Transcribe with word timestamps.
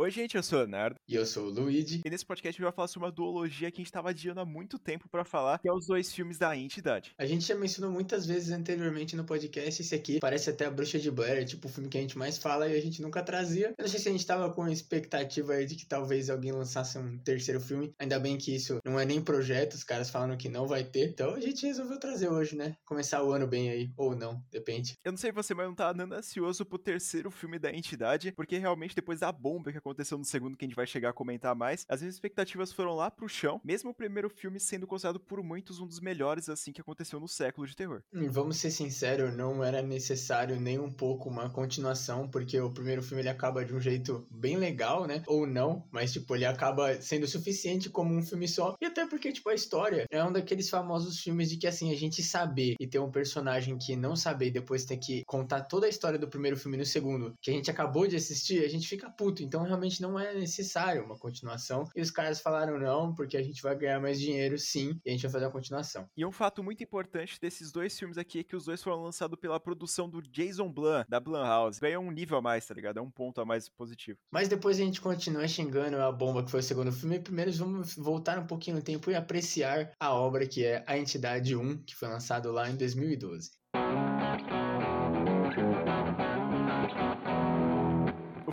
Oi, 0.00 0.10
gente, 0.10 0.34
eu 0.34 0.42
sou 0.42 0.56
o 0.56 0.62
Leonardo. 0.62 0.98
E 1.06 1.14
eu 1.14 1.26
sou 1.26 1.44
o 1.44 1.50
Luigi. 1.50 2.00
E 2.02 2.08
nesse 2.08 2.24
podcast 2.24 2.48
a 2.48 2.52
gente 2.52 2.62
vai 2.62 2.72
falar 2.72 2.88
sobre 2.88 3.06
uma 3.06 3.12
duologia 3.12 3.70
que 3.70 3.82
a 3.82 3.84
gente 3.84 3.92
tava 3.92 4.08
adiando 4.08 4.40
há 4.40 4.46
muito 4.46 4.78
tempo 4.78 5.06
para 5.10 5.26
falar, 5.26 5.58
que 5.58 5.68
é 5.68 5.72
os 5.74 5.86
dois 5.86 6.10
filmes 6.10 6.38
da 6.38 6.56
entidade. 6.56 7.12
A 7.18 7.26
gente 7.26 7.44
já 7.46 7.54
mencionou 7.54 7.92
muitas 7.92 8.24
vezes 8.24 8.50
anteriormente 8.50 9.14
no 9.14 9.26
podcast 9.26 9.82
esse 9.82 9.94
aqui. 9.94 10.18
Parece 10.18 10.48
até 10.48 10.64
a 10.64 10.70
Bruxa 10.70 10.98
de 10.98 11.10
Blair, 11.10 11.44
tipo 11.44 11.68
o 11.68 11.70
filme 11.70 11.90
que 11.90 11.98
a 11.98 12.00
gente 12.00 12.16
mais 12.16 12.38
fala 12.38 12.66
e 12.66 12.78
a 12.78 12.80
gente 12.80 13.02
nunca 13.02 13.22
trazia. 13.22 13.74
Eu 13.76 13.82
não 13.82 13.88
sei 13.88 14.00
se 14.00 14.08
a 14.08 14.12
gente 14.12 14.24
tava 14.24 14.50
com 14.50 14.66
expectativa 14.68 15.52
aí 15.52 15.66
de 15.66 15.76
que 15.76 15.84
talvez 15.84 16.30
alguém 16.30 16.52
lançasse 16.52 16.96
um 16.96 17.18
terceiro 17.18 17.60
filme. 17.60 17.92
Ainda 17.98 18.18
bem 18.18 18.38
que 18.38 18.56
isso 18.56 18.78
não 18.82 18.98
é 18.98 19.04
nem 19.04 19.20
projeto, 19.20 19.74
os 19.74 19.84
caras 19.84 20.08
falam 20.08 20.34
que 20.34 20.48
não 20.48 20.66
vai 20.66 20.82
ter. 20.82 21.10
Então 21.10 21.34
a 21.34 21.40
gente 21.40 21.66
resolveu 21.66 22.00
trazer 22.00 22.30
hoje, 22.30 22.56
né? 22.56 22.74
Começar 22.86 23.22
o 23.22 23.34
ano 23.34 23.46
bem 23.46 23.68
aí, 23.68 23.92
ou 23.98 24.16
não, 24.16 24.42
depende. 24.50 24.94
Eu 25.04 25.12
não 25.12 25.18
sei 25.18 25.30
você, 25.30 25.52
mas 25.52 25.64
eu 25.64 25.68
não 25.68 25.76
tava 25.76 25.92
nada 25.92 26.16
ansioso 26.16 26.64
pro 26.64 26.78
terceiro 26.78 27.30
filme 27.30 27.58
da 27.58 27.70
entidade, 27.70 28.32
porque 28.32 28.56
realmente 28.56 28.94
depois 28.94 29.20
da 29.20 29.30
bomba 29.30 29.70
que 29.70 29.76
aconteceu 29.76 29.89
no 30.18 30.24
segundo, 30.24 30.56
que 30.56 30.64
a 30.64 30.68
gente 30.68 30.76
vai 30.76 30.86
chegar 30.86 31.10
a 31.10 31.12
comentar 31.12 31.54
mais, 31.54 31.84
as 31.88 32.00
minhas 32.00 32.14
expectativas 32.14 32.72
foram 32.72 32.94
lá 32.94 33.10
pro 33.10 33.28
chão, 33.28 33.60
mesmo 33.64 33.90
o 33.90 33.94
primeiro 33.94 34.28
filme 34.28 34.58
sendo 34.60 34.86
considerado 34.86 35.20
por 35.20 35.42
muitos 35.42 35.80
um 35.80 35.86
dos 35.86 36.00
melhores 36.00 36.48
assim 36.48 36.72
que 36.72 36.80
aconteceu 36.80 37.20
no 37.20 37.28
século 37.28 37.66
de 37.66 37.76
terror. 37.76 38.02
E 38.12 38.28
vamos 38.28 38.56
ser 38.56 38.70
sinceros, 38.70 39.34
não 39.34 39.62
era 39.62 39.82
necessário 39.82 40.60
nem 40.60 40.78
um 40.78 40.90
pouco 40.90 41.28
uma 41.28 41.50
continuação, 41.50 42.28
porque 42.28 42.60
o 42.60 42.70
primeiro 42.70 43.02
filme 43.02 43.22
ele 43.22 43.28
acaba 43.28 43.64
de 43.64 43.74
um 43.74 43.80
jeito 43.80 44.26
bem 44.30 44.56
legal, 44.56 45.06
né? 45.06 45.22
Ou 45.26 45.46
não, 45.46 45.86
mas 45.90 46.12
tipo, 46.12 46.34
ele 46.34 46.44
acaba 46.44 47.00
sendo 47.00 47.26
suficiente 47.26 47.88
como 47.88 48.14
um 48.14 48.22
filme 48.22 48.46
só. 48.48 48.74
E 48.80 48.86
até 48.86 49.06
porque, 49.06 49.32
tipo, 49.32 49.48
a 49.48 49.54
história 49.54 50.06
é 50.10 50.22
um 50.24 50.32
daqueles 50.32 50.68
famosos 50.68 51.18
filmes 51.20 51.50
de 51.50 51.56
que 51.56 51.66
assim, 51.66 51.92
a 51.92 51.96
gente 51.96 52.22
saber 52.22 52.74
e 52.80 52.86
ter 52.86 52.98
um 52.98 53.10
personagem 53.10 53.76
que 53.78 53.96
não 53.96 54.16
saber 54.16 54.46
e 54.46 54.50
depois 54.50 54.84
ter 54.84 54.96
que 54.96 55.22
contar 55.26 55.62
toda 55.62 55.86
a 55.86 55.88
história 55.88 56.18
do 56.18 56.28
primeiro 56.28 56.56
filme 56.56 56.76
no 56.76 56.84
segundo, 56.84 57.34
que 57.40 57.50
a 57.50 57.54
gente 57.54 57.70
acabou 57.70 58.06
de 58.06 58.16
assistir, 58.16 58.64
a 58.64 58.68
gente 58.68 58.88
fica 58.88 59.10
puto. 59.10 59.42
Então 59.42 59.62
realmente 59.62 59.79
não 60.00 60.18
é 60.18 60.34
necessário 60.34 61.04
uma 61.04 61.18
continuação. 61.18 61.88
E 61.94 62.00
os 62.00 62.10
caras 62.10 62.40
falaram 62.40 62.78
não, 62.78 63.14
porque 63.14 63.36
a 63.36 63.42
gente 63.42 63.62
vai 63.62 63.76
ganhar 63.76 64.00
mais 64.00 64.20
dinheiro 64.20 64.58
sim, 64.58 65.00
e 65.04 65.10
a 65.10 65.12
gente 65.12 65.22
vai 65.22 65.30
fazer 65.32 65.46
a 65.46 65.50
continuação. 65.50 66.06
E 66.16 66.24
um 66.24 66.32
fato 66.32 66.62
muito 66.62 66.82
importante 66.82 67.38
desses 67.40 67.72
dois 67.72 67.98
filmes 67.98 68.18
aqui 68.18 68.40
é 68.40 68.44
que 68.44 68.56
os 68.56 68.64
dois 68.64 68.82
foram 68.82 69.02
lançados 69.02 69.38
pela 69.38 69.60
produção 69.60 70.08
do 70.08 70.22
Jason 70.22 70.70
Blum, 70.70 71.04
da 71.08 71.20
Blumhouse. 71.20 71.80
Ganhou 71.80 72.02
um 72.02 72.10
nível 72.10 72.38
a 72.38 72.42
mais, 72.42 72.66
tá 72.66 72.74
ligado? 72.74 72.98
É 72.98 73.02
um 73.02 73.10
ponto 73.10 73.40
a 73.40 73.44
mais 73.44 73.68
positivo. 73.68 74.18
Mas 74.30 74.48
depois 74.48 74.78
a 74.78 74.84
gente 74.84 75.00
continua 75.00 75.46
xingando 75.46 75.96
a 75.96 76.10
bomba 76.12 76.44
que 76.44 76.50
foi 76.50 76.60
o 76.60 76.62
segundo 76.62 76.92
filme. 76.92 77.20
Primeiro 77.20 77.52
vamos 77.52 77.94
voltar 77.94 78.38
um 78.38 78.46
pouquinho 78.46 78.76
no 78.76 78.82
tempo 78.82 79.10
e 79.10 79.14
apreciar 79.14 79.92
a 79.98 80.14
obra 80.14 80.46
que 80.46 80.64
é 80.64 80.84
A 80.86 80.98
Entidade 80.98 81.56
1, 81.56 81.84
que 81.84 81.94
foi 81.94 82.08
lançado 82.08 82.50
lá 82.50 82.68
em 82.70 82.76
2012. 82.76 83.50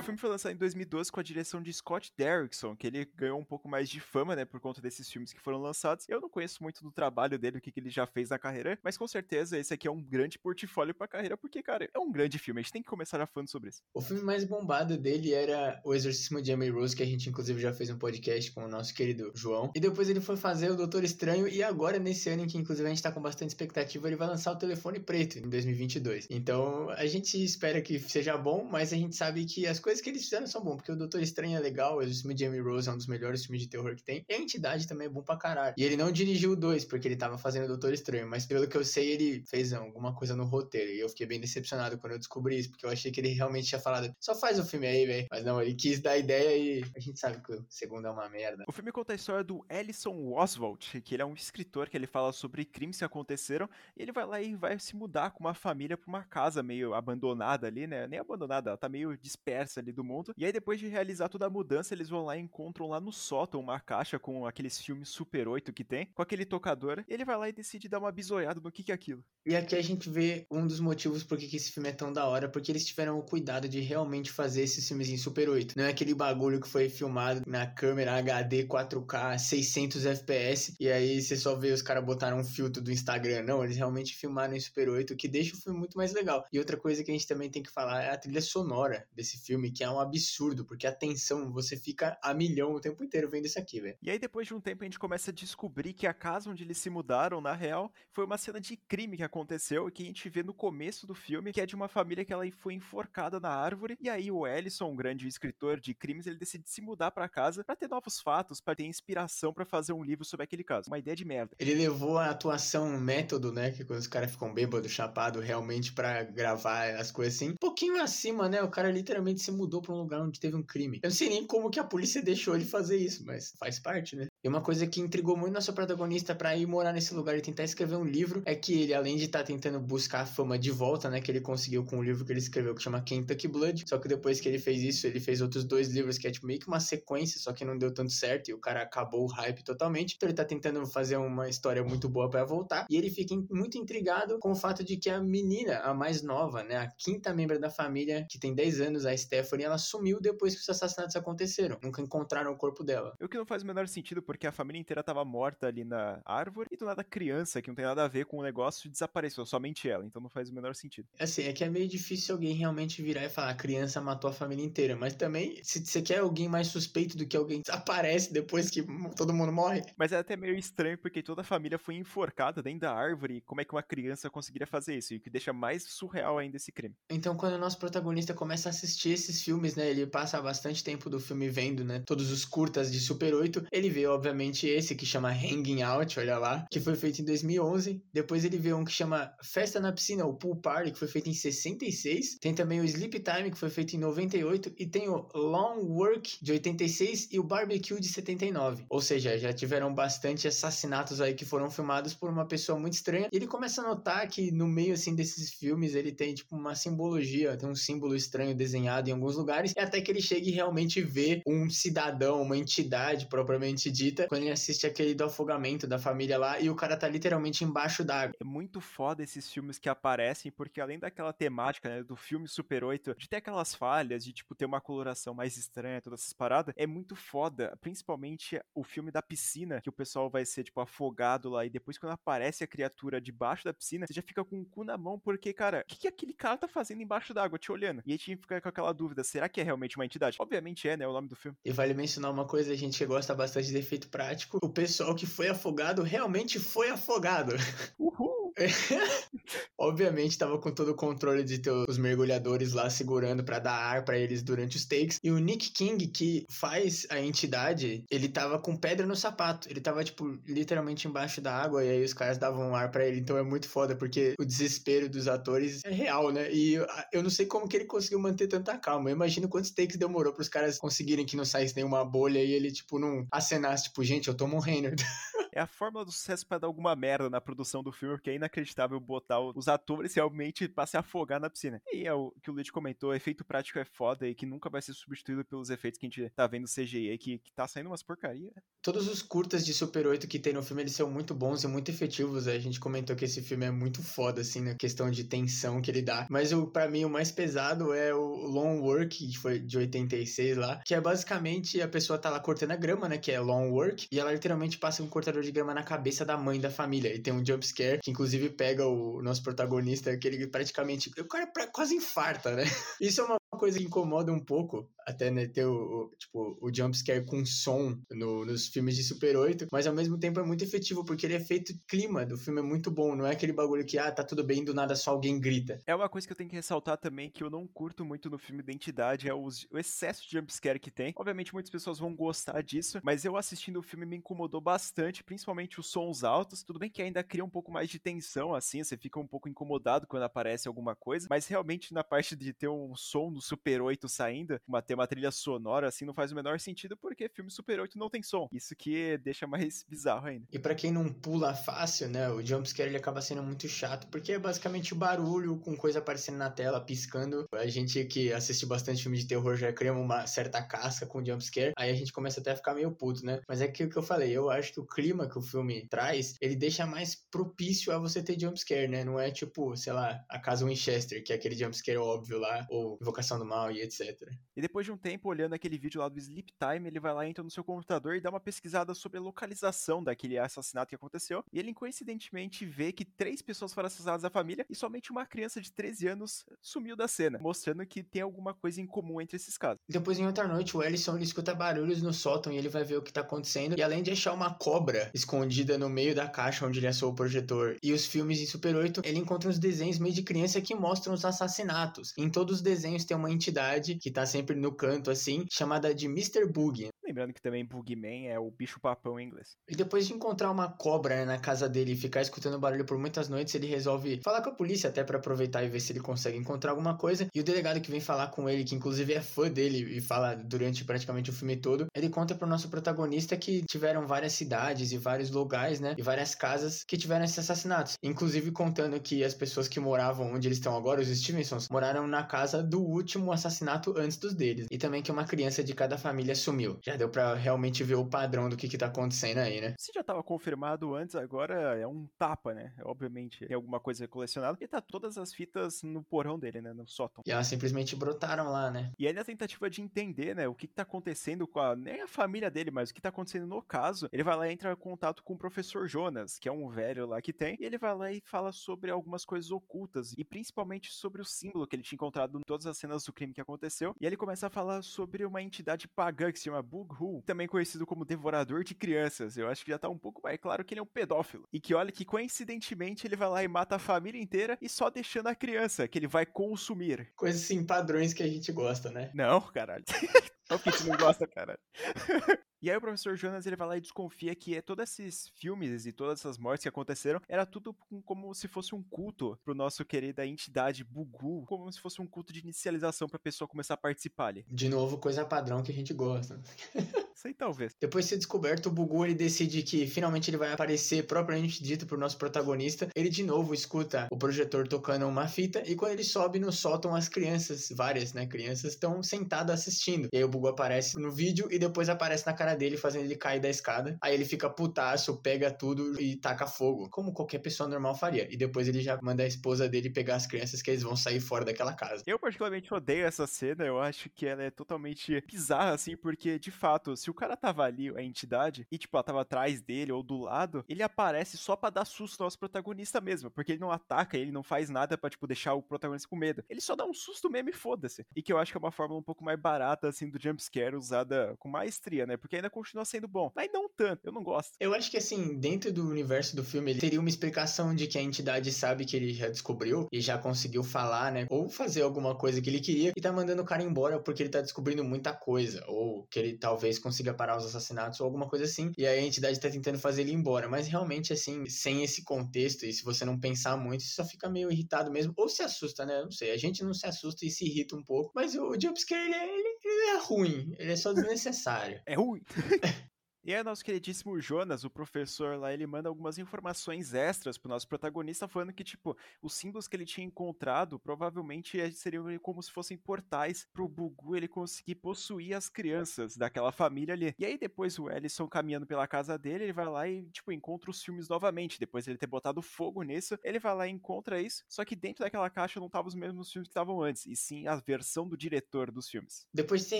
Filme 0.07 0.19
foi 0.19 0.29
lançado 0.29 0.53
em 0.53 0.57
2012 0.57 1.11
com 1.11 1.19
a 1.19 1.23
direção 1.23 1.61
de 1.61 1.73
Scott 1.73 2.13
Derrickson, 2.17 2.75
que 2.77 2.87
ele 2.87 3.05
ganhou 3.15 3.37
um 3.37 3.43
pouco 3.43 3.67
mais 3.67 3.89
de 3.89 3.99
fama, 3.99 4.37
né, 4.37 4.45
por 4.45 4.59
conta 4.61 4.81
desses 4.81 5.09
filmes 5.11 5.33
que 5.33 5.41
foram 5.41 5.61
lançados. 5.61 6.05
Eu 6.07 6.21
não 6.21 6.29
conheço 6.29 6.63
muito 6.63 6.81
do 6.81 6.91
trabalho 6.91 7.37
dele, 7.37 7.57
o 7.57 7.61
que, 7.61 7.71
que 7.71 7.79
ele 7.79 7.89
já 7.89 8.07
fez 8.07 8.29
na 8.29 8.39
carreira, 8.39 8.79
mas 8.81 8.97
com 8.97 9.05
certeza 9.05 9.57
esse 9.57 9.73
aqui 9.73 9.85
é 9.85 9.91
um 9.91 10.01
grande 10.01 10.39
portfólio 10.39 10.95
pra 10.95 11.09
carreira, 11.09 11.35
porque, 11.35 11.61
cara, 11.61 11.89
é 11.93 11.99
um 11.99 12.09
grande 12.09 12.39
filme. 12.39 12.61
A 12.61 12.63
gente 12.63 12.71
tem 12.71 12.81
que 12.81 12.87
começar 12.87 13.19
a 13.19 13.27
falando 13.27 13.49
sobre 13.49 13.69
isso. 13.69 13.81
O 13.93 13.99
filme 13.99 14.23
mais 14.23 14.45
bombado 14.45 14.97
dele 14.97 15.33
era 15.33 15.81
O 15.83 15.93
Exorcismo 15.93 16.41
de 16.41 16.51
Emily 16.51 16.71
Rose, 16.71 16.95
que 16.95 17.03
a 17.03 17.05
gente 17.05 17.27
inclusive 17.27 17.59
já 17.59 17.73
fez 17.73 17.89
um 17.89 17.97
podcast 17.97 18.51
com 18.51 18.63
o 18.63 18.67
nosso 18.69 18.93
querido 18.93 19.31
João. 19.35 19.71
E 19.75 19.79
depois 19.79 20.09
ele 20.09 20.21
foi 20.21 20.37
fazer 20.37 20.71
o 20.71 20.75
Doutor 20.77 21.03
Estranho, 21.03 21.49
e 21.49 21.61
agora, 21.61 21.99
nesse 21.99 22.29
ano 22.29 22.43
em 22.43 22.47
que 22.47 22.57
inclusive 22.57 22.87
a 22.87 22.89
gente 22.89 23.03
tá 23.03 23.11
com 23.11 23.21
bastante 23.21 23.49
expectativa, 23.49 24.07
ele 24.07 24.15
vai 24.15 24.27
lançar 24.27 24.53
o 24.53 24.55
Telefone 24.55 24.99
Preto 24.99 25.37
em 25.39 25.49
2022. 25.49 26.27
Então 26.29 26.89
a 26.91 27.05
gente 27.05 27.43
espera 27.43 27.81
que 27.81 27.99
seja 27.99 28.37
bom, 28.37 28.63
mas 28.63 28.93
a 28.93 28.95
gente 28.95 29.15
sabe 29.17 29.43
que 29.43 29.67
as 29.67 29.79
coisas 29.79 29.96
que 30.01 30.09
eles 30.09 30.23
fizeram 30.23 30.47
são 30.47 30.63
bons, 30.63 30.77
porque 30.77 30.91
o 30.91 30.95
Doutor 30.95 31.21
Estranho 31.21 31.57
é 31.57 31.59
legal, 31.59 31.97
o 31.97 32.07
filme 32.07 32.33
de 32.33 32.45
Jamie 32.45 32.59
Rose 32.59 32.89
é 32.89 32.91
um 32.91 32.97
dos 32.97 33.07
melhores 33.07 33.45
filmes 33.45 33.61
de 33.61 33.69
terror 33.69 33.95
que 33.95 34.03
tem, 34.03 34.25
e 34.27 34.33
a 34.33 34.37
Entidade 34.37 34.87
também 34.87 35.07
é 35.07 35.09
bom 35.09 35.21
pra 35.21 35.37
caralho. 35.37 35.75
E 35.77 35.83
ele 35.83 35.97
não 35.97 36.11
dirigiu 36.11 36.51
o 36.51 36.55
2, 36.55 36.85
porque 36.85 37.07
ele 37.07 37.15
tava 37.15 37.37
fazendo 37.37 37.65
o 37.65 37.67
Doutor 37.67 37.93
Estranho, 37.93 38.27
mas 38.27 38.45
pelo 38.45 38.67
que 38.67 38.77
eu 38.77 38.83
sei, 38.83 39.11
ele 39.11 39.43
fez 39.47 39.73
alguma 39.73 40.15
coisa 40.15 40.35
no 40.35 40.45
roteiro, 40.45 40.91
e 40.91 40.99
eu 40.99 41.09
fiquei 41.09 41.25
bem 41.25 41.39
decepcionado 41.39 41.97
quando 41.97 42.13
eu 42.13 42.19
descobri 42.19 42.57
isso, 42.57 42.69
porque 42.69 42.85
eu 42.85 42.89
achei 42.89 43.11
que 43.11 43.19
ele 43.19 43.29
realmente 43.29 43.67
tinha 43.67 43.79
falado, 43.79 44.11
só 44.19 44.35
faz 44.35 44.59
o 44.59 44.65
filme 44.65 44.87
aí, 44.87 45.05
velho. 45.05 45.27
Mas 45.29 45.43
não, 45.43 45.61
ele 45.61 45.73
quis 45.73 45.99
dar 45.99 46.17
ideia 46.17 46.57
e 46.57 46.83
a 46.95 46.99
gente 46.99 47.19
sabe 47.19 47.41
que 47.41 47.53
o 47.53 47.65
segundo 47.69 48.07
é 48.07 48.11
uma 48.11 48.29
merda. 48.29 48.63
O 48.67 48.71
filme 48.71 48.91
conta 48.91 49.13
a 49.13 49.15
história 49.15 49.43
do 49.43 49.65
Ellison 49.69 50.33
Oswald, 50.33 51.01
que 51.01 51.15
ele 51.15 51.21
é 51.21 51.25
um 51.25 51.33
escritor 51.33 51.89
que 51.89 51.97
ele 51.97 52.07
fala 52.07 52.31
sobre 52.31 52.65
crimes 52.65 52.97
que 52.97 53.05
aconteceram, 53.05 53.69
e 53.95 54.01
ele 54.01 54.11
vai 54.11 54.25
lá 54.25 54.41
e 54.41 54.55
vai 54.55 54.77
se 54.79 54.95
mudar 54.95 55.31
com 55.31 55.39
uma 55.39 55.53
família 55.53 55.97
pra 55.97 56.07
uma 56.07 56.23
casa 56.23 56.61
meio 56.63 56.93
abandonada 56.93 57.67
ali, 57.67 57.87
né? 57.87 58.07
Nem 58.07 58.19
abandonada, 58.19 58.69
ela 58.69 58.77
tá 58.77 58.89
meio 58.89 59.17
dispersa 59.17 59.79
ali 59.79 59.86
do 59.91 60.03
mundo. 60.03 60.33
E 60.37 60.45
aí, 60.45 60.51
depois 60.51 60.79
de 60.79 60.87
realizar 60.87 61.29
toda 61.29 61.45
a 61.45 61.49
mudança, 61.49 61.93
eles 61.93 62.09
vão 62.09 62.25
lá 62.25 62.37
e 62.37 62.41
encontram 62.41 62.87
lá 62.87 62.99
no 62.99 63.11
sótão 63.11 63.59
uma 63.59 63.79
caixa 63.79 64.19
com 64.19 64.45
aqueles 64.45 64.79
filmes 64.79 65.09
Super 65.09 65.47
8 65.47 65.73
que 65.73 65.83
tem, 65.83 66.07
com 66.13 66.21
aquele 66.21 66.45
tocador. 66.45 67.03
E 67.07 67.13
ele 67.13 67.25
vai 67.25 67.37
lá 67.37 67.49
e 67.49 67.53
decide 67.53 67.87
dar 67.87 67.99
uma 67.99 68.11
bisoiada 68.11 68.59
no 68.59 68.71
que, 68.71 68.83
que 68.83 68.91
é 68.91 68.95
aquilo. 68.95 69.23
E 69.45 69.55
aqui 69.55 69.75
a 69.75 69.81
gente 69.81 70.09
vê 70.09 70.45
um 70.51 70.67
dos 70.67 70.79
motivos 70.79 71.23
por 71.23 71.37
que 71.37 71.55
esse 71.55 71.71
filme 71.71 71.89
é 71.89 71.93
tão 71.93 72.11
da 72.11 72.27
hora, 72.27 72.49
porque 72.49 72.71
eles 72.71 72.85
tiveram 72.85 73.17
o 73.17 73.23
cuidado 73.23 73.69
de 73.69 73.79
realmente 73.79 74.31
fazer 74.31 74.63
esses 74.63 74.87
filmes 74.87 75.09
em 75.09 75.17
Super 75.17 75.49
8. 75.49 75.73
Não 75.77 75.85
é 75.85 75.89
aquele 75.89 76.13
bagulho 76.13 76.59
que 76.59 76.67
foi 76.67 76.89
filmado 76.89 77.41
na 77.47 77.65
câmera 77.65 78.17
HD 78.17 78.65
4K 78.65 79.37
600 79.37 80.05
FPS 80.05 80.75
e 80.79 80.89
aí 80.89 81.21
você 81.21 81.35
só 81.35 81.55
vê 81.55 81.71
os 81.71 81.81
caras 81.81 82.03
botaram 82.03 82.39
um 82.39 82.43
filtro 82.43 82.81
do 82.81 82.91
Instagram. 82.91 83.43
Não, 83.43 83.63
eles 83.63 83.77
realmente 83.77 84.15
filmaram 84.15 84.53
em 84.53 84.59
Super 84.59 84.89
8, 84.89 85.15
que 85.15 85.27
deixa 85.27 85.55
o 85.55 85.59
filme 85.59 85.79
muito 85.79 85.97
mais 85.97 86.13
legal. 86.13 86.45
E 86.51 86.59
outra 86.59 86.77
coisa 86.77 87.03
que 87.03 87.11
a 87.11 87.13
gente 87.13 87.27
também 87.27 87.49
tem 87.49 87.63
que 87.63 87.71
falar 87.71 88.03
é 88.03 88.11
a 88.11 88.17
trilha 88.17 88.41
sonora 88.41 89.07
desse 89.15 89.37
filme, 89.37 89.66
que 89.71 89.83
é 89.83 89.89
um 89.89 89.99
absurdo, 89.99 90.65
porque 90.65 90.87
a 90.87 90.91
tensão, 90.91 91.51
você 91.51 91.77
fica 91.77 92.17
a 92.21 92.33
milhão 92.33 92.73
o 92.73 92.79
tempo 92.79 93.03
inteiro 93.03 93.29
vendo 93.29 93.45
isso 93.45 93.59
aqui, 93.59 93.79
velho. 93.79 93.97
E 94.01 94.09
aí 94.09 94.19
depois 94.19 94.47
de 94.47 94.53
um 94.53 94.61
tempo 94.61 94.83
a 94.83 94.85
gente 94.85 94.99
começa 94.99 95.31
a 95.31 95.33
descobrir 95.33 95.93
que 95.93 96.07
a 96.07 96.13
casa 96.13 96.49
onde 96.49 96.63
eles 96.63 96.77
se 96.77 96.89
mudaram, 96.89 97.41
na 97.41 97.53
real, 97.53 97.91
foi 98.11 98.25
uma 98.25 98.37
cena 98.37 98.59
de 98.59 98.75
crime 98.75 99.17
que 99.17 99.23
aconteceu 99.23 99.87
e 99.87 99.91
que 99.91 100.03
a 100.03 100.05
gente 100.05 100.29
vê 100.29 100.43
no 100.43 100.53
começo 100.53 101.05
do 101.05 101.13
filme, 101.13 101.51
que 101.51 101.61
é 101.61 101.65
de 101.65 101.75
uma 101.75 101.87
família 101.87 102.25
que 102.25 102.33
ela 102.33 102.49
foi 102.51 102.73
enforcada 102.73 103.39
na 103.39 103.49
árvore. 103.49 103.97
E 103.99 104.09
aí 104.09 104.31
o 104.31 104.45
Ellison, 104.45 104.91
um 104.91 104.95
grande 104.95 105.27
escritor 105.27 105.79
de 105.79 105.93
crimes, 105.93 106.27
ele 106.27 106.37
decide 106.37 106.69
se 106.69 106.81
mudar 106.81 107.11
para 107.11 107.27
casa 107.29 107.63
para 107.63 107.75
ter 107.75 107.89
novos 107.89 108.19
fatos, 108.19 108.61
para 108.61 108.75
ter 108.75 108.85
inspiração 108.85 109.53
para 109.53 109.65
fazer 109.65 109.93
um 109.93 110.03
livro 110.03 110.25
sobre 110.25 110.43
aquele 110.43 110.63
caso. 110.63 110.89
Uma 110.89 110.99
ideia 110.99 111.15
de 111.15 111.25
merda. 111.25 111.55
Ele 111.59 111.75
levou 111.75 112.17
a 112.17 112.29
atuação 112.29 112.99
método, 112.99 113.51
né, 113.51 113.71
que 113.71 113.83
quando 113.83 113.99
os 113.99 114.07
caras 114.07 114.31
ficam 114.31 114.53
bêbados, 114.53 114.91
chapado, 114.91 115.39
realmente 115.39 115.93
para 115.93 116.23
gravar 116.23 116.95
as 116.95 117.11
coisas 117.11 117.35
assim, 117.35 117.51
um 117.51 117.55
pouquinho 117.55 118.01
acima, 118.01 118.47
né? 118.49 118.61
O 118.61 118.69
cara 118.69 118.91
literalmente 118.91 119.41
se 119.41 119.51
mudou 119.57 119.81
para 119.81 119.93
um 119.93 119.97
lugar 119.97 120.21
onde 120.21 120.39
teve 120.39 120.55
um 120.55 120.63
crime. 120.63 120.99
Eu 121.03 121.09
não 121.09 121.15
sei 121.15 121.29
nem 121.29 121.45
como 121.45 121.69
que 121.69 121.79
a 121.79 121.83
polícia 121.83 122.21
deixou 122.21 122.55
ele 122.55 122.65
fazer 122.65 122.97
isso, 122.97 123.25
mas 123.25 123.53
faz 123.59 123.79
parte, 123.79 124.15
né? 124.15 124.27
E 124.47 124.49
uma 124.49 124.61
coisa 124.61 124.87
que 124.87 125.01
intrigou 125.01 125.35
muito 125.35 125.53
nosso 125.53 125.73
protagonista 125.73 126.33
para 126.33 126.55
ir 126.55 126.65
morar 126.65 126.93
nesse 126.93 127.13
lugar 127.13 127.37
e 127.37 127.41
tentar 127.41 127.65
escrever 127.65 127.97
um 127.97 128.05
livro 128.05 128.41
é 128.45 128.55
que 128.55 128.81
ele, 128.81 128.93
além 128.93 129.17
de 129.17 129.25
estar 129.25 129.39
tá 129.39 129.43
tentando 129.43 129.77
buscar 129.77 130.21
a 130.21 130.25
fama 130.25 130.57
de 130.57 130.71
volta, 130.71 131.09
né, 131.09 131.19
que 131.19 131.29
ele 131.29 131.41
conseguiu 131.41 131.83
com 131.83 131.99
o 131.99 132.01
livro 132.01 132.23
que 132.23 132.31
ele 132.31 132.39
escreveu 132.39 132.73
que 132.73 132.81
chama 132.81 133.01
Kentucky 133.01 133.45
Blood, 133.45 133.83
só 133.85 133.97
que 133.97 134.07
depois 134.07 134.39
que 134.39 134.47
ele 134.47 134.57
fez 134.57 134.81
isso, 134.81 135.05
ele 135.05 135.19
fez 135.19 135.41
outros 135.41 135.65
dois 135.65 135.89
livros 135.89 136.17
que 136.17 136.29
é 136.29 136.31
tipo 136.31 136.47
meio 136.47 136.61
que 136.61 136.67
uma 136.69 136.79
sequência, 136.79 137.41
só 137.41 137.51
que 137.51 137.65
não 137.65 137.77
deu 137.77 137.93
tanto 137.93 138.13
certo 138.13 138.47
e 138.47 138.53
o 138.53 138.57
cara 138.57 138.83
acabou 138.83 139.25
o 139.25 139.27
hype 139.27 139.61
totalmente. 139.65 140.15
Então 140.15 140.29
ele 140.29 140.35
tá 140.37 140.45
tentando 140.45 140.85
fazer 140.87 141.17
uma 141.17 141.49
história 141.49 141.83
muito 141.83 142.07
boa 142.07 142.29
para 142.29 142.45
voltar 142.45 142.87
e 142.89 142.95
ele 142.95 143.09
fica 143.09 143.35
muito 143.51 143.77
intrigado 143.77 144.39
com 144.39 144.51
o 144.51 144.55
fato 144.55 144.81
de 144.81 144.95
que 144.95 145.09
a 145.09 145.19
menina, 145.19 145.79
a 145.79 145.93
mais 145.93 146.21
nova, 146.21 146.63
né, 146.63 146.77
a 146.77 146.87
quinta 146.87 147.33
membro 147.33 147.59
da 147.59 147.69
família, 147.69 148.25
que 148.29 148.39
tem 148.39 148.55
10 148.55 148.79
anos, 148.79 149.05
a 149.05 149.17
Stephanie, 149.17 149.65
ela 149.65 149.77
sumiu 149.77 150.21
depois 150.21 150.55
que 150.55 150.61
os 150.61 150.69
assassinatos 150.69 151.17
aconteceram. 151.17 151.77
Nunca 151.83 152.01
encontraram 152.01 152.53
o 152.53 152.55
corpo 152.55 152.81
dela. 152.81 153.13
O 153.21 153.27
que 153.27 153.37
não 153.37 153.45
faz 153.45 153.61
o 153.61 153.65
menor 153.65 153.89
sentido, 153.89 154.21
porque 154.21 154.36
a 154.45 154.51
família 154.51 154.79
inteira 154.79 155.01
tava 155.01 155.23
morta 155.25 155.67
ali 155.67 155.83
na 155.83 156.21
árvore, 156.25 156.69
e 156.71 156.77
do 156.77 156.85
nada 156.85 157.01
a 157.01 157.05
criança, 157.05 157.61
que 157.61 157.69
não 157.69 157.75
tem 157.75 157.85
nada 157.85 158.03
a 158.03 158.07
ver 158.07 158.25
com 158.25 158.37
o 158.37 158.43
negócio, 158.43 158.89
desapareceu, 158.89 159.45
somente 159.45 159.89
ela. 159.89 160.05
Então 160.05 160.21
não 160.21 160.29
faz 160.29 160.49
o 160.49 160.53
menor 160.53 160.75
sentido. 160.75 161.07
Assim, 161.19 161.43
é 161.43 161.53
que 161.53 161.63
é 161.63 161.69
meio 161.69 161.87
difícil 161.87 162.35
alguém 162.35 162.53
realmente 162.53 163.01
virar 163.01 163.23
e 163.23 163.29
falar, 163.29 163.49
a 163.49 163.55
criança 163.55 164.01
matou 164.01 164.29
a 164.29 164.33
família 164.33 164.63
inteira. 164.63 164.95
Mas 164.95 165.15
também, 165.15 165.59
se 165.63 165.83
você 165.83 166.01
quer 166.01 166.19
alguém 166.19 166.47
mais 166.47 166.67
suspeito 166.67 167.17
do 167.17 167.25
que 167.25 167.37
alguém 167.37 167.61
desaparece 167.61 168.33
depois 168.33 168.69
que 168.69 168.83
todo 169.15 169.33
mundo 169.33 169.51
morre. 169.51 169.83
Mas 169.97 170.11
é 170.11 170.17
até 170.17 170.35
meio 170.35 170.55
estranho, 170.55 170.97
porque 170.97 171.23
toda 171.23 171.41
a 171.41 171.43
família 171.43 171.79
foi 171.79 171.95
enforcada 171.95 172.61
dentro 172.61 172.81
da 172.81 172.93
árvore. 172.93 173.41
Como 173.41 173.61
é 173.61 173.65
que 173.65 173.73
uma 173.73 173.83
criança 173.83 174.29
conseguiria 174.29 174.67
fazer 174.67 174.97
isso? 174.97 175.13
E 175.13 175.17
o 175.17 175.19
que 175.19 175.29
deixa 175.29 175.53
mais 175.53 175.83
surreal 175.83 176.37
ainda 176.37 176.57
esse 176.57 176.71
crime. 176.71 176.95
Então, 177.09 177.35
quando 177.35 177.53
o 177.53 177.57
nosso 177.57 177.77
protagonista 177.79 178.33
começa 178.33 178.69
a 178.69 178.71
assistir 178.71 179.11
esses 179.11 179.41
filmes, 179.41 179.75
né? 179.75 179.89
Ele 179.89 180.05
passa 180.05 180.41
bastante 180.41 180.83
tempo 180.83 181.09
do 181.09 181.19
filme 181.19 181.49
vendo, 181.49 181.83
né? 181.83 182.03
Todos 182.05 182.31
os 182.31 182.43
curtas 182.45 182.91
de 182.91 182.99
Super 182.99 183.33
8. 183.33 183.67
Ele 183.71 183.89
vê, 183.89 184.07
obviamente, 184.17 184.67
esse 184.67 184.95
que 184.95 185.05
chama 185.05 185.29
Hanging 185.29 185.83
Out, 185.83 186.19
olha 186.19 186.37
lá, 186.37 186.65
que 186.71 186.79
foi 186.79 186.95
feito 186.95 187.21
em 187.21 187.25
2011. 187.25 188.01
Depois 188.11 188.43
ele 188.43 188.57
veio 188.57 188.77
um 188.77 188.83
que 188.83 188.91
chama 188.91 189.31
Festa 189.43 189.79
na 189.79 189.91
Piscina, 189.91 190.25
o 190.25 190.33
Pool 190.33 190.55
Party, 190.55 190.91
que 190.91 190.99
foi 190.99 191.07
feito 191.07 191.29
em 191.29 191.33
66. 191.33 192.37
Tem 192.41 192.53
também 192.53 192.81
o 192.81 192.83
Sleep 192.83 193.19
Time, 193.19 193.51
que 193.51 193.57
foi 193.57 193.69
feito 193.69 193.95
em 193.95 193.99
98. 193.99 194.73
E 194.77 194.85
tem 194.85 195.07
o 195.07 195.27
Long 195.35 195.79
Work, 195.85 196.37
de 196.41 196.51
86, 196.51 197.29
e 197.31 197.39
o 197.39 197.43
Barbecue, 197.43 197.99
de 197.99 198.07
79. 198.07 198.85
Ou 198.89 198.99
seja, 198.99 199.37
já 199.37 199.53
tiveram 199.53 199.93
bastante 199.93 200.47
assassinatos 200.47 201.21
aí 201.21 201.33
que 201.33 201.45
foram 201.45 201.69
filmados 201.69 202.13
por 202.13 202.29
uma 202.29 202.47
pessoa 202.47 202.79
muito 202.79 202.93
estranha. 202.93 203.29
E 203.31 203.35
ele 203.35 203.47
começa 203.47 203.81
a 203.81 203.87
notar 203.87 204.27
que 204.27 204.51
no 204.51 204.67
meio, 204.67 204.93
assim, 204.93 205.15
desses 205.15 205.53
filmes, 205.53 205.93
ele 205.93 206.11
tem, 206.11 206.33
tipo, 206.33 206.55
uma 206.55 206.73
simbologia, 206.73 207.55
tem 207.55 207.69
um 207.69 207.75
símbolo 207.75 208.15
estranho 208.15 208.55
desenhado 208.55 209.09
em 209.09 209.13
alguns 209.13 209.35
lugares. 209.35 209.73
E 209.77 209.79
até 209.79 210.01
que 210.01 210.09
ele 210.09 210.21
chega 210.21 210.47
e 210.49 210.51
realmente 210.51 211.01
vê 211.01 211.41
um 211.45 211.69
cidadão, 211.69 212.41
uma 212.41 212.57
entidade 212.57 213.27
propriamente 213.27 213.91
dita, 213.91 214.06
quando 214.27 214.41
ele 214.41 214.51
assiste 214.51 214.85
aquele 214.85 215.15
do 215.15 215.23
afogamento 215.23 215.87
da 215.87 215.97
família 215.97 216.37
lá 216.37 216.59
e 216.59 216.69
o 216.69 216.75
cara 216.75 216.95
tá 216.95 217.07
literalmente 217.07 217.63
embaixo 217.63 218.03
d'água. 218.03 218.35
É 218.39 218.43
muito 218.43 218.79
foda 218.79 219.23
esses 219.23 219.51
filmes 219.51 219.79
que 219.79 219.89
aparecem, 219.89 220.51
porque 220.51 220.79
além 220.79 220.99
daquela 220.99 221.33
temática, 221.33 221.89
né, 221.89 222.03
do 222.03 222.15
filme 222.15 222.47
Super 222.47 222.83
8, 222.83 223.15
de 223.17 223.27
ter 223.27 223.37
aquelas 223.37 223.73
falhas, 223.73 224.23
de, 224.23 224.33
tipo, 224.33 224.55
ter 224.55 224.65
uma 224.65 224.81
coloração 224.81 225.33
mais 225.33 225.57
estranha, 225.57 226.01
todas 226.01 226.21
essas 226.21 226.33
paradas, 226.33 226.73
é 226.77 226.85
muito 226.85 227.15
foda, 227.15 227.77
principalmente 227.81 228.61
o 228.75 228.83
filme 228.83 229.11
da 229.11 229.21
piscina, 229.21 229.81
que 229.81 229.89
o 229.89 229.93
pessoal 229.93 230.29
vai 230.29 230.45
ser, 230.45 230.63
tipo, 230.63 230.79
afogado 230.79 231.49
lá, 231.49 231.65
e 231.65 231.69
depois 231.69 231.97
quando 231.97 232.11
aparece 232.11 232.63
a 232.63 232.67
criatura 232.67 233.19
debaixo 233.19 233.65
da 233.65 233.73
piscina, 233.73 234.05
você 234.05 234.13
já 234.13 234.21
fica 234.21 234.43
com 234.43 234.61
o 234.61 234.65
cu 234.65 234.83
na 234.83 234.97
mão, 234.97 235.19
porque, 235.19 235.53
cara, 235.53 235.81
o 235.81 235.85
que, 235.87 235.97
que 235.97 236.07
aquele 236.07 236.33
cara 236.33 236.57
tá 236.57 236.67
fazendo 236.67 237.01
embaixo 237.01 237.33
d'água, 237.33 237.57
te 237.57 237.71
olhando? 237.71 238.01
E 238.05 238.11
aí 238.11 238.17
gente 238.17 238.41
fica 238.41 238.59
com 238.59 238.69
aquela 238.69 238.93
dúvida, 238.93 239.23
será 239.23 239.47
que 239.47 239.61
é 239.61 239.63
realmente 239.63 239.95
uma 239.95 240.05
entidade? 240.05 240.37
Obviamente 240.39 240.87
é, 240.87 240.97
né, 240.97 241.07
o 241.07 241.13
nome 241.13 241.27
do 241.27 241.35
filme. 241.35 241.57
E 241.63 241.71
vale 241.71 241.93
mencionar 241.93 242.31
uma 242.31 242.45
coisa, 242.45 242.73
a 242.73 242.75
gente 242.75 242.97
que 242.97 243.05
gosta 243.05 243.33
bastante 243.33 243.67
de 243.67 243.81
efeito 243.97 244.07
prático, 244.09 244.59
o 244.61 244.69
pessoal 244.69 245.15
que 245.15 245.25
foi 245.25 245.49
afogado 245.49 246.03
realmente 246.03 246.59
foi 246.59 246.89
afogado. 246.89 247.53
Uhul! 247.97 248.36
Obviamente 249.77 250.31
estava 250.31 250.57
com 250.57 250.71
todo 250.71 250.89
o 250.89 250.95
controle 250.95 251.43
de 251.43 251.59
ter 251.59 251.71
os 251.71 251.97
mergulhadores 251.97 252.73
lá 252.73 252.89
segurando 252.89 253.43
para 253.43 253.59
dar 253.59 253.75
ar 253.75 254.03
para 254.03 254.17
eles 254.17 254.41
durante 254.41 254.77
os 254.77 254.85
takes. 254.85 255.19
E 255.23 255.31
o 255.31 255.37
Nick 255.37 255.71
King, 255.71 256.07
que 256.07 256.45
faz 256.49 257.05
a 257.09 257.19
entidade, 257.19 258.03
ele 258.09 258.27
tava 258.27 258.59
com 258.59 258.75
pedra 258.75 259.05
no 259.05 259.15
sapato. 259.15 259.69
Ele 259.69 259.79
tava, 259.79 260.03
tipo, 260.03 260.25
literalmente 260.47 261.07
embaixo 261.07 261.41
da 261.41 261.53
água 261.53 261.83
e 261.83 261.89
aí 261.89 262.03
os 262.03 262.13
caras 262.13 262.37
davam 262.37 262.75
ar 262.75 262.91
para 262.91 263.05
ele. 263.05 263.19
Então 263.19 263.37
é 263.37 263.43
muito 263.43 263.67
foda, 263.69 263.95
porque 263.95 264.33
o 264.39 264.45
desespero 264.45 265.09
dos 265.09 265.27
atores 265.27 265.81
é 265.85 265.91
real, 265.91 266.31
né? 266.31 266.51
E 266.51 266.73
eu, 266.73 266.87
eu 267.13 267.23
não 267.23 267.29
sei 267.29 267.45
como 267.45 267.67
que 267.67 267.77
ele 267.77 267.85
conseguiu 267.85 268.19
manter 268.19 268.47
tanta 268.47 268.77
calma. 268.77 269.09
Eu 269.09 269.15
imagino 269.15 269.47
quantos 269.47 269.71
takes 269.71 269.97
demorou 269.97 270.33
pros 270.33 270.49
caras 270.49 270.77
conseguirem 270.77 271.25
que 271.25 271.37
não 271.37 271.45
saísse 271.45 271.75
nenhuma 271.75 272.03
bolha 272.03 272.39
e 272.39 272.51
ele, 272.51 272.71
tipo, 272.71 272.99
não 272.99 273.27
acenasse, 273.31 273.85
tipo, 273.85 274.03
gente, 274.03 274.27
eu 274.27 274.35
tô 274.35 274.47
morrendo. 274.47 274.95
é 275.57 275.61
a 275.61 275.67
fórmula 275.67 276.05
do 276.05 276.11
sucesso 276.11 276.45
para 276.45 276.59
dar 276.59 276.67
alguma 276.67 276.95
merda 276.95 277.31
na 277.31 277.41
produção 277.41 277.81
do 277.81 277.91
filme, 277.91 278.15
porque 278.15 278.29
é 278.29 278.35
inacreditável 278.35 278.99
botar 278.99 279.39
os 279.39 279.67
atores 279.67 280.13
realmente 280.13 280.67
pra 280.67 280.85
se 280.85 280.97
afogar 280.97 281.39
na 281.39 281.49
piscina. 281.49 281.81
E 281.91 282.05
é 282.05 282.13
o 282.13 282.31
que 282.43 282.51
o 282.51 282.53
Luiz 282.53 282.69
comentou, 282.69 283.13
efeito 283.13 283.43
prático 283.43 283.79
é 283.79 283.85
foda 283.85 284.27
e 284.27 284.35
que 284.35 284.45
nunca 284.45 284.69
vai 284.69 284.83
ser 284.83 284.93
substituído 284.93 285.43
pelos 285.43 285.71
efeitos 285.71 285.99
que 285.99 286.05
a 286.05 286.09
gente 286.09 286.29
tá 286.35 286.45
vendo 286.45 286.67
CGI 286.67 287.17
que, 287.17 287.39
que 287.39 287.51
tá 287.53 287.67
saindo 287.67 287.87
umas 287.87 288.03
porcaria. 288.03 288.51
Todos 288.83 289.07
os 289.07 289.23
curtas 289.23 289.65
de 289.65 289.73
Super 289.73 290.05
8 290.05 290.27
que 290.27 290.37
tem 290.37 290.53
no 290.53 290.61
filme, 290.61 290.83
eles 290.83 290.93
são 290.93 291.09
muito 291.09 291.33
bons 291.33 291.63
e 291.63 291.67
muito 291.67 291.89
efetivos. 291.89 292.47
A 292.47 292.59
gente 292.59 292.79
comentou 292.79 293.15
que 293.15 293.25
esse 293.25 293.41
filme 293.41 293.65
é 293.65 293.71
muito 293.71 294.03
foda, 294.03 294.41
assim, 294.41 294.61
na 294.61 294.75
questão 294.75 295.09
de 295.09 295.23
tensão 295.23 295.81
que 295.81 295.89
ele 295.89 296.03
dá. 296.03 296.27
Mas 296.29 296.51
para 296.71 296.87
mim 296.87 297.03
o 297.03 297.09
mais 297.09 297.31
pesado 297.31 297.93
é 297.93 298.13
o 298.13 298.45
Long 298.45 298.79
Work, 298.81 299.27
que 299.27 299.37
foi 299.39 299.59
de 299.59 299.75
86 299.75 300.57
lá, 300.57 300.81
que 300.85 300.93
é 300.93 301.01
basicamente 301.01 301.81
a 301.81 301.87
pessoa 301.87 302.19
tá 302.19 302.29
lá 302.29 302.39
cortando 302.39 302.71
a 302.71 302.75
grama, 302.75 303.09
né, 303.09 303.17
que 303.17 303.31
é 303.31 303.39
Long 303.39 303.71
Work, 303.71 304.07
e 304.11 304.19
ela 304.19 304.31
literalmente 304.31 304.77
passa 304.77 305.01
um 305.01 305.07
cortador 305.07 305.46
de 305.47 305.51
grama 305.53 305.73
na 305.73 305.83
cabeça 305.83 306.25
da 306.25 306.37
mãe 306.37 306.59
da 306.59 306.69
família. 306.69 307.13
E 307.13 307.19
tem 307.19 307.33
um 307.33 307.45
jump 307.45 307.65
scare 307.65 307.99
que 308.03 308.11
inclusive 308.11 308.49
pega 308.49 308.85
o 308.85 309.21
nosso 309.21 309.41
protagonista, 309.41 310.15
que 310.17 310.27
ele 310.27 310.47
praticamente. 310.47 311.09
O 311.19 311.25
cara 311.25 311.49
quase 311.71 311.95
infarta, 311.95 312.55
né? 312.55 312.63
Isso 313.01 313.21
é 313.21 313.23
uma 313.23 313.37
coisa 313.57 313.77
que 313.77 313.85
incomoda 313.85 314.31
um 314.31 314.39
pouco, 314.39 314.89
até 315.07 315.31
né, 315.31 315.47
ter 315.47 315.65
o, 315.65 315.71
o, 315.73 316.15
tipo, 316.17 316.57
o 316.61 316.73
jumpscare 316.73 317.25
com 317.25 317.45
som 317.45 317.97
no, 318.11 318.45
nos 318.45 318.67
filmes 318.67 318.97
de 318.97 319.03
Super 319.03 319.37
8, 319.37 319.67
mas 319.71 319.87
ao 319.87 319.95
mesmo 319.95 320.19
tempo 320.19 320.39
é 320.39 320.43
muito 320.43 320.65
efetivo, 320.65 321.05
porque 321.05 321.25
ele 321.25 321.35
é 321.35 321.39
feito 321.39 321.73
clima 321.87 322.25
do 322.25 322.37
filme 322.37 322.59
é 322.59 322.63
muito 322.63 322.91
bom, 322.91 323.15
não 323.15 323.25
é 323.25 323.31
aquele 323.31 323.53
bagulho 323.53 323.85
que, 323.85 323.97
ah, 323.97 324.11
tá 324.11 324.23
tudo 324.23 324.43
bem, 324.43 324.65
do 324.65 324.73
nada 324.73 324.95
só 324.95 325.11
alguém 325.11 325.39
grita. 325.39 325.79
É 325.87 325.95
uma 325.95 326.09
coisa 326.09 326.27
que 326.27 326.33
eu 326.33 326.37
tenho 326.37 326.49
que 326.49 326.55
ressaltar 326.57 326.97
também, 326.97 327.31
que 327.31 327.41
eu 327.41 327.49
não 327.49 327.65
curto 327.65 328.03
muito 328.03 328.29
no 328.29 328.37
filme 328.37 328.61
Identidade, 328.61 329.29
é 329.29 329.33
os, 329.33 329.65
o 329.71 329.77
excesso 329.77 330.27
de 330.27 330.31
jumpscare 330.33 330.79
que 330.79 330.91
tem. 330.91 331.13
Obviamente 331.15 331.53
muitas 331.53 331.71
pessoas 331.71 331.99
vão 331.99 332.13
gostar 332.13 332.61
disso, 332.61 332.99
mas 333.01 333.23
eu 333.23 333.37
assistindo 333.37 333.79
o 333.79 333.83
filme 333.83 334.05
me 334.05 334.17
incomodou 334.17 334.59
bastante, 334.59 335.23
principalmente 335.23 335.79
os 335.79 335.87
sons 335.87 336.23
altos. 336.25 336.63
Tudo 336.63 336.79
bem 336.79 336.89
que 336.89 337.01
ainda 337.01 337.23
cria 337.23 337.45
um 337.45 337.49
pouco 337.49 337.71
mais 337.71 337.89
de 337.89 337.97
tensão, 337.97 338.53
assim, 338.53 338.83
você 338.83 338.97
fica 338.97 339.19
um 339.19 339.27
pouco 339.27 339.47
incomodado 339.47 340.05
quando 340.05 340.23
aparece 340.23 340.67
alguma 340.67 340.95
coisa, 340.95 341.27
mas 341.29 341.47
realmente 341.47 341.93
na 341.93 342.03
parte 342.03 342.35
de 342.35 342.51
ter 342.51 342.67
um 342.67 342.93
som 342.95 343.29
no 343.29 343.41
Super 343.41 343.81
8 343.81 344.09
saindo, 344.09 344.59
uma, 344.67 344.81
uma 344.97 345.07
trilha 345.07 345.31
sonora 345.31 345.87
assim, 345.87 346.05
não 346.05 346.13
faz 346.13 346.31
o 346.31 346.35
menor 346.35 346.59
sentido 346.59 346.97
porque 346.97 347.29
filme 347.29 347.51
Super 347.51 347.79
8 347.79 347.97
não 347.97 348.09
tem 348.09 348.23
som. 348.23 348.47
Isso 348.51 348.75
que 348.75 349.17
deixa 349.19 349.47
mais 349.47 349.85
bizarro 349.87 350.27
ainda. 350.27 350.45
E 350.51 350.59
para 350.59 350.75
quem 350.75 350.91
não 350.91 351.11
pula 351.11 351.53
fácil, 351.53 352.09
né, 352.09 352.29
o 352.29 352.45
jumpscare 352.45 352.89
ele 352.89 352.97
acaba 352.97 353.21
sendo 353.21 353.43
muito 353.43 353.67
chato, 353.67 354.07
porque 354.07 354.33
é 354.33 354.39
basicamente 354.39 354.93
o 354.93 354.95
barulho 354.97 355.57
com 355.59 355.75
coisa 355.75 355.99
aparecendo 355.99 356.37
na 356.37 356.49
tela, 356.49 356.83
piscando. 356.83 357.45
A 357.53 357.67
gente 357.67 358.03
que 358.05 358.31
assiste 358.33 358.65
bastante 358.65 359.03
filme 359.03 359.17
de 359.17 359.27
terror 359.27 359.55
já 359.55 359.71
cria 359.71 359.93
uma 359.93 360.25
certa 360.25 360.61
casca 360.61 361.05
com 361.05 361.23
jumpscare, 361.23 361.73
aí 361.77 361.91
a 361.91 361.95
gente 361.95 362.11
começa 362.11 362.39
até 362.39 362.51
a 362.51 362.55
ficar 362.55 362.73
meio 362.73 362.91
puto, 362.91 363.25
né? 363.25 363.39
Mas 363.47 363.61
é 363.61 363.67
que 363.67 363.83
o 363.83 363.89
que 363.89 363.97
eu 363.97 364.03
falei, 364.03 364.31
eu 364.31 364.49
acho 364.49 364.73
que 364.73 364.79
o 364.79 364.85
clima 364.85 365.29
que 365.29 365.37
o 365.37 365.41
filme 365.41 365.87
traz, 365.87 366.35
ele 366.41 366.55
deixa 366.55 366.85
mais 366.85 367.15
propício 367.29 367.91
a 367.93 367.99
você 367.99 368.23
ter 368.23 368.39
jumpscare, 368.39 368.87
né? 368.87 369.03
Não 369.03 369.19
é 369.19 369.31
tipo, 369.31 369.75
sei 369.75 369.93
lá, 369.93 370.23
a 370.29 370.39
casa 370.39 370.65
Winchester, 370.65 371.23
que 371.23 371.31
é 371.31 371.35
aquele 371.35 371.55
jumpscare 371.55 371.97
óbvio 371.97 372.39
lá, 372.39 372.65
ou 372.69 372.97
Invocação 373.01 373.37
do 373.37 373.45
Mal 373.45 373.71
e 373.71 373.81
etc. 373.81 374.17
E 374.55 374.61
depois 374.61 374.86
de 374.87 374.91
um 374.91 374.97
tempo 374.97 375.27
olhando 375.27 375.53
aquele 375.53 375.77
vídeo 375.77 375.99
lá 375.99 376.07
do 376.07 376.17
Sleep 376.17 376.53
Time, 376.53 376.87
ele 376.87 376.99
vai 376.99 377.13
lá, 377.13 377.27
entra 377.27 377.43
no 377.43 377.51
seu 377.51 377.61
computador 377.61 378.15
e 378.15 378.21
dá 378.21 378.29
uma 378.29 378.39
pesquisada 378.39 378.93
sobre 378.93 379.17
a 379.17 379.21
localização 379.21 380.01
daquele 380.01 380.37
assassinato 380.37 380.87
que 380.89 380.95
aconteceu. 380.95 381.43
E 381.51 381.59
ele 381.59 381.73
coincidentemente 381.73 382.65
vê 382.65 382.93
que 382.93 383.03
três 383.03 383.41
pessoas 383.41 383.73
foram 383.73 383.87
assassinadas 383.87 384.21
da 384.21 384.29
família 384.29 384.65
e 384.69 384.75
somente 384.75 385.11
uma 385.11 385.25
criança 385.25 385.59
de 385.59 385.71
13 385.71 386.07
anos 386.07 386.45
sumiu 386.61 386.95
da 386.95 387.05
cena, 387.07 387.37
mostrando 387.39 387.85
que 387.85 388.01
tem 388.01 388.21
alguma 388.21 388.53
coisa 388.53 388.79
em 388.79 388.87
comum 388.87 389.19
entre 389.19 389.35
esses 389.35 389.57
casos. 389.57 389.83
Depois, 389.89 390.17
em 390.19 390.25
outra 390.25 390.47
noite, 390.47 390.77
o 390.77 390.81
Ellison 390.81 391.15
ele 391.15 391.25
escuta 391.25 391.53
barulhos 391.53 392.01
no 392.01 392.13
sótão 392.13 392.53
e 392.53 392.57
ele 392.57 392.69
vai 392.69 392.85
ver 392.85 392.95
o 392.95 393.01
que 393.01 393.11
tá 393.11 393.21
acontecendo. 393.21 393.77
E 393.77 393.83
além 393.83 394.01
de 394.01 394.11
achar 394.11 394.31
uma 394.31 394.53
cobra 394.53 395.11
escondida 395.13 395.77
no 395.77 395.89
meio 395.89 396.15
da 396.15 396.29
caixa 396.29 396.65
onde 396.65 396.79
ele 396.79 396.87
assou 396.87 397.11
o 397.11 397.15
projetor 397.15 397.75
e 397.83 397.91
os 397.91 398.05
filmes 398.05 398.39
em 398.39 398.45
Super 398.45 398.73
8, 398.73 399.01
ele 399.03 399.19
encontra 399.19 399.49
uns 399.49 399.59
desenhos 399.59 399.99
meio 399.99 400.15
de 400.15 400.23
criança 400.23 400.61
que 400.61 400.73
mostram 400.73 401.13
os 401.13 401.25
assassinatos. 401.25 402.13
Em 402.17 402.29
todos 402.29 402.55
os 402.55 402.61
desenhos 402.61 403.03
tem 403.03 403.17
uma 403.17 403.31
entidade 403.31 403.95
que 403.95 404.09
tá 404.09 404.25
sempre 404.25 404.55
no 404.55 404.71
canto 404.77 405.11
assim, 405.11 405.45
chamada 405.51 405.93
de 405.93 406.05
Mr. 406.05 406.45
Boogie. 406.51 406.89
Lembrando 407.07 407.33
que 407.33 407.41
também 407.41 407.65
Boogeyman 407.65 408.27
é 408.27 408.37
o 408.37 408.51
bicho 408.51 408.81
papão 408.81 409.17
em 409.17 409.27
inglês. 409.27 409.55
E 409.69 409.75
depois 409.77 410.05
de 410.05 410.13
encontrar 410.13 410.51
uma 410.51 410.69
cobra 410.69 411.15
né, 411.15 411.25
na 411.25 411.39
casa 411.39 411.69
dele 411.69 411.93
e 411.93 411.95
ficar 411.95 412.21
escutando 412.21 412.59
barulho 412.59 412.83
por 412.83 412.97
muitas 412.97 413.29
noites, 413.29 413.55
ele 413.55 413.65
resolve 413.65 414.19
falar 414.21 414.41
com 414.41 414.49
a 414.49 414.53
polícia 414.53 414.89
até 414.89 415.05
para 415.05 415.17
aproveitar 415.17 415.63
e 415.63 415.69
ver 415.69 415.79
se 415.79 415.93
ele 415.93 416.01
consegue 416.01 416.37
encontrar 416.37 416.71
alguma 416.71 416.97
coisa. 416.97 417.27
E 417.33 417.39
o 417.39 417.43
delegado 417.45 417.79
que 417.79 417.89
vem 417.89 418.01
falar 418.01 418.27
com 418.27 418.49
ele, 418.49 418.65
que 418.65 418.75
inclusive 418.75 419.13
é 419.13 419.21
fã 419.21 419.49
dele 419.49 419.97
e 419.97 420.01
fala 420.01 420.35
durante 420.35 420.83
praticamente 420.83 421.29
o 421.29 421.33
filme 421.33 421.55
todo, 421.55 421.87
ele 421.95 422.09
conta 422.09 422.35
pro 422.35 422.45
nosso 422.45 422.67
protagonista 422.67 423.37
que 423.37 423.63
tiveram 423.63 424.05
várias 424.05 424.33
cidades 424.33 424.91
e 424.91 424.97
vários 424.97 425.31
lugares, 425.31 425.79
né, 425.79 425.95
e 425.97 426.01
várias 426.01 426.35
casas 426.35 426.83
que 426.83 426.97
tiveram 426.97 427.23
esses 427.23 427.39
assassinatos. 427.39 427.93
Inclusive 428.03 428.51
contando 428.51 428.99
que 428.99 429.23
as 429.23 429.33
pessoas 429.33 429.69
que 429.69 429.79
moravam 429.79 430.33
onde 430.33 430.49
eles 430.49 430.57
estão 430.57 430.75
agora, 430.75 430.99
os 430.99 431.07
Stevensons, 431.07 431.69
moraram 431.71 432.05
na 432.05 432.23
casa 432.23 432.61
do 432.61 432.81
último 432.81 433.31
assassinato 433.31 433.93
antes 433.97 434.17
dos 434.17 434.33
deles. 434.33 434.67
E 434.69 434.77
também 434.77 435.01
que 435.01 435.11
uma 435.11 435.23
criança 435.23 435.63
de 435.63 435.73
cada 435.73 435.97
família 435.97 436.35
sumiu. 436.35 436.77
Já 436.83 436.96
deu 436.97 437.09
para 437.09 437.33
realmente 437.35 437.83
ver 437.83 437.95
o 437.95 438.05
padrão 438.05 438.49
do 438.49 438.57
que, 438.57 438.67
que 438.67 438.77
tá 438.77 438.87
acontecendo 438.87 439.37
aí, 439.37 439.61
né? 439.61 439.75
Se 439.77 439.91
já 439.93 440.03
tava 440.03 440.23
confirmado 440.23 440.95
antes, 440.95 441.15
agora 441.15 441.77
é 441.77 441.87
um 441.87 442.07
tapa, 442.17 442.53
né? 442.53 442.73
Obviamente 442.83 443.45
tem 443.45 443.55
alguma 443.55 443.79
coisa 443.79 444.07
colecionada. 444.07 444.57
E 444.59 444.67
tá 444.67 444.81
todas 444.81 445.17
as 445.17 445.33
fitas 445.33 445.83
no 445.83 446.03
porão 446.03 446.37
dele, 446.37 446.61
né? 446.61 446.73
No 446.73 446.87
sótão. 446.87 447.23
E 447.25 447.31
elas 447.31 447.47
simplesmente 447.47 447.95
brotaram 447.95 448.51
lá, 448.51 448.69
né? 448.69 448.91
E 448.97 449.07
aí 449.07 449.13
na 449.13 449.23
tentativa 449.23 449.69
de 449.69 449.81
entender, 449.81 450.35
né? 450.35 450.47
O 450.47 450.55
que, 450.55 450.67
que 450.67 450.73
tá 450.73 450.83
acontecendo 450.83 451.47
com 451.47 451.59
a. 451.59 451.75
Nem 451.75 452.01
a 452.01 452.07
família 452.07 452.49
dele, 452.49 452.71
mas 452.71 452.89
o 452.89 452.93
que 452.93 453.01
tá 453.01 453.09
acontecendo 453.09 453.47
no 453.47 453.61
caso. 453.61 454.09
Ele 454.11 454.23
vai 454.23 454.35
lá 454.35 454.47
e 454.47 454.53
entra 454.53 454.71
em 454.71 454.75
contato 454.75 455.23
com 455.23 455.33
o 455.33 455.37
professor 455.37 455.87
Jonas, 455.87 456.37
que 456.39 456.49
é 456.49 456.51
um 456.51 456.67
velho 456.67 457.05
lá 457.05 457.21
que 457.21 457.31
tem. 457.31 457.57
E 457.59 457.65
ele 457.65 457.77
vai 457.77 457.95
lá 457.95 458.11
e 458.11 458.21
fala 458.25 458.51
sobre 458.51 458.91
algumas 458.91 459.23
coisas 459.23 459.51
ocultas. 459.51 460.13
E 460.17 460.23
principalmente 460.23 460.91
sobre 460.91 461.21
o 461.21 461.25
símbolo 461.25 461.67
que 461.67 461.75
ele 461.75 461.83
tinha 461.83 461.97
encontrado 461.97 462.39
em 462.39 462.43
todas 462.43 462.65
as 462.65 462.77
cenas 462.77 463.03
do 463.03 463.13
crime 463.13 463.33
que 463.33 463.41
aconteceu. 463.41 463.95
E 463.99 464.05
ele 464.05 464.17
começa 464.17 464.47
a 464.47 464.49
falar 464.49 464.81
sobre 464.81 465.25
uma 465.25 465.41
entidade 465.41 465.87
pagã 465.87 466.31
que 466.31 466.39
se 466.39 466.45
chama 466.45 466.61
Bughu, 466.87 467.21
também 467.25 467.47
conhecido 467.47 467.85
como 467.85 468.05
devorador 468.05 468.63
de 468.63 468.73
crianças. 468.73 469.37
Eu 469.37 469.47
acho 469.49 469.63
que 469.63 469.71
já 469.71 469.77
tá 469.77 469.89
um 469.89 469.97
pouco 469.97 470.21
mais 470.23 470.39
claro 470.39 470.63
que 470.63 470.73
ele 470.73 470.79
é 470.79 470.83
um 470.83 470.87
pedófilo. 470.87 471.47
E 471.51 471.59
que 471.59 471.73
olha 471.73 471.91
que 471.91 472.05
coincidentemente 472.05 473.05
ele 473.05 473.15
vai 473.15 473.29
lá 473.29 473.43
e 473.43 473.47
mata 473.47 473.75
a 473.75 473.79
família 473.79 474.21
inteira 474.21 474.57
e 474.61 474.69
só 474.69 474.89
deixando 474.89 475.27
a 475.27 475.35
criança, 475.35 475.87
que 475.87 475.99
ele 475.99 476.07
vai 476.07 476.25
consumir. 476.25 477.11
Coisas 477.15 477.43
assim, 477.43 477.65
padrões 477.65 478.13
que 478.13 478.23
a 478.23 478.27
gente 478.27 478.51
gosta, 478.51 478.89
né? 478.89 479.11
Não, 479.13 479.41
caralho. 479.41 479.83
Porque 480.47 480.69
a 480.69 480.71
gente 480.71 480.87
não 480.87 480.97
gosta, 480.97 481.27
cara. 481.27 481.59
E 482.59 482.71
aí 482.71 482.77
o 482.77 482.81
professor 482.81 483.15
Jonas 483.15 483.45
ele 483.45 483.55
vai 483.55 483.67
lá 483.67 483.77
e 483.77 483.81
desconfia 483.81 484.33
que 484.33 484.55
é 484.55 484.61
todos 484.63 484.81
esses 484.83 485.29
filmes 485.35 485.85
e 485.85 485.91
todas 485.91 486.19
essas 486.19 486.39
mortes 486.39 486.63
que 486.63 486.67
aconteceram 486.67 487.21
era 487.29 487.45
tudo 487.45 487.71
como 488.03 488.33
se 488.33 488.47
fosse 488.47 488.73
um 488.73 488.81
culto 488.81 489.37
pro 489.45 489.53
nosso 489.53 489.85
querida 489.85 490.25
entidade 490.25 490.83
Bugu, 490.83 491.45
como 491.45 491.71
se 491.71 491.79
fosse 491.79 492.01
um 492.01 492.07
culto 492.07 492.33
de 492.33 492.39
inicialização 492.39 493.07
pra 493.07 493.19
pessoa 493.19 493.47
começar 493.47 493.75
a 493.75 493.77
participar 493.77 494.27
ali. 494.27 494.45
De 494.49 494.69
novo, 494.69 494.97
coisa 494.97 495.23
padrão 495.23 495.61
que 495.61 495.71
a 495.71 495.75
gente 495.75 495.93
gosta. 495.93 496.41
Sei 497.27 497.33
talvez. 497.33 497.75
Depois 497.81 498.05
de 498.05 498.09
ser 498.11 498.15
descoberto, 498.15 498.67
o 498.67 498.71
Bugu 498.71 499.03
ele 499.03 499.13
decide 499.13 499.61
que 499.61 499.85
finalmente 499.85 500.29
ele 500.29 500.37
vai 500.37 500.53
aparecer 500.53 501.05
propriamente 501.05 501.61
dito 501.61 501.85
pro 501.85 501.97
nosso 501.97 502.17
protagonista. 502.17 502.87
Ele 502.95 503.09
de 503.09 503.21
novo 503.21 503.53
escuta 503.53 504.07
o 504.09 504.17
projetor 504.17 504.65
tocando 504.65 505.05
uma 505.05 505.27
fita 505.27 505.61
e 505.65 505.75
quando 505.75 505.91
ele 505.91 506.05
sobe 506.05 506.39
no 506.39 506.53
sótão 506.53 506.95
as 506.95 507.09
crianças, 507.09 507.67
várias, 507.75 508.13
né, 508.13 508.25
crianças 508.25 508.71
estão 508.71 509.03
sentadas 509.03 509.59
assistindo. 509.59 510.07
E 510.13 510.17
aí 510.17 510.23
o 510.23 510.29
Bugu 510.29 510.47
aparece 510.47 510.97
no 510.97 511.11
vídeo 511.11 511.49
e 511.51 511.59
depois 511.59 511.89
aparece 511.89 512.25
na 512.25 512.31
cara 512.31 512.55
dele 512.55 512.77
fazendo 512.77 513.03
ele 513.03 513.17
cair 513.17 513.41
da 513.41 513.49
escada. 513.49 513.97
Aí 514.01 514.13
ele 514.13 514.23
fica 514.23 514.49
putaço, 514.49 515.21
pega 515.21 515.51
tudo 515.51 516.01
e 516.01 516.15
taca 516.15 516.47
fogo, 516.47 516.89
como 516.89 517.11
qualquer 517.11 517.39
pessoa 517.39 517.67
normal 517.67 517.93
faria. 517.93 518.25
E 518.33 518.37
depois 518.37 518.69
ele 518.69 518.79
já 518.79 518.97
manda 519.01 519.23
a 519.23 519.27
esposa 519.27 519.67
dele 519.67 519.89
pegar 519.89 520.15
as 520.15 520.25
crianças 520.25 520.61
que 520.61 520.71
eles 520.71 520.83
vão 520.83 520.95
sair 520.95 521.19
fora 521.19 521.43
daquela 521.43 521.73
casa. 521.73 522.03
Eu 522.07 522.17
particularmente 522.17 522.73
odeio 522.73 523.05
essa 523.05 523.27
cena, 523.27 523.65
eu 523.65 523.81
acho 523.81 524.09
que 524.09 524.25
ela 524.25 524.43
é 524.43 524.49
totalmente 524.49 525.21
bizarra 525.27 525.73
assim, 525.73 525.97
porque 525.97 526.39
de 526.39 526.51
fato, 526.51 526.95
se 526.95 527.11
o 527.11 527.16
cara 527.17 527.35
tava 527.35 527.63
ali, 527.63 527.89
a 527.95 528.01
entidade, 528.01 528.67
e 528.71 528.77
tipo, 528.77 528.95
ela 528.95 529.03
tava 529.03 529.21
atrás 529.21 529.61
dele 529.61 529.91
ou 529.91 530.03
do 530.03 530.19
lado, 530.19 530.63
ele 530.69 530.83
aparece 530.83 531.37
só 531.37 531.55
para 531.55 531.71
dar 531.71 531.85
susto 531.85 532.21
ao 532.21 532.25
nosso 532.25 532.39
protagonista 532.39 533.01
mesmo, 533.01 533.29
porque 533.31 533.53
ele 533.53 533.61
não 533.61 533.71
ataca, 533.71 534.17
ele 534.17 534.31
não 534.31 534.43
faz 534.43 534.69
nada 534.69 534.97
para 534.97 535.09
tipo 535.09 535.27
deixar 535.27 535.53
o 535.53 535.61
protagonista 535.61 536.07
com 536.07 536.15
medo. 536.15 536.43
Ele 536.49 536.61
só 536.61 536.75
dá 536.75 536.85
um 536.85 536.93
susto 536.93 537.29
mesmo 537.29 537.49
e 537.49 537.53
foda-se. 537.53 538.05
E 538.15 538.21
que 538.21 538.31
eu 538.31 538.37
acho 538.37 538.51
que 538.51 538.57
é 538.57 538.59
uma 538.59 538.71
fórmula 538.71 538.99
um 538.99 539.03
pouco 539.03 539.23
mais 539.23 539.39
barata 539.39 539.87
assim 539.87 540.09
do 540.09 540.21
jumpscare 540.21 540.75
usada 540.75 541.35
com 541.39 541.49
maestria, 541.49 542.05
né? 542.05 542.17
Porque 542.17 542.35
ainda 542.35 542.49
continua 542.49 542.85
sendo 542.85 543.07
bom, 543.07 543.31
mas 543.35 543.49
não 543.51 543.67
tanto, 543.69 544.05
eu 544.05 544.11
não 544.11 544.23
gosto. 544.23 544.53
Eu 544.59 544.73
acho 544.73 544.91
que 544.91 544.97
assim, 544.97 545.37
dentro 545.39 545.71
do 545.71 545.87
universo 545.87 546.35
do 546.35 546.43
filme, 546.43 546.71
ele 546.71 546.79
teria 546.79 546.99
uma 546.99 547.09
explicação 547.09 547.73
de 547.73 547.87
que 547.87 547.97
a 547.97 548.01
entidade 548.01 548.51
sabe 548.51 548.85
que 548.85 548.95
ele 548.95 549.13
já 549.13 549.27
descobriu 549.27 549.87
e 549.91 550.01
já 550.01 550.17
conseguiu 550.17 550.63
falar, 550.63 551.11
né? 551.11 551.25
Ou 551.29 551.49
fazer 551.49 551.81
alguma 551.81 552.15
coisa 552.15 552.41
que 552.41 552.49
ele 552.49 552.59
queria 552.59 552.93
e 552.95 553.01
tá 553.01 553.11
mandando 553.11 553.41
o 553.41 553.45
cara 553.45 553.63
embora 553.63 553.99
porque 553.99 554.23
ele 554.23 554.29
tá 554.29 554.41
descobrindo 554.41 554.83
muita 554.83 555.13
coisa, 555.13 555.63
ou 555.67 556.05
que 556.09 556.19
ele 556.19 556.37
talvez 556.37 556.77
consiga 556.79 556.96
parar 557.13 557.37
os 557.37 557.45
assassinatos 557.45 557.99
ou 557.99 558.05
alguma 558.05 558.27
coisa 558.27 558.45
assim, 558.45 558.71
e 558.77 558.85
aí 558.85 558.99
a 558.99 559.03
entidade 559.03 559.39
tá 559.39 559.49
tentando 559.49 559.79
fazer 559.79 560.01
ele 560.01 560.13
embora. 560.13 560.47
Mas 560.47 560.67
realmente, 560.67 561.13
assim, 561.13 561.47
sem 561.47 561.83
esse 561.83 562.03
contexto, 562.03 562.65
e 562.65 562.73
se 562.73 562.83
você 562.83 563.05
não 563.05 563.19
pensar 563.19 563.57
muito, 563.57 563.83
você 563.83 563.93
só 563.93 564.05
fica 564.05 564.29
meio 564.29 564.51
irritado 564.51 564.91
mesmo, 564.91 565.13
ou 565.15 565.29
se 565.29 565.41
assusta, 565.43 565.85
né? 565.85 566.01
Não 566.01 566.11
sei, 566.11 566.31
a 566.31 566.37
gente 566.37 566.63
não 566.63 566.73
se 566.73 566.85
assusta 566.85 567.25
e 567.25 567.29
se 567.29 567.45
irrita 567.45 567.75
um 567.75 567.83
pouco, 567.83 568.11
mas 568.15 568.35
o 568.35 568.55
jumpscare, 568.59 569.05
ele, 569.05 569.15
é, 569.15 569.39
ele, 569.39 569.57
ele 569.63 569.89
é 569.91 569.99
ruim, 569.99 570.55
ele 570.57 570.71
é 570.71 570.75
só 570.75 570.93
desnecessário. 570.93 571.81
É 571.85 571.95
ruim. 571.95 572.21
E 573.27 573.35
aí, 573.35 573.43
nosso 573.43 573.61
queridíssimo 573.61 574.21
Jonas, 574.21 574.63
o 574.63 574.69
professor 574.69 575.37
lá, 575.37 575.53
ele 575.53 575.67
manda 575.67 575.89
algumas 575.89 576.17
informações 576.17 576.93
extras 576.93 577.37
pro 577.37 577.49
nosso 577.49 577.67
protagonista, 577.67 578.25
falando 578.25 578.53
que, 578.53 578.63
tipo, 578.63 578.95
os 579.21 579.33
símbolos 579.33 579.67
que 579.67 579.75
ele 579.75 579.83
tinha 579.83 580.07
encontrado 580.07 580.79
provavelmente 580.79 581.59
é, 581.59 581.69
seriam 581.69 582.05
como 582.19 582.41
se 582.41 582.49
fossem 582.49 582.77
portais 582.77 583.45
pro 583.51 583.67
Bugu 583.67 584.15
ele 584.15 584.29
conseguir 584.29 584.75
possuir 584.75 585.35
as 585.35 585.49
crianças 585.49 586.15
daquela 586.15 586.53
família 586.53 586.93
ali. 586.93 587.13
E 587.19 587.25
aí, 587.25 587.37
depois 587.37 587.77
o 587.77 587.89
Ellison 587.89 588.29
caminhando 588.29 588.65
pela 588.65 588.87
casa 588.87 589.17
dele, 589.17 589.43
ele 589.43 589.51
vai 589.51 589.65
lá 589.65 589.89
e, 589.89 590.03
tipo, 590.03 590.31
encontra 590.31 590.71
os 590.71 590.81
filmes 590.81 591.09
novamente. 591.09 591.59
Depois 591.59 591.83
de 591.83 591.91
ele 591.91 591.97
ter 591.97 592.07
botado 592.07 592.41
fogo 592.41 592.81
nisso, 592.81 593.19
ele 593.25 593.39
vai 593.39 593.53
lá 593.53 593.67
e 593.67 593.71
encontra 593.71 594.21
isso. 594.21 594.45
Só 594.47 594.63
que 594.63 594.73
dentro 594.73 595.03
daquela 595.03 595.29
caixa 595.29 595.59
não 595.59 595.67
estavam 595.67 595.89
os 595.89 595.95
mesmos 595.95 596.31
filmes 596.31 596.47
que 596.47 596.51
estavam 596.51 596.81
antes, 596.81 597.05
e 597.05 597.13
sim 597.13 597.45
a 597.45 597.57
versão 597.57 598.07
do 598.07 598.15
diretor 598.15 598.71
dos 598.71 598.87
filmes. 598.87 599.27
Depois 599.33 599.63
de 599.63 599.71
ter 599.71 599.79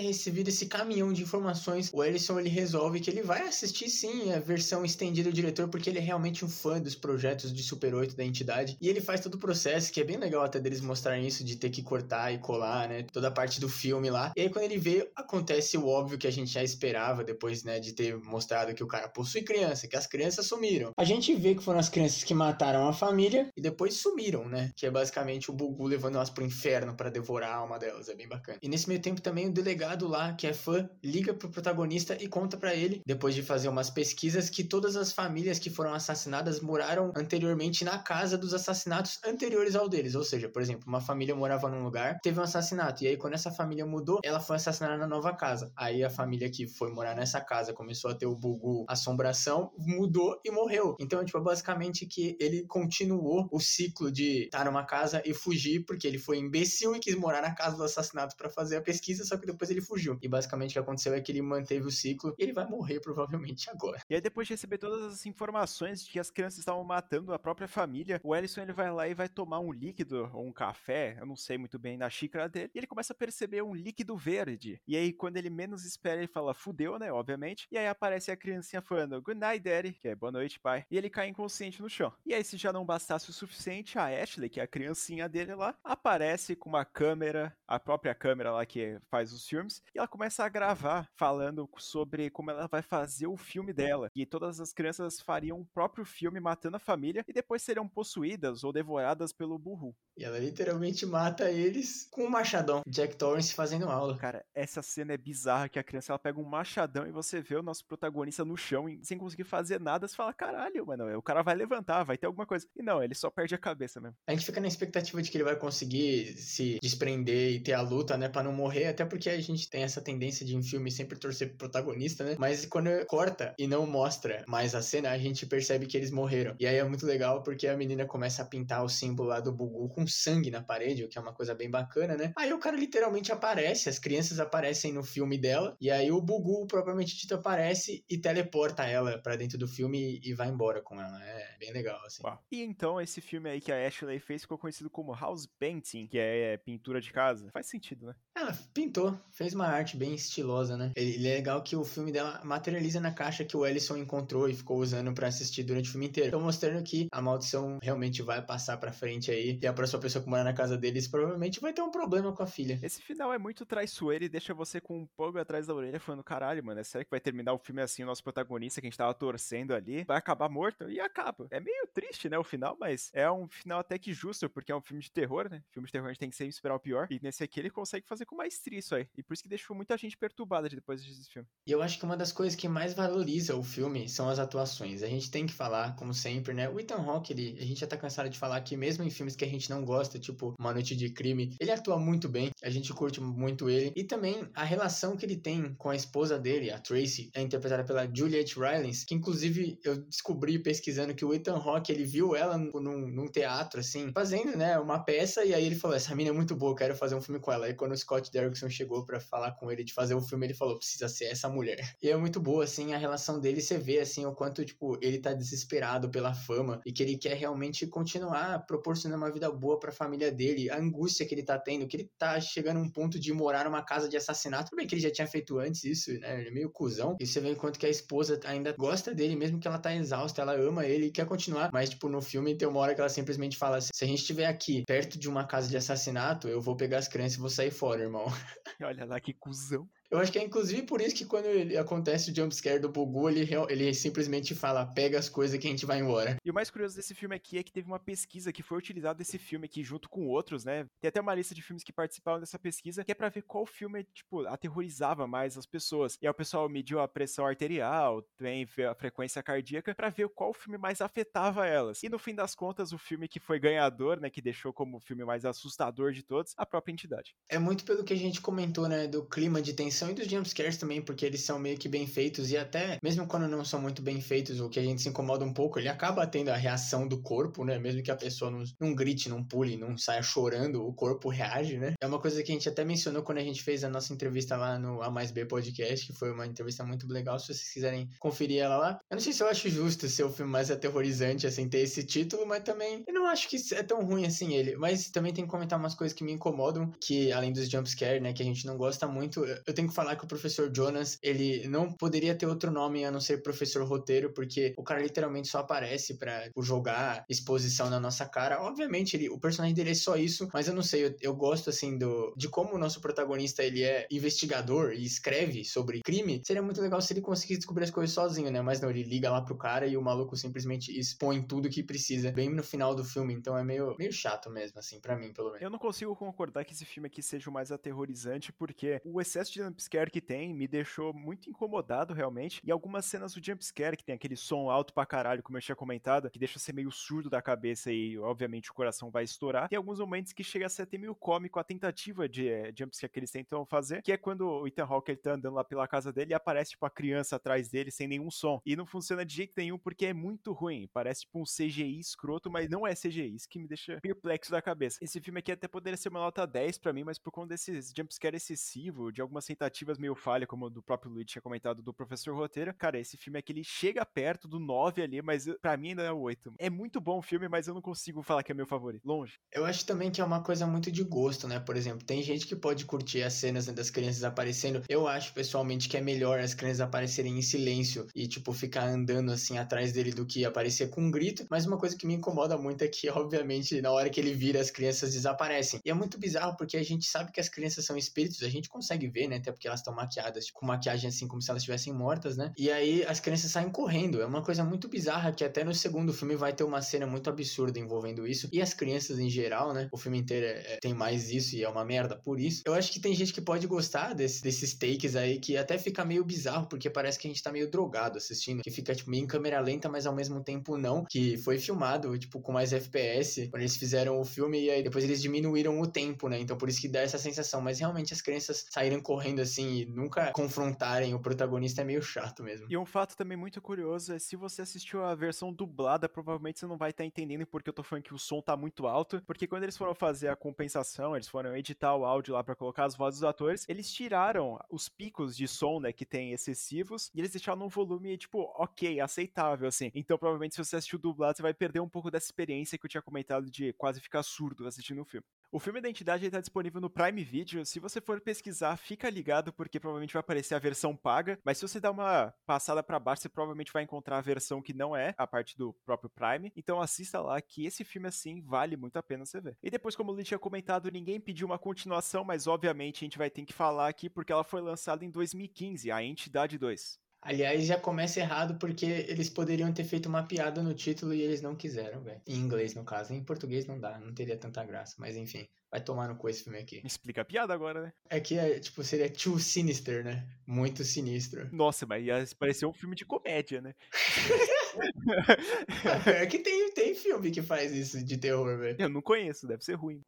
recebido 0.00 0.48
esse 0.48 0.66
caminhão 0.66 1.14
de 1.14 1.22
informações, 1.22 1.90
o 1.94 2.04
Ellison 2.04 2.38
ele 2.38 2.50
resolve 2.50 3.00
que 3.00 3.08
ele 3.08 3.22
vai 3.22 3.37
vai 3.38 3.48
assistir 3.48 3.88
sim 3.88 4.32
a 4.32 4.40
versão 4.40 4.84
estendida 4.84 5.30
do 5.30 5.34
diretor, 5.34 5.68
porque 5.68 5.88
ele 5.88 5.98
é 5.98 6.02
realmente 6.02 6.44
um 6.44 6.48
fã 6.48 6.80
dos 6.80 6.94
projetos 6.94 7.52
de 7.52 7.62
Super 7.62 7.94
8 7.94 8.16
da 8.16 8.24
entidade. 8.24 8.76
E 8.80 8.88
ele 8.88 9.00
faz 9.00 9.20
todo 9.20 9.34
o 9.34 9.38
processo, 9.38 9.92
que 9.92 10.00
é 10.00 10.04
bem 10.04 10.16
legal 10.16 10.42
até 10.42 10.58
deles 10.58 10.80
mostrarem 10.80 11.26
isso, 11.26 11.44
de 11.44 11.56
ter 11.56 11.70
que 11.70 11.82
cortar 11.82 12.32
e 12.32 12.38
colar, 12.38 12.88
né? 12.88 13.04
Toda 13.12 13.28
a 13.28 13.30
parte 13.30 13.60
do 13.60 13.68
filme 13.68 14.10
lá. 14.10 14.32
E 14.36 14.42
aí, 14.42 14.50
quando 14.50 14.64
ele 14.64 14.78
vê, 14.78 15.10
acontece 15.14 15.76
o 15.78 15.86
óbvio 15.86 16.18
que 16.18 16.26
a 16.26 16.32
gente 16.32 16.50
já 16.50 16.62
esperava, 16.62 17.22
depois, 17.22 17.62
né, 17.62 17.78
de 17.78 17.92
ter 17.92 18.16
mostrado 18.18 18.74
que 18.74 18.82
o 18.82 18.86
cara 18.86 19.08
possui 19.08 19.42
criança, 19.42 19.86
que 19.86 19.96
as 19.96 20.06
crianças 20.06 20.46
sumiram. 20.46 20.92
A 20.96 21.04
gente 21.04 21.34
vê 21.34 21.54
que 21.54 21.62
foram 21.62 21.78
as 21.78 21.88
crianças 21.88 22.24
que 22.24 22.34
mataram 22.34 22.88
a 22.88 22.92
família 22.92 23.50
e 23.56 23.60
depois 23.60 23.94
sumiram, 23.94 24.48
né? 24.48 24.70
Que 24.76 24.86
é 24.86 24.90
basicamente 24.90 25.50
o 25.50 25.54
Bugu 25.54 25.86
levando 25.86 26.16
elas 26.16 26.30
pro 26.30 26.44
inferno 26.44 26.94
para 26.94 27.10
devorar 27.10 27.50
a 27.50 27.56
alma 27.56 27.78
delas. 27.78 28.08
É 28.08 28.14
bem 28.14 28.28
bacana. 28.28 28.58
E 28.60 28.68
nesse 28.68 28.88
meio 28.88 29.00
tempo 29.00 29.20
também 29.20 29.46
o 29.46 29.52
delegado 29.52 30.08
lá, 30.08 30.32
que 30.32 30.46
é 30.46 30.52
fã, 30.52 30.88
liga 31.02 31.32
pro 31.32 31.48
protagonista 31.48 32.16
e 32.20 32.26
conta 32.26 32.56
para 32.56 32.74
ele, 32.74 33.02
depois 33.06 33.17
de 33.34 33.42
fazer 33.42 33.68
umas 33.68 33.90
pesquisas 33.90 34.48
que 34.48 34.62
todas 34.62 34.96
as 34.96 35.12
famílias 35.12 35.58
que 35.58 35.70
foram 35.70 35.92
assassinadas 35.92 36.60
moraram 36.60 37.12
anteriormente 37.16 37.84
na 37.84 37.98
casa 37.98 38.38
dos 38.38 38.54
assassinatos 38.54 39.18
anteriores 39.24 39.74
ao 39.74 39.88
deles. 39.88 40.14
Ou 40.14 40.24
seja, 40.24 40.48
por 40.48 40.62
exemplo, 40.62 40.84
uma 40.86 41.00
família 41.00 41.34
morava 41.34 41.68
num 41.68 41.82
lugar, 41.82 42.18
teve 42.22 42.38
um 42.38 42.42
assassinato, 42.42 43.02
e 43.02 43.08
aí 43.08 43.16
quando 43.16 43.34
essa 43.34 43.50
família 43.50 43.84
mudou, 43.84 44.20
ela 44.24 44.40
foi 44.40 44.56
assassinada 44.56 44.96
na 44.96 45.06
nova 45.06 45.34
casa. 45.34 45.72
Aí 45.76 46.04
a 46.04 46.10
família 46.10 46.50
que 46.50 46.66
foi 46.66 46.90
morar 46.92 47.14
nessa 47.14 47.40
casa 47.40 47.72
começou 47.72 48.10
a 48.10 48.14
ter 48.14 48.26
o 48.26 48.36
bugu 48.36 48.84
assombração, 48.88 49.72
mudou 49.76 50.40
e 50.44 50.50
morreu. 50.50 50.96
Então, 51.00 51.24
tipo, 51.24 51.38
é 51.38 51.40
basicamente 51.40 52.06
que 52.06 52.36
ele 52.40 52.64
continuou 52.66 53.48
o 53.50 53.60
ciclo 53.60 54.10
de 54.10 54.44
estar 54.44 54.64
numa 54.64 54.84
casa 54.84 55.22
e 55.24 55.34
fugir, 55.34 55.84
porque 55.84 56.06
ele 56.06 56.18
foi 56.18 56.38
imbecil 56.38 56.94
e 56.94 57.00
quis 57.00 57.14
morar 57.14 57.42
na 57.42 57.54
casa 57.54 57.76
do 57.76 57.84
assassinato 57.84 58.36
para 58.36 58.50
fazer 58.50 58.76
a 58.76 58.82
pesquisa, 58.82 59.24
só 59.24 59.36
que 59.36 59.46
depois 59.46 59.70
ele 59.70 59.80
fugiu. 59.80 60.18
E 60.22 60.28
basicamente 60.28 60.70
o 60.70 60.72
que 60.74 60.78
aconteceu 60.78 61.14
é 61.14 61.20
que 61.20 61.32
ele 61.32 61.42
manteve 61.42 61.86
o 61.86 61.90
ciclo 61.90 62.34
e 62.38 62.42
ele 62.42 62.52
vai 62.52 62.66
morrer 62.66 63.00
provavelmente 63.08 63.70
agora. 63.70 64.02
E 64.08 64.14
aí, 64.14 64.20
depois 64.20 64.46
de 64.46 64.54
receber 64.54 64.76
todas 64.76 65.02
as 65.02 65.24
informações 65.24 66.04
de 66.04 66.12
que 66.12 66.20
as 66.20 66.30
crianças 66.30 66.58
estavam 66.58 66.84
matando 66.84 67.32
a 67.32 67.38
própria 67.38 67.66
família, 67.66 68.20
o 68.22 68.36
Ellison 68.36 68.60
ele 68.60 68.72
vai 68.72 68.90
lá 68.90 69.08
e 69.08 69.14
vai 69.14 69.28
tomar 69.28 69.60
um 69.60 69.72
líquido 69.72 70.30
ou 70.34 70.46
um 70.46 70.52
café, 70.52 71.16
eu 71.18 71.26
não 71.26 71.36
sei 71.36 71.56
muito 71.56 71.78
bem, 71.78 71.96
na 71.96 72.10
xícara 72.10 72.48
dele, 72.48 72.70
e 72.74 72.78
ele 72.78 72.86
começa 72.86 73.12
a 73.12 73.16
perceber 73.16 73.62
um 73.62 73.74
líquido 73.74 74.16
verde. 74.16 74.80
E 74.86 74.96
aí, 74.96 75.12
quando 75.12 75.38
ele 75.38 75.48
menos 75.48 75.84
espera, 75.84 76.18
ele 76.18 76.26
fala, 76.26 76.52
fudeu, 76.52 76.98
né? 76.98 77.10
Obviamente. 77.10 77.66
E 77.70 77.78
aí 77.78 77.88
aparece 77.88 78.30
a 78.30 78.36
criancinha 78.36 78.82
falando, 78.82 79.22
good 79.22 79.40
night, 79.40 79.62
daddy, 79.62 79.92
que 79.92 80.08
é 80.08 80.14
boa 80.14 80.32
noite, 80.32 80.60
pai. 80.60 80.84
E 80.90 80.98
ele 80.98 81.08
cai 81.08 81.28
inconsciente 81.28 81.80
no 81.80 81.88
chão. 81.88 82.12
E 82.26 82.34
aí, 82.34 82.44
se 82.44 82.56
já 82.58 82.72
não 82.72 82.84
bastasse 82.84 83.30
o 83.30 83.32
suficiente, 83.32 83.98
a 83.98 84.06
Ashley, 84.06 84.50
que 84.50 84.60
é 84.60 84.64
a 84.64 84.66
criancinha 84.66 85.28
dele 85.28 85.54
lá, 85.54 85.74
aparece 85.82 86.54
com 86.54 86.68
uma 86.68 86.84
câmera, 86.84 87.56
a 87.66 87.80
própria 87.80 88.14
câmera 88.14 88.52
lá 88.52 88.66
que 88.66 88.98
faz 89.10 89.32
os 89.32 89.48
filmes, 89.48 89.82
e 89.94 89.98
ela 89.98 90.08
começa 90.08 90.44
a 90.44 90.48
gravar, 90.48 91.08
falando 91.16 91.68
sobre 91.78 92.28
como 92.30 92.50
ela 92.50 92.66
vai 92.66 92.82
fazer 92.82 92.97
o 93.26 93.36
filme 93.36 93.72
dela. 93.72 94.10
E 94.14 94.26
todas 94.26 94.60
as 94.60 94.72
crianças 94.72 95.20
fariam 95.20 95.60
o 95.60 95.66
próprio 95.66 96.04
filme 96.04 96.40
matando 96.40 96.76
a 96.76 96.80
família 96.80 97.24
e 97.26 97.32
depois 97.32 97.62
seriam 97.62 97.88
possuídas 97.88 98.64
ou 98.64 98.72
devoradas 98.72 99.32
pelo 99.32 99.58
burro. 99.58 99.94
E 100.16 100.24
ela 100.24 100.38
literalmente 100.38 101.06
mata 101.06 101.50
eles 101.50 102.08
com 102.10 102.24
um 102.24 102.30
machadão. 102.30 102.82
Jack 102.86 103.16
Torrance 103.16 103.54
fazendo 103.54 103.88
aula. 103.88 104.18
Cara, 104.18 104.44
essa 104.54 104.82
cena 104.82 105.12
é 105.12 105.16
bizarra 105.16 105.68
que 105.68 105.78
a 105.78 105.84
criança 105.84 106.12
ela 106.12 106.18
pega 106.18 106.40
um 106.40 106.44
machadão 106.44 107.06
e 107.06 107.12
você 107.12 107.40
vê 107.40 107.56
o 107.56 107.62
nosso 107.62 107.84
protagonista 107.86 108.44
no 108.44 108.56
chão 108.56 108.88
e, 108.88 109.04
sem 109.04 109.16
conseguir 109.16 109.44
fazer 109.44 109.80
nada. 109.80 110.08
Você 110.08 110.16
fala, 110.16 110.32
caralho, 110.32 110.84
mano, 110.86 111.16
o 111.16 111.22
cara 111.22 111.42
vai 111.42 111.54
levantar, 111.54 112.02
vai 112.02 112.18
ter 112.18 112.26
alguma 112.26 112.46
coisa. 112.46 112.66
E 112.76 112.82
não, 112.82 113.02
ele 113.02 113.14
só 113.14 113.30
perde 113.30 113.54
a 113.54 113.58
cabeça 113.58 114.00
mesmo. 114.00 114.16
A 114.26 114.32
gente 114.32 114.44
fica 114.44 114.60
na 114.60 114.66
expectativa 114.66 115.22
de 115.22 115.30
que 115.30 115.36
ele 115.36 115.44
vai 115.44 115.56
conseguir 115.56 116.36
se 116.36 116.78
desprender 116.82 117.52
e 117.52 117.60
ter 117.60 117.74
a 117.74 117.80
luta, 117.80 118.16
né, 118.16 118.28
para 118.28 118.42
não 118.42 118.52
morrer, 118.52 118.86
até 118.86 119.04
porque 119.04 119.30
a 119.30 119.40
gente 119.40 119.70
tem 119.70 119.82
essa 119.82 120.00
tendência 120.00 120.44
de 120.44 120.56
em 120.56 120.62
filme 120.62 120.90
sempre 120.90 121.18
torcer 121.18 121.48
pro 121.50 121.58
protagonista, 121.58 122.24
né? 122.24 122.36
Mas 122.38 122.66
quando 122.66 122.87
corta 123.06 123.54
e 123.58 123.66
não 123.66 123.86
mostra 123.86 124.44
mais 124.46 124.74
a 124.74 124.82
cena, 124.82 125.10
a 125.10 125.18
gente 125.18 125.46
percebe 125.46 125.86
que 125.86 125.96
eles 125.96 126.10
morreram. 126.10 126.54
E 126.58 126.66
aí 126.66 126.76
é 126.76 126.84
muito 126.84 127.06
legal 127.06 127.42
porque 127.42 127.66
a 127.66 127.76
menina 127.76 128.04
começa 128.06 128.42
a 128.42 128.44
pintar 128.44 128.84
o 128.84 128.88
símbolo 128.88 129.28
lá 129.28 129.40
do 129.40 129.52
Bugu 129.52 129.88
com 129.88 130.06
sangue 130.06 130.50
na 130.50 130.62
parede, 130.62 131.04
o 131.04 131.08
que 131.08 131.18
é 131.18 131.20
uma 131.20 131.32
coisa 131.32 131.54
bem 131.54 131.70
bacana, 131.70 132.16
né? 132.16 132.32
Aí 132.36 132.52
o 132.52 132.58
cara 132.58 132.76
literalmente 132.76 133.32
aparece, 133.32 133.88
as 133.88 133.98
crianças 133.98 134.40
aparecem 134.40 134.92
no 134.92 135.02
filme 135.02 135.38
dela, 135.38 135.76
e 135.80 135.90
aí 135.90 136.10
o 136.10 136.20
Bugu, 136.20 136.66
propriamente 136.66 137.16
dito, 137.16 137.34
aparece 137.34 138.04
e 138.08 138.18
teleporta 138.18 138.84
ela 138.84 139.18
para 139.18 139.36
dentro 139.36 139.58
do 139.58 139.68
filme 139.68 140.20
e 140.22 140.34
vai 140.34 140.48
embora 140.48 140.80
com 140.80 141.00
ela. 141.00 141.22
É 141.24 141.56
bem 141.58 141.72
legal, 141.72 142.00
assim. 142.04 142.22
Uau. 142.22 142.42
E 142.50 142.62
então, 142.62 143.00
esse 143.00 143.20
filme 143.20 143.48
aí 143.48 143.60
que 143.60 143.72
a 143.72 143.86
Ashley 143.86 144.18
fez 144.18 144.42
ficou 144.42 144.58
conhecido 144.58 144.90
como 144.90 145.14
House 145.14 145.46
Painting, 145.58 146.06
que 146.06 146.18
é 146.18 146.56
pintura 146.56 147.00
de 147.00 147.12
casa. 147.12 147.50
Faz 147.52 147.66
sentido, 147.66 148.06
né? 148.06 148.14
Ela 148.36 148.56
pintou, 148.72 149.18
fez 149.30 149.54
uma 149.54 149.66
arte 149.66 149.96
bem 149.96 150.14
estilosa, 150.14 150.76
né? 150.76 150.92
Ele 150.96 151.28
é 151.28 151.34
legal 151.34 151.62
que 151.62 151.76
o 151.76 151.84
filme 151.84 152.12
dela 152.12 152.40
materializa 152.44 152.77
materializa 152.78 153.00
na 153.00 153.12
caixa 153.12 153.44
que 153.44 153.56
o 153.56 153.66
Ellison 153.66 153.96
encontrou 153.96 154.48
e 154.48 154.54
ficou 154.54 154.78
usando 154.78 155.12
para 155.12 155.26
assistir 155.26 155.64
durante 155.64 155.88
o 155.88 155.92
filme 155.92 156.06
inteiro. 156.06 156.28
Então 156.28 156.40
mostrando 156.40 156.82
que 156.82 157.08
a 157.10 157.20
maldição 157.20 157.78
realmente 157.82 158.22
vai 158.22 158.40
passar 158.40 158.76
para 158.76 158.92
frente 158.92 159.30
aí 159.30 159.58
e 159.60 159.66
a 159.66 159.72
próxima 159.72 160.00
pessoa 160.00 160.22
que 160.22 160.30
mora 160.30 160.44
na 160.44 160.52
casa 160.52 160.76
deles 160.76 161.08
provavelmente 161.08 161.60
vai 161.60 161.72
ter 161.72 161.82
um 161.82 161.90
problema 161.90 162.32
com 162.32 162.42
a 162.42 162.46
filha. 162.46 162.78
Esse 162.82 163.02
final 163.02 163.32
é 163.32 163.38
muito 163.38 163.66
traiçoeiro 163.66 164.24
e 164.24 164.28
deixa 164.28 164.54
você 164.54 164.80
com 164.80 165.00
um 165.00 165.06
pouco 165.16 165.38
atrás 165.38 165.66
da 165.66 165.74
orelha 165.74 165.98
falando, 165.98 166.22
caralho, 166.22 166.64
mano, 166.64 166.80
é 166.80 166.84
sério 166.84 167.04
que 167.04 167.10
vai 167.10 167.20
terminar 167.20 167.52
o 167.52 167.58
filme 167.58 167.82
assim, 167.82 168.04
o 168.04 168.06
nosso 168.06 168.22
protagonista 168.22 168.80
que 168.80 168.86
a 168.86 168.90
gente 168.90 168.98
tava 168.98 169.14
torcendo 169.14 169.74
ali, 169.74 170.04
vai 170.04 170.16
acabar 170.16 170.48
morto? 170.48 170.88
E 170.88 171.00
acaba. 171.00 171.48
É 171.50 171.58
meio 171.58 171.86
triste, 171.92 172.28
né, 172.28 172.38
o 172.38 172.44
final, 172.44 172.76
mas 172.78 173.10
é 173.12 173.30
um 173.30 173.48
final 173.48 173.80
até 173.80 173.98
que 173.98 174.12
justo, 174.12 174.48
porque 174.48 174.70
é 174.70 174.76
um 174.76 174.80
filme 174.80 175.02
de 175.02 175.10
terror, 175.10 175.48
né? 175.50 175.62
Filme 175.70 175.86
de 175.86 175.92
terror 175.92 176.06
a 176.06 176.12
gente 176.12 176.20
tem 176.20 176.30
que 176.30 176.36
sempre 176.36 176.50
esperar 176.50 176.76
o 176.76 176.80
pior. 176.80 177.08
E 177.10 177.18
nesse 177.22 177.42
aqui 177.42 177.58
ele 177.58 177.70
consegue 177.70 178.06
fazer 178.06 178.24
com 178.24 178.36
mais 178.36 178.60
isso 178.70 178.94
aí. 178.94 179.08
E 179.16 179.22
por 179.22 179.34
isso 179.34 179.42
que 179.42 179.48
deixou 179.48 179.74
muita 179.74 179.96
gente 179.96 180.16
perturbada 180.16 180.68
depois 180.68 181.02
desse 181.02 181.30
filme. 181.30 181.48
E 181.66 181.72
eu 181.72 181.82
acho 181.82 181.98
que 181.98 182.04
uma 182.04 182.16
das 182.16 182.32
coisas 182.32 182.54
que 182.54 182.67
mais 182.68 182.94
valoriza 182.94 183.56
o 183.56 183.62
filme 183.62 184.08
são 184.08 184.28
as 184.28 184.38
atuações. 184.38 185.02
A 185.02 185.06
gente 185.06 185.30
tem 185.30 185.46
que 185.46 185.52
falar, 185.52 185.96
como 185.96 186.12
sempre, 186.12 186.54
né? 186.54 186.68
O 186.68 186.78
Ethan 186.78 187.02
Hawke, 187.02 187.32
ele, 187.32 187.56
a 187.60 187.64
gente 187.64 187.80
já 187.80 187.86
tá 187.86 187.96
cansado 187.96 188.28
de 188.28 188.38
falar 188.38 188.60
que 188.60 188.76
mesmo 188.76 189.04
em 189.04 189.10
filmes 189.10 189.36
que 189.36 189.44
a 189.44 189.48
gente 189.48 189.70
não 189.70 189.84
gosta, 189.84 190.18
tipo 190.18 190.54
Uma 190.58 190.72
Noite 190.72 190.94
de 190.96 191.10
Crime, 191.10 191.56
ele 191.60 191.70
atua 191.70 191.98
muito 191.98 192.28
bem. 192.28 192.50
A 192.62 192.70
gente 192.70 192.92
curte 192.92 193.20
muito 193.20 193.68
ele. 193.68 193.92
E 193.96 194.04
também 194.04 194.46
a 194.54 194.64
relação 194.64 195.16
que 195.16 195.24
ele 195.24 195.36
tem 195.36 195.74
com 195.74 195.90
a 195.90 195.96
esposa 195.96 196.38
dele, 196.38 196.70
a 196.70 196.78
Tracy, 196.78 197.30
é 197.34 197.42
interpretada 197.42 197.84
pela 197.84 198.08
Juliette 198.12 198.58
Rylance, 198.58 199.04
que 199.04 199.14
inclusive 199.14 199.78
eu 199.84 199.96
descobri 199.96 200.58
pesquisando 200.58 201.14
que 201.14 201.24
o 201.24 201.32
Ethan 201.32 201.56
Hawke, 201.56 201.92
ele 201.92 202.04
viu 202.04 202.34
ela 202.34 202.56
num, 202.56 203.08
num 203.08 203.26
teatro, 203.26 203.80
assim, 203.80 204.10
fazendo, 204.12 204.56
né, 204.56 204.78
uma 204.78 204.98
peça, 204.98 205.44
e 205.44 205.54
aí 205.54 205.64
ele 205.64 205.76
falou, 205.76 205.96
essa 205.96 206.14
mina 206.14 206.30
é 206.30 206.32
muito 206.32 206.54
boa, 206.54 206.74
quero 206.74 206.94
fazer 206.94 207.14
um 207.14 207.20
filme 207.20 207.40
com 207.40 207.52
ela. 207.52 207.68
E 207.68 207.74
quando 207.74 207.92
o 207.92 207.96
Scott 207.96 208.30
Derrickson 208.30 208.68
chegou 208.68 209.04
para 209.04 209.20
falar 209.20 209.52
com 209.52 209.70
ele 209.70 209.84
de 209.84 209.92
fazer 209.92 210.14
o 210.14 210.20
filme, 210.20 210.46
ele 210.46 210.54
falou, 210.54 210.78
precisa 210.78 211.08
ser 211.08 211.26
essa 211.26 211.48
mulher. 211.48 211.94
E 212.02 212.10
é 212.10 212.16
muito 212.16 212.40
boa, 212.40 212.57
assim, 212.60 212.92
a 212.94 212.98
relação 212.98 213.40
dele, 213.40 213.60
você 213.60 213.78
vê, 213.78 214.00
assim, 214.00 214.24
o 214.26 214.34
quanto, 214.34 214.64
tipo, 214.64 214.98
ele 215.00 215.18
tá 215.18 215.32
desesperado 215.32 216.10
pela 216.10 216.34
fama 216.34 216.80
e 216.84 216.92
que 216.92 217.02
ele 217.02 217.16
quer 217.16 217.34
realmente 217.34 217.86
continuar 217.86 218.64
proporcionando 218.66 219.22
uma 219.22 219.32
vida 219.32 219.50
boa 219.50 219.78
pra 219.78 219.92
família 219.92 220.30
dele, 220.30 220.70
a 220.70 220.78
angústia 220.78 221.26
que 221.26 221.34
ele 221.34 221.42
tá 221.42 221.58
tendo, 221.58 221.86
que 221.86 221.96
ele 221.96 222.10
tá 222.18 222.40
chegando 222.40 222.78
a 222.78 222.82
um 222.82 222.90
ponto 222.90 223.18
de 223.18 223.32
morar 223.32 223.64
numa 223.64 223.82
casa 223.82 224.08
de 224.08 224.16
assassinato. 224.16 224.70
Tudo 224.70 224.78
bem 224.78 224.86
que 224.86 224.94
ele 224.94 225.02
já 225.02 225.10
tinha 225.10 225.26
feito 225.26 225.58
antes 225.58 225.84
isso, 225.84 226.12
né, 226.18 226.40
ele 226.40 226.48
é 226.48 226.52
meio 226.52 226.70
cuzão. 226.70 227.16
E 227.20 227.26
você 227.26 227.40
vê 227.40 227.50
enquanto 227.50 227.78
que 227.78 227.86
a 227.86 227.90
esposa 227.90 228.38
ainda 228.44 228.72
gosta 228.72 229.14
dele, 229.14 229.36
mesmo 229.36 229.58
que 229.58 229.68
ela 229.68 229.78
tá 229.78 229.94
exausta, 229.94 230.42
ela 230.42 230.54
ama 230.54 230.86
ele 230.86 231.06
e 231.06 231.10
quer 231.10 231.26
continuar. 231.26 231.70
Mas, 231.72 231.90
tipo, 231.90 232.08
no 232.08 232.20
filme 232.20 232.56
tem 232.56 232.68
uma 232.68 232.80
hora 232.80 232.94
que 232.94 233.00
ela 233.00 233.08
simplesmente 233.08 233.56
fala 233.56 233.78
assim, 233.78 233.90
se 233.94 234.04
a 234.04 234.08
gente 234.08 234.20
estiver 234.20 234.46
aqui, 234.46 234.84
perto 234.86 235.18
de 235.18 235.28
uma 235.28 235.46
casa 235.46 235.68
de 235.68 235.76
assassinato, 235.76 236.48
eu 236.48 236.60
vou 236.60 236.76
pegar 236.76 236.98
as 236.98 237.08
crianças 237.08 237.36
e 237.36 237.40
vou 237.40 237.50
sair 237.50 237.70
fora, 237.70 238.02
irmão. 238.02 238.26
Olha 238.82 239.04
lá 239.04 239.20
que 239.20 239.32
cuzão. 239.32 239.88
Eu 240.10 240.18
acho 240.18 240.32
que 240.32 240.38
é 240.38 240.44
inclusive 240.44 240.82
por 240.82 241.00
isso 241.00 241.14
que 241.14 241.24
quando 241.24 241.46
ele, 241.46 241.76
acontece 241.76 242.30
o 242.30 242.34
jumpscare 242.34 242.78
do 242.78 242.88
Bugu, 242.88 243.28
ele, 243.28 243.48
ele 243.68 243.92
simplesmente 243.92 244.54
fala, 244.54 244.86
pega 244.86 245.18
as 245.18 245.28
coisas 245.28 245.58
que 245.58 245.66
a 245.66 245.70
gente 245.70 245.84
vai 245.84 246.00
embora. 246.00 246.36
E 246.42 246.50
o 246.50 246.54
mais 246.54 246.70
curioso 246.70 246.96
desse 246.96 247.14
filme 247.14 247.34
aqui 247.34 247.58
é 247.58 247.62
que 247.62 247.72
teve 247.72 247.86
uma 247.86 247.98
pesquisa 247.98 248.52
que 248.52 248.62
foi 248.62 248.78
utilizada 248.78 249.18
desse 249.18 249.38
filme 249.38 249.66
aqui 249.66 249.84
junto 249.84 250.08
com 250.08 250.26
outros, 250.26 250.64
né? 250.64 250.86
Tem 251.00 251.08
até 251.08 251.20
uma 251.20 251.34
lista 251.34 251.54
de 251.54 251.62
filmes 251.62 251.84
que 251.84 251.92
participaram 251.92 252.40
dessa 252.40 252.58
pesquisa, 252.58 253.04
que 253.04 253.12
é 253.12 253.14
pra 253.14 253.28
ver 253.28 253.42
qual 253.42 253.66
filme, 253.66 254.04
tipo, 254.14 254.46
aterrorizava 254.46 255.26
mais 255.26 255.58
as 255.58 255.66
pessoas. 255.66 256.16
E 256.22 256.26
aí 256.26 256.30
o 256.30 256.34
pessoal 256.34 256.68
mediu 256.68 257.00
a 257.00 257.08
pressão 257.08 257.46
arterial, 257.46 258.22
também 258.36 258.66
a 258.88 258.94
frequência 258.94 259.42
cardíaca, 259.42 259.94
para 259.94 260.08
ver 260.08 260.28
qual 260.30 260.54
filme 260.54 260.78
mais 260.78 261.02
afetava 261.02 261.66
elas. 261.66 262.02
E 262.02 262.08
no 262.08 262.18
fim 262.18 262.34
das 262.34 262.54
contas, 262.54 262.92
o 262.92 262.98
filme 262.98 263.28
que 263.28 263.38
foi 263.38 263.58
ganhador, 263.58 264.18
né, 264.20 264.30
que 264.30 264.40
deixou 264.40 264.72
como 264.72 264.96
o 264.96 265.00
filme 265.00 265.24
mais 265.24 265.44
assustador 265.44 266.12
de 266.12 266.22
todos, 266.22 266.54
a 266.56 266.64
própria 266.64 266.92
entidade. 266.92 267.34
É 267.48 267.58
muito 267.58 267.84
pelo 267.84 268.04
que 268.04 268.14
a 268.14 268.16
gente 268.16 268.40
comentou, 268.40 268.88
né, 268.88 269.06
do 269.06 269.24
clima 269.24 269.60
de 269.60 269.74
tensão 269.74 269.97
e 270.10 270.14
dos 270.14 270.28
jumpscares 270.28 270.76
também, 270.76 271.00
porque 271.00 271.24
eles 271.24 271.40
são 271.40 271.58
meio 271.58 271.78
que 271.78 271.88
bem 271.88 272.06
feitos, 272.06 272.50
e 272.50 272.56
até, 272.56 272.98
mesmo 273.02 273.26
quando 273.26 273.48
não 273.48 273.64
são 273.64 273.80
muito 273.80 274.02
bem 274.02 274.20
feitos, 274.20 274.60
o 274.60 274.68
que 274.68 274.78
a 274.78 274.82
gente 274.82 275.02
se 275.02 275.08
incomoda 275.08 275.44
um 275.44 275.52
pouco, 275.52 275.78
ele 275.78 275.88
acaba 275.88 276.26
tendo 276.26 276.50
a 276.50 276.56
reação 276.56 277.08
do 277.08 277.22
corpo, 277.22 277.64
né? 277.64 277.78
Mesmo 277.78 278.02
que 278.02 278.10
a 278.10 278.16
pessoa 278.16 278.50
não, 278.50 278.62
não 278.80 278.94
grite, 278.94 279.28
não 279.28 279.42
pule, 279.42 279.76
não 279.76 279.96
saia 279.96 280.22
chorando, 280.22 280.86
o 280.86 280.92
corpo 280.92 281.28
reage, 281.28 281.78
né? 281.78 281.94
É 282.00 282.06
uma 282.06 282.20
coisa 282.20 282.42
que 282.42 282.52
a 282.52 282.54
gente 282.54 282.68
até 282.68 282.84
mencionou 282.84 283.22
quando 283.22 283.38
a 283.38 283.42
gente 283.42 283.62
fez 283.62 283.82
a 283.84 283.88
nossa 283.88 284.12
entrevista 284.12 284.56
lá 284.56 284.78
no 284.78 285.02
A 285.02 285.10
Mais 285.10 285.30
B 285.30 285.46
Podcast, 285.46 286.06
que 286.06 286.12
foi 286.12 286.30
uma 286.30 286.46
entrevista 286.46 286.84
muito 286.84 287.08
legal, 287.08 287.38
se 287.38 287.46
vocês 287.46 287.72
quiserem 287.72 288.08
conferir 288.18 288.60
ela 288.62 288.76
lá. 288.76 289.00
Eu 289.10 289.16
não 289.16 289.22
sei 289.22 289.32
se 289.32 289.42
eu 289.42 289.48
acho 289.48 289.68
justo 289.68 290.08
ser 290.08 290.24
o 290.24 290.30
filme 290.30 290.52
mais 290.52 290.70
aterrorizante, 290.70 291.46
assim, 291.46 291.68
ter 291.68 291.78
esse 291.78 292.04
título, 292.04 292.46
mas 292.46 292.62
também 292.62 293.02
eu 293.06 293.14
não 293.14 293.26
acho 293.26 293.48
que 293.48 293.56
é 293.74 293.82
tão 293.82 294.04
ruim 294.04 294.26
assim 294.26 294.54
ele. 294.54 294.76
Mas 294.76 295.10
também 295.10 295.32
tem 295.32 295.44
que 295.44 295.50
comentar 295.50 295.78
umas 295.78 295.94
coisas 295.94 296.16
que 296.16 296.24
me 296.24 296.32
incomodam, 296.32 296.90
que 297.00 297.32
além 297.32 297.52
dos 297.52 297.68
jumpscare, 297.68 298.20
né, 298.20 298.32
que 298.32 298.42
a 298.42 298.46
gente 298.46 298.66
não 298.66 298.76
gosta 298.76 299.06
muito, 299.06 299.44
eu 299.44 299.74
tenho 299.74 299.87
que 299.88 299.94
falar 299.94 300.16
que 300.16 300.24
o 300.24 300.28
professor 300.28 300.70
Jonas, 300.74 301.18
ele 301.22 301.66
não 301.68 301.92
poderia 301.92 302.34
ter 302.34 302.46
outro 302.46 302.70
nome 302.70 303.04
a 303.04 303.10
não 303.10 303.20
ser 303.20 303.42
professor 303.42 303.84
roteiro, 303.84 304.32
porque 304.32 304.74
o 304.76 304.82
cara 304.82 305.02
literalmente 305.02 305.48
só 305.48 305.58
aparece 305.58 306.18
pra 306.18 306.44
tipo, 306.44 306.62
jogar 306.62 307.24
exposição 307.28 307.90
na 307.90 308.00
nossa 308.00 308.26
cara. 308.26 308.62
Obviamente, 308.62 309.16
ele, 309.16 309.28
o 309.28 309.38
personagem 309.38 309.74
dele 309.74 309.90
é 309.90 309.94
só 309.94 310.16
isso, 310.16 310.48
mas 310.52 310.68
eu 310.68 310.74
não 310.74 310.82
sei, 310.82 311.06
eu, 311.06 311.16
eu 311.20 311.34
gosto 311.34 311.70
assim 311.70 311.98
do 311.98 312.32
de 312.36 312.48
como 312.48 312.74
o 312.74 312.78
nosso 312.78 313.00
protagonista 313.00 313.62
ele 313.62 313.82
é 313.82 314.06
investigador 314.10 314.92
e 314.92 315.04
escreve 315.04 315.64
sobre 315.64 316.00
crime. 316.00 316.42
Seria 316.44 316.62
muito 316.62 316.80
legal 316.80 317.00
se 317.00 317.12
ele 317.12 317.20
conseguisse 317.20 317.60
descobrir 317.60 317.84
as 317.84 317.90
coisas 317.90 318.14
sozinho, 318.14 318.50
né? 318.50 318.60
Mas 318.62 318.80
não, 318.80 318.90
ele 318.90 319.02
liga 319.02 319.30
lá 319.30 319.40
pro 319.42 319.56
cara 319.56 319.86
e 319.86 319.96
o 319.96 320.02
maluco 320.02 320.36
simplesmente 320.36 320.96
expõe 320.98 321.42
tudo 321.42 321.68
que 321.68 321.82
precisa 321.82 322.30
bem 322.30 322.50
no 322.50 322.62
final 322.62 322.94
do 322.94 323.04
filme, 323.04 323.34
então 323.34 323.56
é 323.56 323.64
meio, 323.64 323.94
meio 323.98 324.12
chato 324.12 324.50
mesmo, 324.50 324.78
assim, 324.78 325.00
para 325.00 325.16
mim, 325.16 325.32
pelo 325.32 325.48
menos. 325.48 325.62
Eu 325.62 325.70
não 325.70 325.78
consigo 325.78 326.14
concordar 326.14 326.64
que 326.64 326.72
esse 326.72 326.84
filme 326.84 327.06
aqui 327.06 327.22
seja 327.22 327.50
o 327.50 327.52
mais 327.52 327.72
aterrorizante, 327.72 328.52
porque 328.52 329.00
o 329.04 329.20
excesso 329.20 329.52
de 329.52 329.60
jumpscare 329.78 330.10
que 330.10 330.20
tem 330.20 330.52
me 330.52 330.66
deixou 330.66 331.14
muito 331.14 331.48
incomodado 331.48 332.12
realmente. 332.12 332.60
E 332.64 332.70
algumas 332.70 333.06
cenas 333.06 333.32
do 333.32 333.44
jumpscare, 333.44 333.96
que 333.96 334.04
tem 334.04 334.14
aquele 334.14 334.36
som 334.36 334.68
alto 334.68 334.92
pra 334.92 335.06
caralho, 335.06 335.42
como 335.42 335.56
eu 335.56 335.62
tinha 335.62 335.76
comentado, 335.76 336.28
que 336.30 336.38
deixa 336.38 336.58
você 336.58 336.72
meio 336.72 336.90
surdo 336.90 337.30
da 337.30 337.40
cabeça 337.40 337.92
e, 337.92 338.18
obviamente, 338.18 338.70
o 338.70 338.74
coração 338.74 339.10
vai 339.10 339.24
estourar. 339.24 339.68
Tem 339.68 339.76
alguns 339.76 340.00
momentos 340.00 340.32
que 340.32 340.42
chega 340.42 340.66
a 340.66 340.68
ser 340.68 340.82
até 340.82 340.98
meio 340.98 341.14
cômico 341.14 341.60
a 341.60 341.64
tentativa 341.64 342.28
de 342.28 342.48
é, 342.48 342.72
jumpscare 342.76 343.12
que 343.12 343.20
eles 343.20 343.30
tentam 343.30 343.64
fazer, 343.64 344.02
que 344.02 344.12
é 344.12 344.16
quando 344.16 344.48
o 344.48 344.66
Ethan 344.66 344.84
Hawke 344.84 345.12
ele 345.12 345.18
tá 345.18 345.32
andando 345.32 345.54
lá 345.54 345.64
pela 345.64 345.86
casa 345.86 346.12
dele 346.12 346.32
e 346.32 346.34
aparece, 346.34 346.72
tipo, 346.72 346.84
a 346.84 346.90
criança 346.90 347.36
atrás 347.36 347.68
dele 347.68 347.90
sem 347.90 348.08
nenhum 348.08 348.30
som. 348.30 348.60
E 348.66 348.74
não 348.74 348.84
funciona 348.84 349.24
de 349.24 349.34
jeito 349.34 349.54
nenhum 349.56 349.78
porque 349.78 350.06
é 350.06 350.12
muito 350.12 350.52
ruim. 350.52 350.88
Parece, 350.92 351.22
tipo, 351.22 351.40
um 351.40 351.44
CGI 351.44 351.98
escroto, 352.00 352.50
mas 352.50 352.68
não 352.68 352.86
é 352.86 352.94
CGI. 352.94 353.34
Isso 353.34 353.48
que 353.48 353.58
me 353.58 353.68
deixa 353.68 354.00
perplexo 354.00 354.50
da 354.50 354.60
cabeça. 354.60 354.98
Esse 355.00 355.20
filme 355.20 355.38
aqui 355.38 355.52
até 355.52 355.68
poderia 355.68 355.96
ser 355.96 356.08
uma 356.08 356.20
nota 356.20 356.46
10 356.46 356.78
para 356.78 356.92
mim, 356.92 357.04
mas 357.04 357.18
por 357.18 357.30
conta 357.30 357.48
desses 357.48 357.92
jumpscare 357.96 358.36
excessivo, 358.36 359.12
de 359.12 359.20
algumas 359.20 359.44
tentativas 359.44 359.67
meio 359.98 360.14
falha, 360.14 360.46
como 360.46 360.70
do 360.70 360.82
próprio 360.82 361.10
Luiz 361.10 361.26
tinha 361.26 361.42
comentado 361.42 361.82
do 361.82 361.92
professor 361.92 362.34
roteiro, 362.34 362.74
cara, 362.74 362.98
esse 362.98 363.16
filme 363.16 363.38
aqui 363.38 363.52
ele 363.52 363.64
chega 363.64 364.04
perto 364.04 364.46
do 364.46 364.58
9 364.58 365.02
ali, 365.02 365.22
mas 365.22 365.46
para 365.60 365.76
mim 365.76 365.90
ainda 365.90 366.02
é 366.02 366.12
o 366.12 366.20
8. 366.20 366.54
É 366.58 366.70
muito 366.70 367.00
bom 367.00 367.18
o 367.18 367.22
filme, 367.22 367.48
mas 367.48 367.66
eu 367.66 367.74
não 367.74 367.82
consigo 367.82 368.22
falar 368.22 368.42
que 368.42 368.52
é 368.52 368.54
meu 368.54 368.66
favorito. 368.66 369.06
Longe. 369.06 369.34
Eu 369.52 369.64
acho 369.64 369.84
também 369.86 370.10
que 370.10 370.20
é 370.20 370.24
uma 370.24 370.42
coisa 370.42 370.66
muito 370.66 370.90
de 370.90 371.02
gosto, 371.02 371.48
né? 371.48 371.58
Por 371.58 371.76
exemplo, 371.76 372.04
tem 372.04 372.22
gente 372.22 372.46
que 372.46 372.56
pode 372.56 372.84
curtir 372.84 373.22
as 373.22 373.34
cenas 373.34 373.66
né, 373.66 373.72
das 373.72 373.90
crianças 373.90 374.24
aparecendo. 374.24 374.82
Eu 374.88 375.06
acho 375.08 375.32
pessoalmente 375.32 375.88
que 375.88 375.96
é 375.96 376.00
melhor 376.00 376.38
as 376.38 376.54
crianças 376.54 376.80
aparecerem 376.80 377.38
em 377.38 377.42
silêncio 377.42 378.06
e, 378.14 378.26
tipo, 378.26 378.52
ficar 378.52 378.86
andando 378.86 379.32
assim 379.32 379.58
atrás 379.58 379.92
dele 379.92 380.10
do 380.10 380.26
que 380.26 380.44
aparecer 380.44 380.90
com 380.90 381.02
um 381.02 381.10
grito. 381.10 381.46
Mas 381.50 381.66
uma 381.66 381.78
coisa 381.78 381.96
que 381.96 382.06
me 382.06 382.14
incomoda 382.14 382.56
muito 382.56 382.82
é 382.82 382.88
que, 382.88 383.08
obviamente, 383.10 383.80
na 383.80 383.90
hora 383.90 384.10
que 384.10 384.20
ele 384.20 384.34
vira, 384.34 384.60
as 384.60 384.70
crianças 384.70 385.12
desaparecem. 385.12 385.80
E 385.84 385.90
é 385.90 385.94
muito 385.94 386.18
bizarro 386.18 386.56
porque 386.56 386.76
a 386.76 386.82
gente 386.82 387.06
sabe 387.06 387.32
que 387.32 387.40
as 387.40 387.48
crianças 387.48 387.84
são 387.84 387.96
espíritos, 387.96 388.42
a 388.42 388.48
gente 388.48 388.68
consegue 388.68 389.08
ver, 389.08 389.28
né? 389.28 389.36
Até 389.36 389.52
porque 389.58 389.66
elas 389.66 389.80
estão 389.80 389.92
maquiadas, 389.92 390.50
com 390.52 390.64
maquiagem 390.64 391.08
assim 391.08 391.26
como 391.26 391.42
se 391.42 391.50
elas 391.50 391.62
estivessem 391.62 391.92
mortas, 391.92 392.36
né? 392.36 392.52
E 392.56 392.70
aí 392.70 393.04
as 393.04 393.18
crianças 393.18 393.50
saem 393.50 393.68
correndo. 393.68 394.22
É 394.22 394.26
uma 394.26 394.42
coisa 394.42 394.64
muito 394.64 394.88
bizarra 394.88 395.32
que 395.32 395.44
até 395.44 395.64
no 395.64 395.74
segundo 395.74 396.12
filme 396.12 396.36
vai 396.36 396.52
ter 396.52 396.62
uma 396.62 396.80
cena 396.80 397.06
muito 397.06 397.28
absurda 397.28 397.78
envolvendo 397.78 398.26
isso. 398.26 398.48
E 398.52 398.62
as 398.62 398.72
crianças 398.72 399.18
em 399.18 399.28
geral, 399.28 399.74
né? 399.74 399.88
O 399.92 399.98
filme 399.98 400.18
inteiro 400.18 400.46
é, 400.46 400.74
é, 400.74 400.78
tem 400.80 400.94
mais 400.94 401.30
isso 401.30 401.56
e 401.56 401.64
é 401.64 401.68
uma 401.68 401.84
merda 401.84 402.16
por 402.16 402.38
isso. 402.38 402.62
Eu 402.64 402.74
acho 402.74 402.92
que 402.92 403.00
tem 403.00 403.14
gente 403.14 403.32
que 403.32 403.40
pode 403.40 403.66
gostar 403.66 404.14
desse, 404.14 404.42
desses 404.42 404.74
takes 404.74 405.16
aí 405.16 405.40
que 405.40 405.56
até 405.56 405.76
fica 405.76 406.04
meio 406.04 406.24
bizarro, 406.24 406.68
porque 406.68 406.88
parece 406.88 407.18
que 407.18 407.26
a 407.26 407.30
gente 407.30 407.42
tá 407.42 407.50
meio 407.50 407.68
drogado 407.68 408.16
assistindo. 408.16 408.62
Que 408.62 408.70
fica, 408.70 408.94
tipo, 408.94 409.10
meio 409.10 409.24
em 409.24 409.26
câmera 409.26 409.60
lenta, 409.60 409.88
mas 409.88 410.06
ao 410.06 410.14
mesmo 410.14 410.42
tempo 410.42 410.76
não. 410.78 411.04
Que 411.04 411.36
foi 411.38 411.58
filmado, 411.58 412.16
tipo, 412.16 412.40
com 412.40 412.52
mais 412.52 412.72
FPS. 412.72 413.48
Quando 413.50 413.62
eles 413.62 413.76
fizeram 413.76 414.20
o 414.20 414.24
filme 414.24 414.62
e 414.66 414.70
aí 414.70 414.82
depois 414.82 415.02
eles 415.02 415.20
diminuíram 415.20 415.80
o 415.80 415.86
tempo, 415.86 416.28
né? 416.28 416.38
Então 416.38 416.56
por 416.56 416.68
isso 416.68 416.80
que 416.80 416.88
dá 416.88 417.00
essa 417.00 417.18
sensação. 417.18 417.60
Mas 417.60 417.80
realmente 417.80 418.12
as 418.12 418.22
crianças 418.22 418.66
saíram 418.70 419.00
correndo 419.00 419.40
assim 419.48 419.78
e 419.78 419.86
nunca 419.86 420.32
confrontarem 420.32 421.14
o 421.14 421.20
protagonista 421.20 421.82
é 421.82 421.84
meio 421.84 422.02
chato 422.02 422.42
mesmo. 422.42 422.66
E 422.70 422.76
um 422.76 422.86
fato 422.86 423.16
também 423.16 423.36
muito 423.36 423.60
curioso 423.60 424.12
é 424.12 424.18
se 424.18 424.36
você 424.36 424.62
assistiu 424.62 425.04
a 425.04 425.14
versão 425.14 425.52
dublada, 425.52 426.08
provavelmente 426.08 426.58
você 426.58 426.66
não 426.66 426.76
vai 426.76 426.90
estar 426.90 427.02
tá 427.02 427.06
entendendo 427.06 427.46
porque 427.46 427.68
eu 427.68 427.72
tô 427.72 427.82
falando 427.82 428.04
que 428.04 428.14
o 428.14 428.18
som 428.18 428.40
tá 428.40 428.56
muito 428.56 428.86
alto, 428.86 429.22
porque 429.26 429.46
quando 429.46 429.62
eles 429.64 429.76
foram 429.76 429.94
fazer 429.94 430.28
a 430.28 430.36
compensação, 430.36 431.14
eles 431.14 431.28
foram 431.28 431.56
editar 431.56 431.94
o 431.94 432.04
áudio 432.04 432.34
lá 432.34 432.44
para 432.44 432.54
colocar 432.54 432.84
as 432.84 432.96
vozes 432.96 433.20
dos 433.20 433.28
atores, 433.28 433.64
eles 433.68 433.92
tiraram 433.92 434.58
os 434.70 434.88
picos 434.88 435.36
de 435.36 435.48
som, 435.48 435.80
né, 435.80 435.92
que 435.92 436.04
tem 436.04 436.32
excessivos, 436.32 437.10
e 437.14 437.20
eles 437.20 437.32
deixaram 437.32 437.58
num 437.58 437.68
volume, 437.68 438.16
tipo, 438.16 438.40
ok, 438.56 439.00
aceitável, 439.00 439.68
assim. 439.68 439.90
Então, 439.94 440.18
provavelmente, 440.18 440.54
se 440.54 440.64
você 440.64 440.76
assistiu 440.76 440.98
dublado, 440.98 441.36
você 441.36 441.42
vai 441.42 441.54
perder 441.54 441.80
um 441.80 441.88
pouco 441.88 442.10
dessa 442.10 442.26
experiência 442.26 442.78
que 442.78 442.86
eu 442.86 442.90
tinha 442.90 443.02
comentado 443.02 443.50
de 443.50 443.72
quase 443.74 444.00
ficar 444.00 444.22
surdo 444.22 444.66
assistindo 444.66 445.00
o 445.00 445.04
filme. 445.04 445.24
O 445.50 445.58
filme 445.58 445.78
Identidade 445.78 446.26
está 446.26 446.40
disponível 446.40 446.78
no 446.78 446.90
Prime 446.90 447.24
Video. 447.24 447.64
Se 447.64 447.80
você 447.80 448.02
for 448.02 448.20
pesquisar, 448.20 448.76
fica 448.76 449.08
ligado 449.08 449.50
porque 449.50 449.80
provavelmente 449.80 450.12
vai 450.12 450.20
aparecer 450.20 450.54
a 450.54 450.58
versão 450.58 450.94
paga. 450.94 451.38
Mas 451.42 451.56
se 451.56 451.66
você 451.66 451.80
dar 451.80 451.90
uma 451.90 452.34
passada 452.44 452.82
para 452.82 453.00
baixo, 453.00 453.22
você 453.22 453.30
provavelmente 453.30 453.72
vai 453.72 453.82
encontrar 453.82 454.18
a 454.18 454.20
versão 454.20 454.60
que 454.60 454.74
não 454.74 454.94
é 454.94 455.14
a 455.16 455.26
parte 455.26 455.56
do 455.56 455.72
próprio 455.86 456.10
Prime. 456.10 456.52
Então 456.54 456.82
assista 456.82 457.22
lá 457.22 457.40
que 457.40 457.64
esse 457.64 457.82
filme 457.82 458.08
assim 458.08 458.42
vale 458.42 458.76
muito 458.76 458.98
a 458.98 459.02
pena 459.02 459.24
você 459.24 459.40
ver. 459.40 459.56
E 459.62 459.70
depois, 459.70 459.96
como 459.96 460.12
o 460.12 460.14
Lee 460.14 460.22
tinha 460.22 460.38
comentado, 460.38 460.90
ninguém 460.90 461.18
pediu 461.18 461.46
uma 461.46 461.58
continuação, 461.58 462.24
mas 462.24 462.46
obviamente 462.46 462.98
a 462.98 463.06
gente 463.06 463.16
vai 463.16 463.30
ter 463.30 463.46
que 463.46 463.54
falar 463.54 463.88
aqui 463.88 464.10
porque 464.10 464.30
ela 464.30 464.44
foi 464.44 464.60
lançada 464.60 465.02
em 465.02 465.10
2015, 465.10 465.90
a 465.90 466.02
Entidade 466.02 466.58
2. 466.58 467.00
Aliás, 467.20 467.64
já 467.64 467.78
começa 467.78 468.20
errado 468.20 468.56
porque 468.58 468.86
eles 468.86 469.28
poderiam 469.28 469.72
ter 469.72 469.84
feito 469.84 470.08
uma 470.08 470.22
piada 470.22 470.62
no 470.62 470.72
título 470.72 471.12
e 471.12 471.20
eles 471.20 471.42
não 471.42 471.56
quiseram, 471.56 472.02
velho. 472.02 472.20
Em 472.26 472.36
inglês, 472.36 472.74
no 472.74 472.84
caso. 472.84 473.12
Em 473.12 473.22
português 473.22 473.66
não 473.66 473.78
dá, 473.78 473.98
não 473.98 474.14
teria 474.14 474.36
tanta 474.36 474.64
graça. 474.64 474.94
Mas 474.98 475.16
enfim, 475.16 475.46
vai 475.70 475.80
tomar 475.80 476.08
no 476.08 476.16
cu 476.16 476.28
esse 476.28 476.44
filme 476.44 476.58
aqui. 476.58 476.80
Explica 476.84 477.22
a 477.22 477.24
piada 477.24 477.52
agora, 477.52 477.82
né? 477.82 477.92
É 478.08 478.20
que, 478.20 478.38
é, 478.38 478.60
tipo, 478.60 478.82
seria 478.84 479.10
too 479.10 479.38
sinister, 479.38 480.04
né? 480.04 480.26
Muito 480.46 480.84
sinistro. 480.84 481.48
Nossa, 481.52 481.86
mas 481.86 482.04
ia 482.04 482.24
parecer 482.38 482.66
um 482.66 482.72
filme 482.72 482.94
de 482.94 483.04
comédia, 483.04 483.60
né? 483.60 483.74
é 486.06 486.26
que 486.26 486.38
tem, 486.38 486.72
tem 486.72 486.94
filme 486.94 487.30
que 487.30 487.42
faz 487.42 487.72
isso 487.72 488.04
de 488.04 488.16
terror, 488.16 488.58
velho. 488.58 488.76
Eu 488.78 488.88
não 488.88 489.02
conheço, 489.02 489.46
deve 489.46 489.64
ser 489.64 489.74
ruim. 489.74 490.02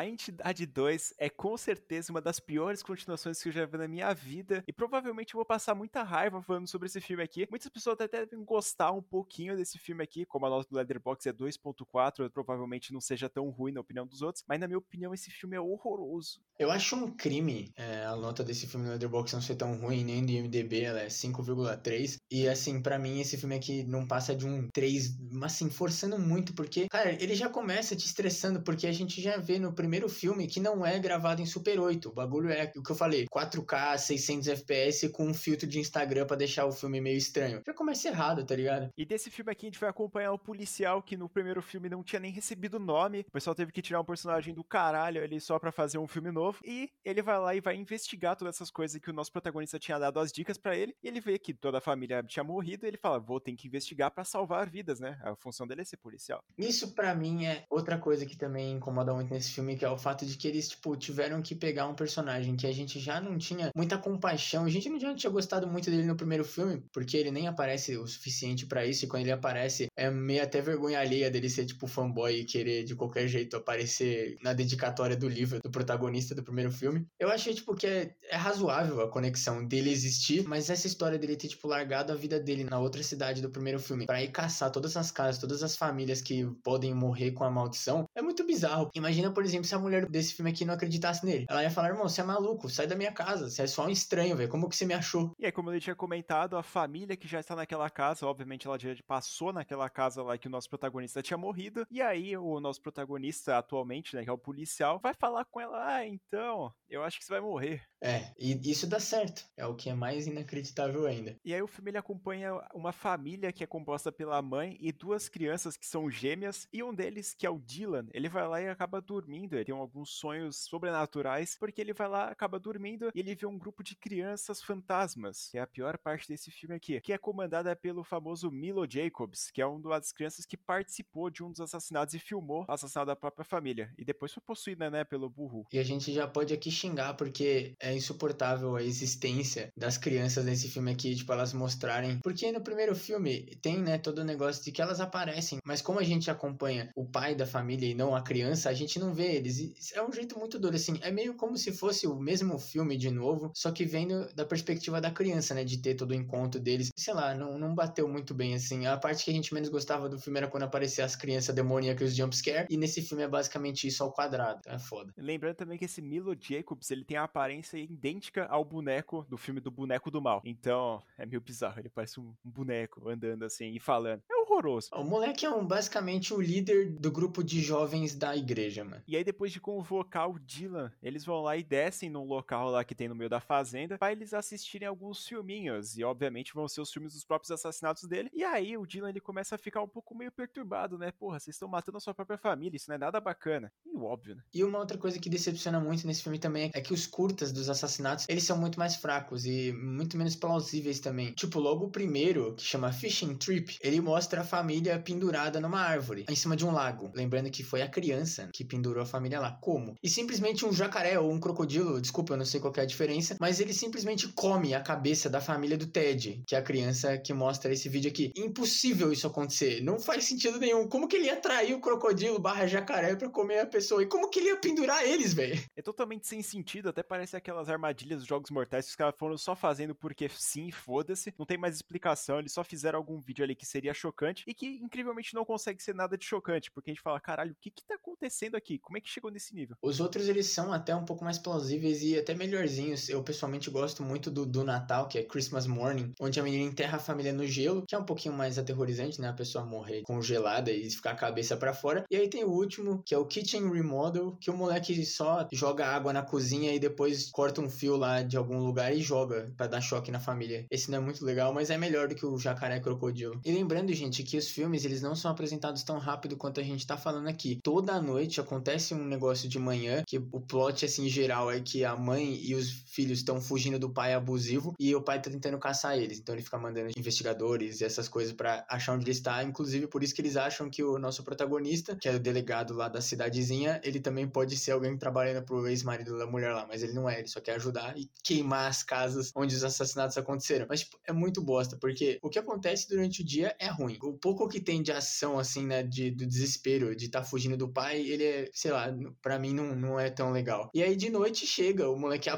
A 0.00 0.06
Entidade 0.06 0.64
2 0.64 1.12
é 1.18 1.28
com 1.28 1.58
certeza 1.58 2.10
uma 2.10 2.22
das 2.22 2.40
piores 2.40 2.82
continuações 2.82 3.42
que 3.42 3.50
eu 3.50 3.52
já 3.52 3.66
vi 3.66 3.76
na 3.76 3.86
minha 3.86 4.14
vida. 4.14 4.64
E 4.66 4.72
provavelmente 4.72 5.34
eu 5.34 5.38
vou 5.38 5.44
passar 5.44 5.74
muita 5.74 6.02
raiva 6.02 6.40
falando 6.40 6.66
sobre 6.66 6.86
esse 6.86 7.02
filme 7.02 7.22
aqui. 7.22 7.46
Muitas 7.50 7.68
pessoas 7.68 8.00
até 8.00 8.24
devem 8.24 8.42
gostar 8.42 8.92
um 8.92 9.02
pouquinho 9.02 9.54
desse 9.58 9.78
filme 9.78 10.02
aqui. 10.02 10.24
Como 10.24 10.46
a 10.46 10.48
nota 10.48 10.66
do 10.70 10.76
Leatherbox 10.76 11.26
é 11.26 11.34
2.4, 11.34 12.30
provavelmente 12.30 12.94
não 12.94 13.00
seja 13.02 13.28
tão 13.28 13.50
ruim 13.50 13.72
na 13.72 13.82
opinião 13.82 14.06
dos 14.06 14.22
outros. 14.22 14.42
Mas 14.48 14.58
na 14.58 14.66
minha 14.66 14.78
opinião, 14.78 15.12
esse 15.12 15.30
filme 15.30 15.54
é 15.54 15.60
horroroso. 15.60 16.40
Eu 16.58 16.70
acho 16.70 16.96
um 16.96 17.14
crime 17.14 17.70
é, 17.76 18.06
a 18.06 18.16
nota 18.16 18.42
desse 18.42 18.66
filme 18.66 18.86
no 18.86 18.92
Leatherbox 18.92 19.34
não 19.34 19.42
ser 19.42 19.56
tão 19.56 19.78
ruim, 19.78 20.02
nem 20.02 20.24
do 20.24 20.32
IMDB, 20.32 20.80
ela 20.80 21.00
é 21.00 21.08
5,3. 21.08 22.16
E 22.30 22.48
assim, 22.48 22.80
para 22.80 22.98
mim, 22.98 23.20
esse 23.20 23.36
filme 23.36 23.54
aqui 23.54 23.82
não 23.82 24.06
passa 24.06 24.34
de 24.34 24.46
um 24.46 24.66
3, 24.72 25.18
mas 25.30 25.52
assim, 25.52 25.68
forçando 25.68 26.18
muito, 26.18 26.54
porque, 26.54 26.88
cara, 26.88 27.12
ele 27.22 27.34
já 27.34 27.50
começa 27.50 27.94
te 27.94 28.06
estressando, 28.06 28.62
porque 28.62 28.86
a 28.86 28.92
gente 28.92 29.20
já 29.20 29.36
vê 29.36 29.58
no 29.58 29.74
primeiro 29.74 29.89
primeiro 29.90 30.08
filme 30.08 30.46
que 30.46 30.60
não 30.60 30.86
é 30.86 30.96
gravado 31.00 31.42
em 31.42 31.46
Super 31.46 31.80
8. 31.80 32.10
O 32.10 32.12
bagulho 32.12 32.48
é 32.48 32.70
o 32.76 32.80
que 32.80 32.92
eu 32.92 32.94
falei, 32.94 33.26
4K, 33.26 33.98
600 33.98 34.46
FPS 34.46 35.08
com 35.08 35.26
um 35.26 35.34
filtro 35.34 35.66
de 35.66 35.80
Instagram 35.80 36.26
para 36.26 36.36
deixar 36.36 36.64
o 36.64 36.70
filme 36.70 37.00
meio 37.00 37.18
estranho. 37.18 37.60
Já 37.66 37.74
começa 37.74 38.06
errado, 38.06 38.46
tá 38.46 38.54
ligado? 38.54 38.88
E 38.96 39.04
desse 39.04 39.32
filme 39.32 39.50
aqui 39.50 39.66
a 39.66 39.68
gente 39.68 39.80
vai 39.80 39.90
acompanhar 39.90 40.30
o 40.32 40.38
policial 40.38 41.02
que 41.02 41.16
no 41.16 41.28
primeiro 41.28 41.60
filme 41.60 41.88
não 41.88 42.04
tinha 42.04 42.20
nem 42.20 42.30
recebido 42.30 42.78
nome. 42.78 43.26
O 43.26 43.32
pessoal 43.32 43.52
teve 43.52 43.72
que 43.72 43.82
tirar 43.82 44.00
um 44.00 44.04
personagem 44.04 44.54
do 44.54 44.62
caralho 44.62 45.24
ali 45.24 45.40
só 45.40 45.58
para 45.58 45.72
fazer 45.72 45.98
um 45.98 46.06
filme 46.06 46.30
novo. 46.30 46.60
E 46.64 46.88
ele 47.04 47.20
vai 47.20 47.40
lá 47.40 47.52
e 47.56 47.60
vai 47.60 47.74
investigar 47.74 48.36
todas 48.36 48.54
essas 48.54 48.70
coisas 48.70 49.00
que 49.00 49.10
o 49.10 49.12
nosso 49.12 49.32
protagonista 49.32 49.76
tinha 49.76 49.98
dado 49.98 50.20
as 50.20 50.30
dicas 50.30 50.56
para 50.56 50.76
ele. 50.76 50.94
E 51.02 51.08
ele 51.08 51.20
vê 51.20 51.36
que 51.36 51.52
toda 51.52 51.78
a 51.78 51.80
família 51.80 52.22
tinha 52.22 52.44
morrido. 52.44 52.86
E 52.86 52.88
ele 52.88 52.96
fala: 52.96 53.18
Vou 53.18 53.40
ter 53.40 53.56
que 53.56 53.66
investigar 53.66 54.12
para 54.12 54.22
salvar 54.22 54.70
vidas, 54.70 55.00
né? 55.00 55.18
A 55.24 55.34
função 55.34 55.66
dele 55.66 55.80
é 55.80 55.84
ser 55.84 55.96
policial. 55.96 56.44
Isso 56.56 56.94
para 56.94 57.12
mim 57.12 57.46
é 57.46 57.64
outra 57.68 57.98
coisa 57.98 58.24
que 58.24 58.36
também 58.36 58.74
incomoda 58.76 59.12
muito 59.12 59.34
nesse 59.34 59.52
filme, 59.52 59.79
que 59.80 59.84
é 59.86 59.88
o 59.88 59.96
fato 59.96 60.26
de 60.26 60.36
que 60.36 60.46
eles, 60.46 60.68
tipo, 60.68 60.94
tiveram 60.94 61.40
que 61.40 61.54
pegar 61.54 61.88
um 61.88 61.94
personagem 61.94 62.54
que 62.54 62.66
a 62.66 62.72
gente 62.72 63.00
já 63.00 63.18
não 63.18 63.38
tinha 63.38 63.70
muita 63.74 63.96
compaixão. 63.96 64.66
A 64.66 64.68
gente 64.68 64.90
não 64.90 65.00
já 65.00 65.14
tinha 65.14 65.32
gostado 65.32 65.66
muito 65.66 65.90
dele 65.90 66.04
no 66.04 66.14
primeiro 66.14 66.44
filme, 66.44 66.84
porque 66.92 67.16
ele 67.16 67.30
nem 67.30 67.48
aparece 67.48 67.96
o 67.96 68.06
suficiente 68.06 68.66
para 68.66 68.84
isso. 68.84 69.06
E 69.06 69.08
quando 69.08 69.22
ele 69.22 69.32
aparece, 69.32 69.86
é 69.96 70.10
meio 70.10 70.42
até 70.42 70.60
vergonha 70.60 71.00
alheia 71.00 71.30
dele 71.30 71.48
ser, 71.48 71.64
tipo, 71.64 71.86
fanboy 71.86 72.40
e 72.40 72.44
querer 72.44 72.84
de 72.84 72.94
qualquer 72.94 73.26
jeito 73.26 73.56
aparecer 73.56 74.36
na 74.42 74.52
dedicatória 74.52 75.16
do 75.16 75.26
livro 75.26 75.60
do 75.62 75.70
protagonista 75.70 76.34
do 76.34 76.42
primeiro 76.42 76.70
filme. 76.70 77.06
Eu 77.18 77.30
achei, 77.30 77.54
tipo, 77.54 77.74
que 77.74 77.86
é, 77.86 78.14
é 78.28 78.36
razoável 78.36 79.00
a 79.00 79.08
conexão 79.10 79.64
dele 79.66 79.90
existir, 79.90 80.46
mas 80.46 80.68
essa 80.68 80.86
história 80.86 81.18
dele 81.18 81.36
ter, 81.36 81.48
tipo, 81.48 81.66
largado 81.66 82.12
a 82.12 82.16
vida 82.16 82.38
dele 82.38 82.64
na 82.64 82.78
outra 82.78 83.02
cidade 83.02 83.40
do 83.40 83.48
primeiro 83.48 83.80
filme 83.80 84.04
para 84.04 84.22
ir 84.22 84.28
caçar 84.28 84.70
todas 84.70 84.94
as 84.94 85.10
casas, 85.10 85.40
todas 85.40 85.62
as 85.62 85.74
famílias 85.74 86.20
que 86.20 86.44
podem 86.62 86.92
morrer 86.92 87.30
com 87.30 87.44
a 87.44 87.50
maldição, 87.50 88.04
é 88.14 88.20
muito 88.20 88.44
bizarro. 88.44 88.90
Imagina, 88.94 89.32
por 89.32 89.42
exemplo, 89.42 89.69
se 89.70 89.74
a 89.74 89.78
mulher 89.78 90.06
desse 90.06 90.34
filme 90.34 90.50
aqui 90.50 90.64
não 90.64 90.74
acreditasse 90.74 91.24
nele. 91.24 91.46
Ela 91.48 91.62
ia 91.62 91.70
falar, 91.70 91.88
irmão, 91.88 92.08
você 92.08 92.20
é 92.20 92.24
maluco, 92.24 92.68
sai 92.68 92.86
da 92.86 92.96
minha 92.96 93.12
casa, 93.12 93.48
você 93.48 93.62
é 93.62 93.66
só 93.66 93.86
um 93.86 93.90
estranho, 93.90 94.36
velho, 94.36 94.48
como 94.48 94.68
que 94.68 94.76
você 94.76 94.84
me 94.84 94.94
achou? 94.94 95.32
E 95.38 95.46
aí, 95.46 95.52
como 95.52 95.70
ele 95.70 95.80
tinha 95.80 95.94
comentado, 95.94 96.56
a 96.56 96.62
família 96.62 97.16
que 97.16 97.28
já 97.28 97.38
está 97.40 97.54
naquela 97.54 97.88
casa, 97.88 98.26
obviamente 98.26 98.66
ela 98.66 98.78
já 98.78 98.94
passou 99.06 99.52
naquela 99.52 99.88
casa 99.88 100.22
lá 100.22 100.36
que 100.36 100.48
o 100.48 100.50
nosso 100.50 100.68
protagonista 100.68 101.22
tinha 101.22 101.38
morrido, 101.38 101.86
e 101.90 102.02
aí 102.02 102.36
o 102.36 102.58
nosso 102.58 102.82
protagonista 102.82 103.58
atualmente, 103.58 104.16
né, 104.16 104.24
que 104.24 104.30
é 104.30 104.32
o 104.32 104.38
policial, 104.38 104.98
vai 105.00 105.14
falar 105.14 105.44
com 105.44 105.60
ela, 105.60 105.94
ah, 105.96 106.06
então, 106.06 106.72
eu 106.88 107.04
acho 107.04 107.18
que 107.18 107.24
você 107.24 107.32
vai 107.32 107.40
morrer. 107.40 107.82
É, 108.02 108.32
e 108.38 108.58
isso 108.70 108.86
dá 108.86 108.98
certo, 108.98 109.44
é 109.56 109.64
o 109.66 109.76
que 109.76 109.88
é 109.88 109.94
mais 109.94 110.26
inacreditável 110.26 111.06
ainda. 111.06 111.36
E 111.44 111.54
aí 111.54 111.62
o 111.62 111.68
filme 111.68 111.90
ele 111.90 111.98
acompanha 111.98 112.60
uma 112.74 112.92
família 112.92 113.52
que 113.52 113.62
é 113.62 113.66
composta 113.66 114.10
pela 114.10 114.42
mãe 114.42 114.76
e 114.80 114.90
duas 114.90 115.28
crianças 115.28 115.76
que 115.76 115.86
são 115.86 116.10
gêmeas, 116.10 116.66
e 116.72 116.82
um 116.82 116.92
deles, 116.92 117.34
que 117.34 117.46
é 117.46 117.50
o 117.50 117.58
Dylan, 117.58 118.06
ele 118.12 118.28
vai 118.28 118.48
lá 118.48 118.60
e 118.60 118.68
acaba 118.68 119.00
dormindo, 119.00 119.56
ele 119.60 119.66
tem 119.66 119.74
alguns 119.74 120.10
sonhos 120.10 120.64
sobrenaturais, 120.64 121.56
porque 121.58 121.80
ele 121.80 121.92
vai 121.92 122.08
lá, 122.08 122.28
acaba 122.28 122.58
dormindo 122.58 123.10
e 123.14 123.20
ele 123.20 123.34
vê 123.34 123.46
um 123.46 123.58
grupo 123.58 123.82
de 123.82 123.94
crianças 123.94 124.62
fantasmas, 124.62 125.50
é 125.54 125.60
a 125.60 125.66
pior 125.66 125.98
parte 125.98 126.28
desse 126.28 126.50
filme 126.50 126.74
aqui, 126.74 127.00
que 127.00 127.12
é 127.12 127.18
comandada 127.18 127.74
pelo 127.76 128.02
famoso 128.02 128.50
Milo 128.50 128.86
Jacobs, 128.88 129.50
que 129.50 129.60
é 129.60 129.66
uma 129.66 129.90
das 129.90 130.12
crianças 130.12 130.44
que 130.44 130.56
participou 130.56 131.30
de 131.30 131.42
um 131.42 131.50
dos 131.50 131.60
assassinatos 131.60 132.14
e 132.14 132.18
filmou 132.18 132.64
o 132.68 132.72
assassinato 132.72 133.06
da 133.06 133.16
própria 133.16 133.44
família, 133.44 133.92
e 133.98 134.04
depois 134.04 134.32
foi 134.32 134.42
possuída, 134.42 134.90
né, 134.90 135.04
pelo 135.04 135.28
burro. 135.28 135.66
E 135.72 135.78
a 135.78 135.82
gente 135.82 136.12
já 136.12 136.26
pode 136.26 136.52
aqui 136.54 136.70
xingar, 136.70 137.14
porque 137.14 137.74
é 137.80 137.94
insuportável 137.94 138.76
a 138.76 138.82
existência 138.82 139.72
das 139.76 139.98
crianças 139.98 140.44
nesse 140.44 140.68
filme 140.68 140.90
aqui, 140.90 141.14
tipo, 141.14 141.32
elas 141.32 141.52
mostrarem, 141.52 142.18
porque 142.20 142.50
no 142.52 142.60
primeiro 142.60 142.94
filme 142.94 143.56
tem, 143.56 143.78
né, 143.78 143.98
todo 143.98 144.18
o 144.18 144.24
negócio 144.24 144.64
de 144.64 144.72
que 144.72 144.82
elas 144.82 145.00
aparecem, 145.00 145.58
mas 145.64 145.82
como 145.82 145.98
a 145.98 146.04
gente 146.04 146.30
acompanha 146.30 146.90
o 146.94 147.04
pai 147.04 147.34
da 147.34 147.46
família 147.46 147.86
e 147.86 147.94
não 147.94 148.14
a 148.14 148.22
criança, 148.22 148.70
a 148.70 148.74
gente 148.74 148.98
não 148.98 149.12
vê 149.12 149.39
eles, 149.40 149.92
é 149.92 150.02
um 150.02 150.12
jeito 150.12 150.38
muito 150.38 150.58
duro, 150.58 150.76
assim, 150.76 150.98
é 151.02 151.10
meio 151.10 151.34
como 151.34 151.56
se 151.56 151.72
fosse 151.72 152.06
o 152.06 152.16
mesmo 152.16 152.58
filme 152.58 152.96
de 152.96 153.10
novo, 153.10 153.50
só 153.54 153.70
que 153.70 153.84
vendo 153.84 154.32
da 154.34 154.44
perspectiva 154.44 155.00
da 155.00 155.10
criança, 155.10 155.54
né, 155.54 155.64
de 155.64 155.78
ter 155.78 155.94
todo 155.94 156.10
o 156.12 156.14
encontro 156.14 156.60
deles. 156.60 156.90
Sei 156.96 157.12
lá, 157.14 157.34
não, 157.34 157.58
não 157.58 157.74
bateu 157.74 158.08
muito 158.08 158.34
bem, 158.34 158.54
assim. 158.54 158.86
A 158.86 158.96
parte 158.96 159.24
que 159.24 159.30
a 159.30 159.34
gente 159.34 159.52
menos 159.52 159.68
gostava 159.68 160.08
do 160.08 160.18
filme 160.18 160.38
era 160.38 160.48
quando 160.48 160.64
aparecia 160.64 161.04
as 161.04 161.16
crianças 161.16 161.54
demoníacas 161.54 162.10
e 162.10 162.12
os 162.12 162.16
jumpscare, 162.16 162.66
e 162.70 162.76
nesse 162.76 163.02
filme 163.02 163.24
é 163.24 163.28
basicamente 163.28 163.86
isso 163.86 164.02
ao 164.02 164.12
quadrado. 164.12 164.60
É 164.66 164.78
foda. 164.78 165.12
Lembrando 165.16 165.56
também 165.56 165.78
que 165.78 165.84
esse 165.84 166.02
Milo 166.02 166.36
Jacobs, 166.38 166.90
ele 166.90 167.04
tem 167.04 167.16
a 167.16 167.24
aparência 167.24 167.78
idêntica 167.78 168.46
ao 168.46 168.64
boneco 168.64 169.26
do 169.28 169.36
filme 169.36 169.60
do 169.60 169.70
Boneco 169.70 170.10
do 170.10 170.20
Mal. 170.20 170.42
Então, 170.44 171.02
é 171.18 171.24
meio 171.26 171.40
bizarro, 171.40 171.80
ele 171.80 171.88
parece 171.88 172.20
um 172.20 172.34
boneco 172.44 173.08
andando 173.08 173.44
assim 173.44 173.72
e 173.74 173.80
falando. 173.80 174.22
É 174.30 174.39
horroroso. 174.42 174.88
O 174.92 175.04
moleque 175.04 175.46
é 175.46 175.50
um, 175.50 175.66
basicamente 175.66 176.32
o 176.34 176.40
líder 176.40 176.90
do 176.92 177.10
grupo 177.10 177.42
de 177.42 177.60
jovens 177.60 178.14
da 178.14 178.36
igreja, 178.36 178.84
mano. 178.84 179.02
E 179.06 179.16
aí, 179.16 179.24
depois 179.24 179.52
de 179.52 179.60
convocar 179.60 180.30
o 180.30 180.38
Dylan, 180.38 180.92
eles 181.02 181.24
vão 181.24 181.42
lá 181.42 181.56
e 181.56 181.62
descem 181.62 182.10
num 182.10 182.24
local 182.24 182.70
lá 182.70 182.84
que 182.84 182.94
tem 182.94 183.08
no 183.08 183.14
meio 183.14 183.30
da 183.30 183.40
fazenda 183.40 183.98
para 183.98 184.12
eles 184.12 184.32
assistirem 184.34 184.88
alguns 184.88 185.26
filminhos. 185.26 185.96
E 185.96 186.04
obviamente 186.04 186.54
vão 186.54 186.68
ser 186.68 186.80
os 186.80 186.92
filmes 186.92 187.14
dos 187.14 187.24
próprios 187.24 187.50
assassinatos 187.50 188.08
dele. 188.08 188.30
E 188.32 188.42
aí 188.44 188.76
o 188.76 188.86
Dylan 188.86 189.10
ele 189.10 189.20
começa 189.20 189.54
a 189.54 189.58
ficar 189.58 189.82
um 189.82 189.88
pouco 189.88 190.14
meio 190.14 190.32
perturbado, 190.32 190.98
né? 190.98 191.12
Porra, 191.12 191.38
vocês 191.38 191.56
estão 191.56 191.68
matando 191.68 191.98
a 191.98 192.00
sua 192.00 192.14
própria 192.14 192.38
família, 192.38 192.76
isso 192.76 192.88
não 192.88 192.96
é 192.96 192.98
nada 192.98 193.20
bacana. 193.20 193.72
E 193.84 193.96
óbvio, 193.96 194.36
né? 194.36 194.42
E 194.52 194.64
uma 194.64 194.78
outra 194.78 194.98
coisa 194.98 195.18
que 195.18 195.28
decepciona 195.28 195.80
muito 195.80 196.06
nesse 196.06 196.22
filme 196.22 196.38
também 196.38 196.70
é 196.74 196.80
que 196.80 196.92
os 196.92 197.06
curtas 197.06 197.52
dos 197.52 197.68
assassinatos, 197.68 198.26
eles 198.28 198.44
são 198.44 198.58
muito 198.58 198.78
mais 198.78 198.96
fracos 198.96 199.44
e 199.46 199.72
muito 199.72 200.16
menos 200.16 200.36
plausíveis 200.36 201.00
também. 201.00 201.32
Tipo, 201.32 201.58
logo 201.58 201.86
o 201.86 201.90
primeiro, 201.90 202.54
que 202.54 202.62
chama 202.62 202.92
Fishing 202.92 203.36
Trip, 203.36 203.78
ele 203.80 204.00
mostra 204.00 204.39
a 204.40 204.44
família 204.44 204.98
pendurada 204.98 205.60
numa 205.60 205.80
árvore, 205.80 206.24
em 206.28 206.34
cima 206.34 206.56
de 206.56 206.64
um 206.64 206.72
lago. 206.72 207.10
Lembrando 207.14 207.50
que 207.50 207.62
foi 207.62 207.82
a 207.82 207.88
criança 207.88 208.48
que 208.52 208.64
pendurou 208.64 209.02
a 209.02 209.06
família 209.06 209.40
lá. 209.40 209.58
Como? 209.60 209.94
E 210.02 210.08
simplesmente 210.08 210.64
um 210.64 210.72
jacaré 210.72 211.18
ou 211.18 211.30
um 211.30 211.38
crocodilo, 211.38 212.00
desculpa, 212.00 212.32
eu 212.32 212.38
não 212.38 212.44
sei 212.44 212.60
qual 212.60 212.72
é 212.76 212.80
a 212.80 212.86
diferença, 212.86 213.36
mas 213.40 213.60
ele 213.60 213.72
simplesmente 213.72 214.28
come 214.28 214.74
a 214.74 214.80
cabeça 214.80 215.28
da 215.28 215.40
família 215.40 215.76
do 215.76 215.86
Ted, 215.86 216.42
que 216.46 216.54
é 216.54 216.58
a 216.58 216.62
criança 216.62 217.18
que 217.18 217.32
mostra 217.32 217.72
esse 217.72 217.88
vídeo 217.88 218.10
aqui. 218.10 218.32
Impossível 218.36 219.12
isso 219.12 219.26
acontecer. 219.26 219.82
Não 219.82 220.00
faz 220.00 220.24
sentido 220.24 220.58
nenhum. 220.58 220.88
Como 220.88 221.06
que 221.06 221.16
ele 221.16 221.26
ia 221.26 221.34
atrair 221.34 221.74
o 221.74 221.80
crocodilo 221.80 222.38
barra 222.38 222.66
jacaré 222.66 223.14
para 223.16 223.28
comer 223.28 223.60
a 223.60 223.66
pessoa? 223.66 224.02
E 224.02 224.06
como 224.06 224.30
que 224.30 224.40
ele 224.40 224.48
ia 224.48 224.56
pendurar 224.56 225.04
eles, 225.04 225.34
velho? 225.34 225.60
É 225.76 225.82
totalmente 225.82 226.26
sem 226.26 226.42
sentido, 226.42 226.88
até 226.88 227.02
parece 227.02 227.36
aquelas 227.36 227.68
armadilhas 227.68 228.20
dos 228.20 228.28
jogos 228.28 228.50
mortais 228.50 228.86
que 228.86 228.90
os 228.90 228.96
caras 228.96 229.14
foram 229.18 229.36
só 229.36 229.54
fazendo 229.54 229.94
porque 229.94 230.28
sim, 230.28 230.70
foda-se. 230.70 231.34
Não 231.38 231.46
tem 231.46 231.58
mais 231.58 231.74
explicação, 231.74 232.38
eles 232.38 232.52
só 232.52 232.64
fizeram 232.64 232.98
algum 232.98 233.18
vídeo 233.20 233.44
ali 233.44 233.54
que 233.54 233.66
seria 233.66 233.92
chocante 233.92 234.19
chocante 234.20 234.44
e 234.46 234.52
que 234.52 234.66
incrivelmente 234.82 235.34
não 235.34 235.44
consegue 235.44 235.82
ser 235.82 235.94
nada 235.94 236.16
de 236.16 236.24
chocante, 236.24 236.70
porque 236.70 236.90
a 236.90 236.94
gente 236.94 237.02
fala, 237.02 237.18
caralho, 237.18 237.52
o 237.52 237.56
que 237.60 237.70
que 237.70 237.84
tá 237.84 237.94
acontecendo 237.94 238.54
aqui? 238.54 238.78
Como 238.78 238.98
é 238.98 239.00
que 239.00 239.08
chegou 239.08 239.30
nesse 239.30 239.54
nível? 239.54 239.76
Os 239.82 240.00
outros 240.00 240.28
eles 240.28 240.46
são 240.46 240.72
até 240.72 240.94
um 240.94 241.04
pouco 241.04 241.24
mais 241.24 241.38
plausíveis 241.38 242.02
e 242.02 242.18
até 242.18 242.34
melhorzinhos. 242.34 243.08
Eu 243.08 243.22
pessoalmente 243.22 243.70
gosto 243.70 244.02
muito 244.02 244.30
do, 244.30 244.44
do 244.44 244.62
Natal, 244.62 245.08
que 245.08 245.18
é 245.18 245.22
Christmas 245.22 245.66
Morning, 245.66 246.12
onde 246.20 246.38
a 246.38 246.42
menina 246.42 246.64
enterra 246.64 246.98
a 246.98 247.00
família 247.00 247.32
no 247.32 247.46
gelo, 247.46 247.84
que 247.86 247.94
é 247.94 247.98
um 247.98 248.04
pouquinho 248.04 248.34
mais 248.34 248.58
aterrorizante, 248.58 249.20
né? 249.20 249.28
A 249.28 249.32
pessoa 249.32 249.64
morrer 249.64 250.02
congelada 250.02 250.70
e 250.70 250.90
ficar 250.90 251.12
a 251.12 251.16
cabeça 251.16 251.56
para 251.56 251.72
fora. 251.72 252.04
E 252.10 252.16
aí 252.16 252.28
tem 252.28 252.44
o 252.44 252.50
último, 252.50 253.02
que 253.04 253.14
é 253.14 253.18
o 253.18 253.26
Kitchen 253.26 253.70
Remodel, 253.70 254.36
que 254.40 254.50
o 254.50 254.56
moleque 254.56 255.04
só 255.04 255.48
joga 255.52 255.86
água 255.86 256.12
na 256.12 256.22
cozinha 256.22 256.74
e 256.74 256.78
depois 256.78 257.30
corta 257.30 257.60
um 257.60 257.70
fio 257.70 257.96
lá 257.96 258.22
de 258.22 258.36
algum 258.36 258.58
lugar 258.58 258.94
e 258.94 259.00
joga 259.00 259.52
para 259.56 259.66
dar 259.66 259.80
choque 259.80 260.10
na 260.10 260.20
família. 260.20 260.66
Esse 260.70 260.90
não 260.90 260.98
é 260.98 261.00
muito 261.00 261.24
legal, 261.24 261.52
mas 261.52 261.70
é 261.70 261.78
melhor 261.78 262.08
do 262.08 262.14
que 262.14 262.26
o 262.26 262.38
Jacaré 262.38 262.80
Crocodilo. 262.80 263.40
E 263.44 263.52
lembrando, 263.52 263.92
gente, 263.92 264.09
que 264.10 264.36
os 264.36 264.48
filmes 264.48 264.84
eles 264.84 265.00
não 265.00 265.14
são 265.14 265.30
apresentados 265.30 265.82
tão 265.82 265.98
rápido 265.98 266.36
quanto 266.36 266.60
a 266.60 266.62
gente 266.62 266.86
tá 266.86 266.96
falando 266.96 267.28
aqui. 267.28 267.58
Toda 267.62 268.00
noite 268.00 268.40
acontece 268.40 268.94
um 268.94 269.04
negócio 269.04 269.48
de 269.48 269.58
manhã, 269.58 270.02
que 270.06 270.18
o 270.18 270.40
plot, 270.40 270.84
assim, 270.84 271.08
geral 271.08 271.50
é 271.50 271.60
que 271.60 271.84
a 271.84 271.96
mãe 271.96 272.38
e 272.42 272.54
os 272.54 272.70
filhos 272.90 273.18
estão 273.18 273.40
fugindo 273.40 273.78
do 273.78 273.90
pai 273.90 274.14
abusivo 274.14 274.74
e 274.78 274.94
o 274.94 275.02
pai 275.02 275.20
tá 275.20 275.30
tentando 275.30 275.58
caçar 275.58 275.96
eles. 275.96 276.18
Então 276.18 276.34
ele 276.34 276.42
fica 276.42 276.58
mandando 276.58 276.90
investigadores 276.96 277.80
e 277.80 277.84
essas 277.84 278.08
coisas 278.08 278.32
para 278.32 278.64
achar 278.68 278.94
onde 278.94 279.04
ele 279.04 279.10
está. 279.12 279.42
Inclusive, 279.42 279.86
por 279.86 280.02
isso 280.02 280.14
que 280.14 280.20
eles 280.20 280.36
acham 280.36 280.68
que 280.68 280.82
o 280.82 280.98
nosso 280.98 281.22
protagonista, 281.22 281.96
que 281.96 282.08
é 282.08 282.14
o 282.14 282.20
delegado 282.20 282.74
lá 282.74 282.88
da 282.88 283.00
cidadezinha, 283.00 283.80
ele 283.84 284.00
também 284.00 284.28
pode 284.28 284.56
ser 284.56 284.72
alguém 284.72 284.96
trabalhando 284.96 285.44
pro 285.44 285.66
ex-marido 285.68 286.18
da 286.18 286.26
mulher 286.26 286.52
lá, 286.52 286.66
mas 286.66 286.82
ele 286.82 286.92
não 286.92 287.08
é, 287.08 287.18
ele 287.18 287.28
só 287.28 287.40
quer 287.40 287.54
ajudar 287.54 287.96
e 287.96 288.10
queimar 288.22 288.68
as 288.68 288.82
casas 288.82 289.30
onde 289.34 289.54
os 289.54 289.64
assassinatos 289.64 290.16
aconteceram. 290.16 290.66
Mas 290.68 290.80
tipo, 290.80 290.98
é 291.06 291.12
muito 291.12 291.42
bosta, 291.42 291.76
porque 291.80 292.18
o 292.22 292.28
que 292.28 292.38
acontece 292.38 292.88
durante 292.88 293.22
o 293.22 293.24
dia 293.24 293.54
é 293.58 293.68
ruim. 293.68 293.98
O 294.02 294.12
pouco 294.12 294.48
que 294.48 294.60
tem 294.60 294.82
de 294.82 294.92
ação, 294.92 295.38
assim, 295.38 295.66
né, 295.66 295.82
de, 295.82 296.10
do 296.10 296.26
desespero, 296.26 296.94
de 296.94 297.06
estar 297.06 297.20
tá 297.20 297.24
fugindo 297.24 297.56
do 297.56 297.68
pai, 297.68 298.00
ele 298.00 298.24
é, 298.24 298.50
sei 298.52 298.72
lá, 298.72 298.92
para 299.22 299.38
mim 299.38 299.54
não, 299.54 299.74
não 299.74 300.00
é 300.00 300.10
tão 300.10 300.32
legal. 300.32 300.70
E 300.74 300.82
aí 300.82 300.96
de 300.96 301.10
noite 301.10 301.46
chega, 301.46 301.88
o 301.88 301.98
moleque 301.98 302.28
é 302.28 302.32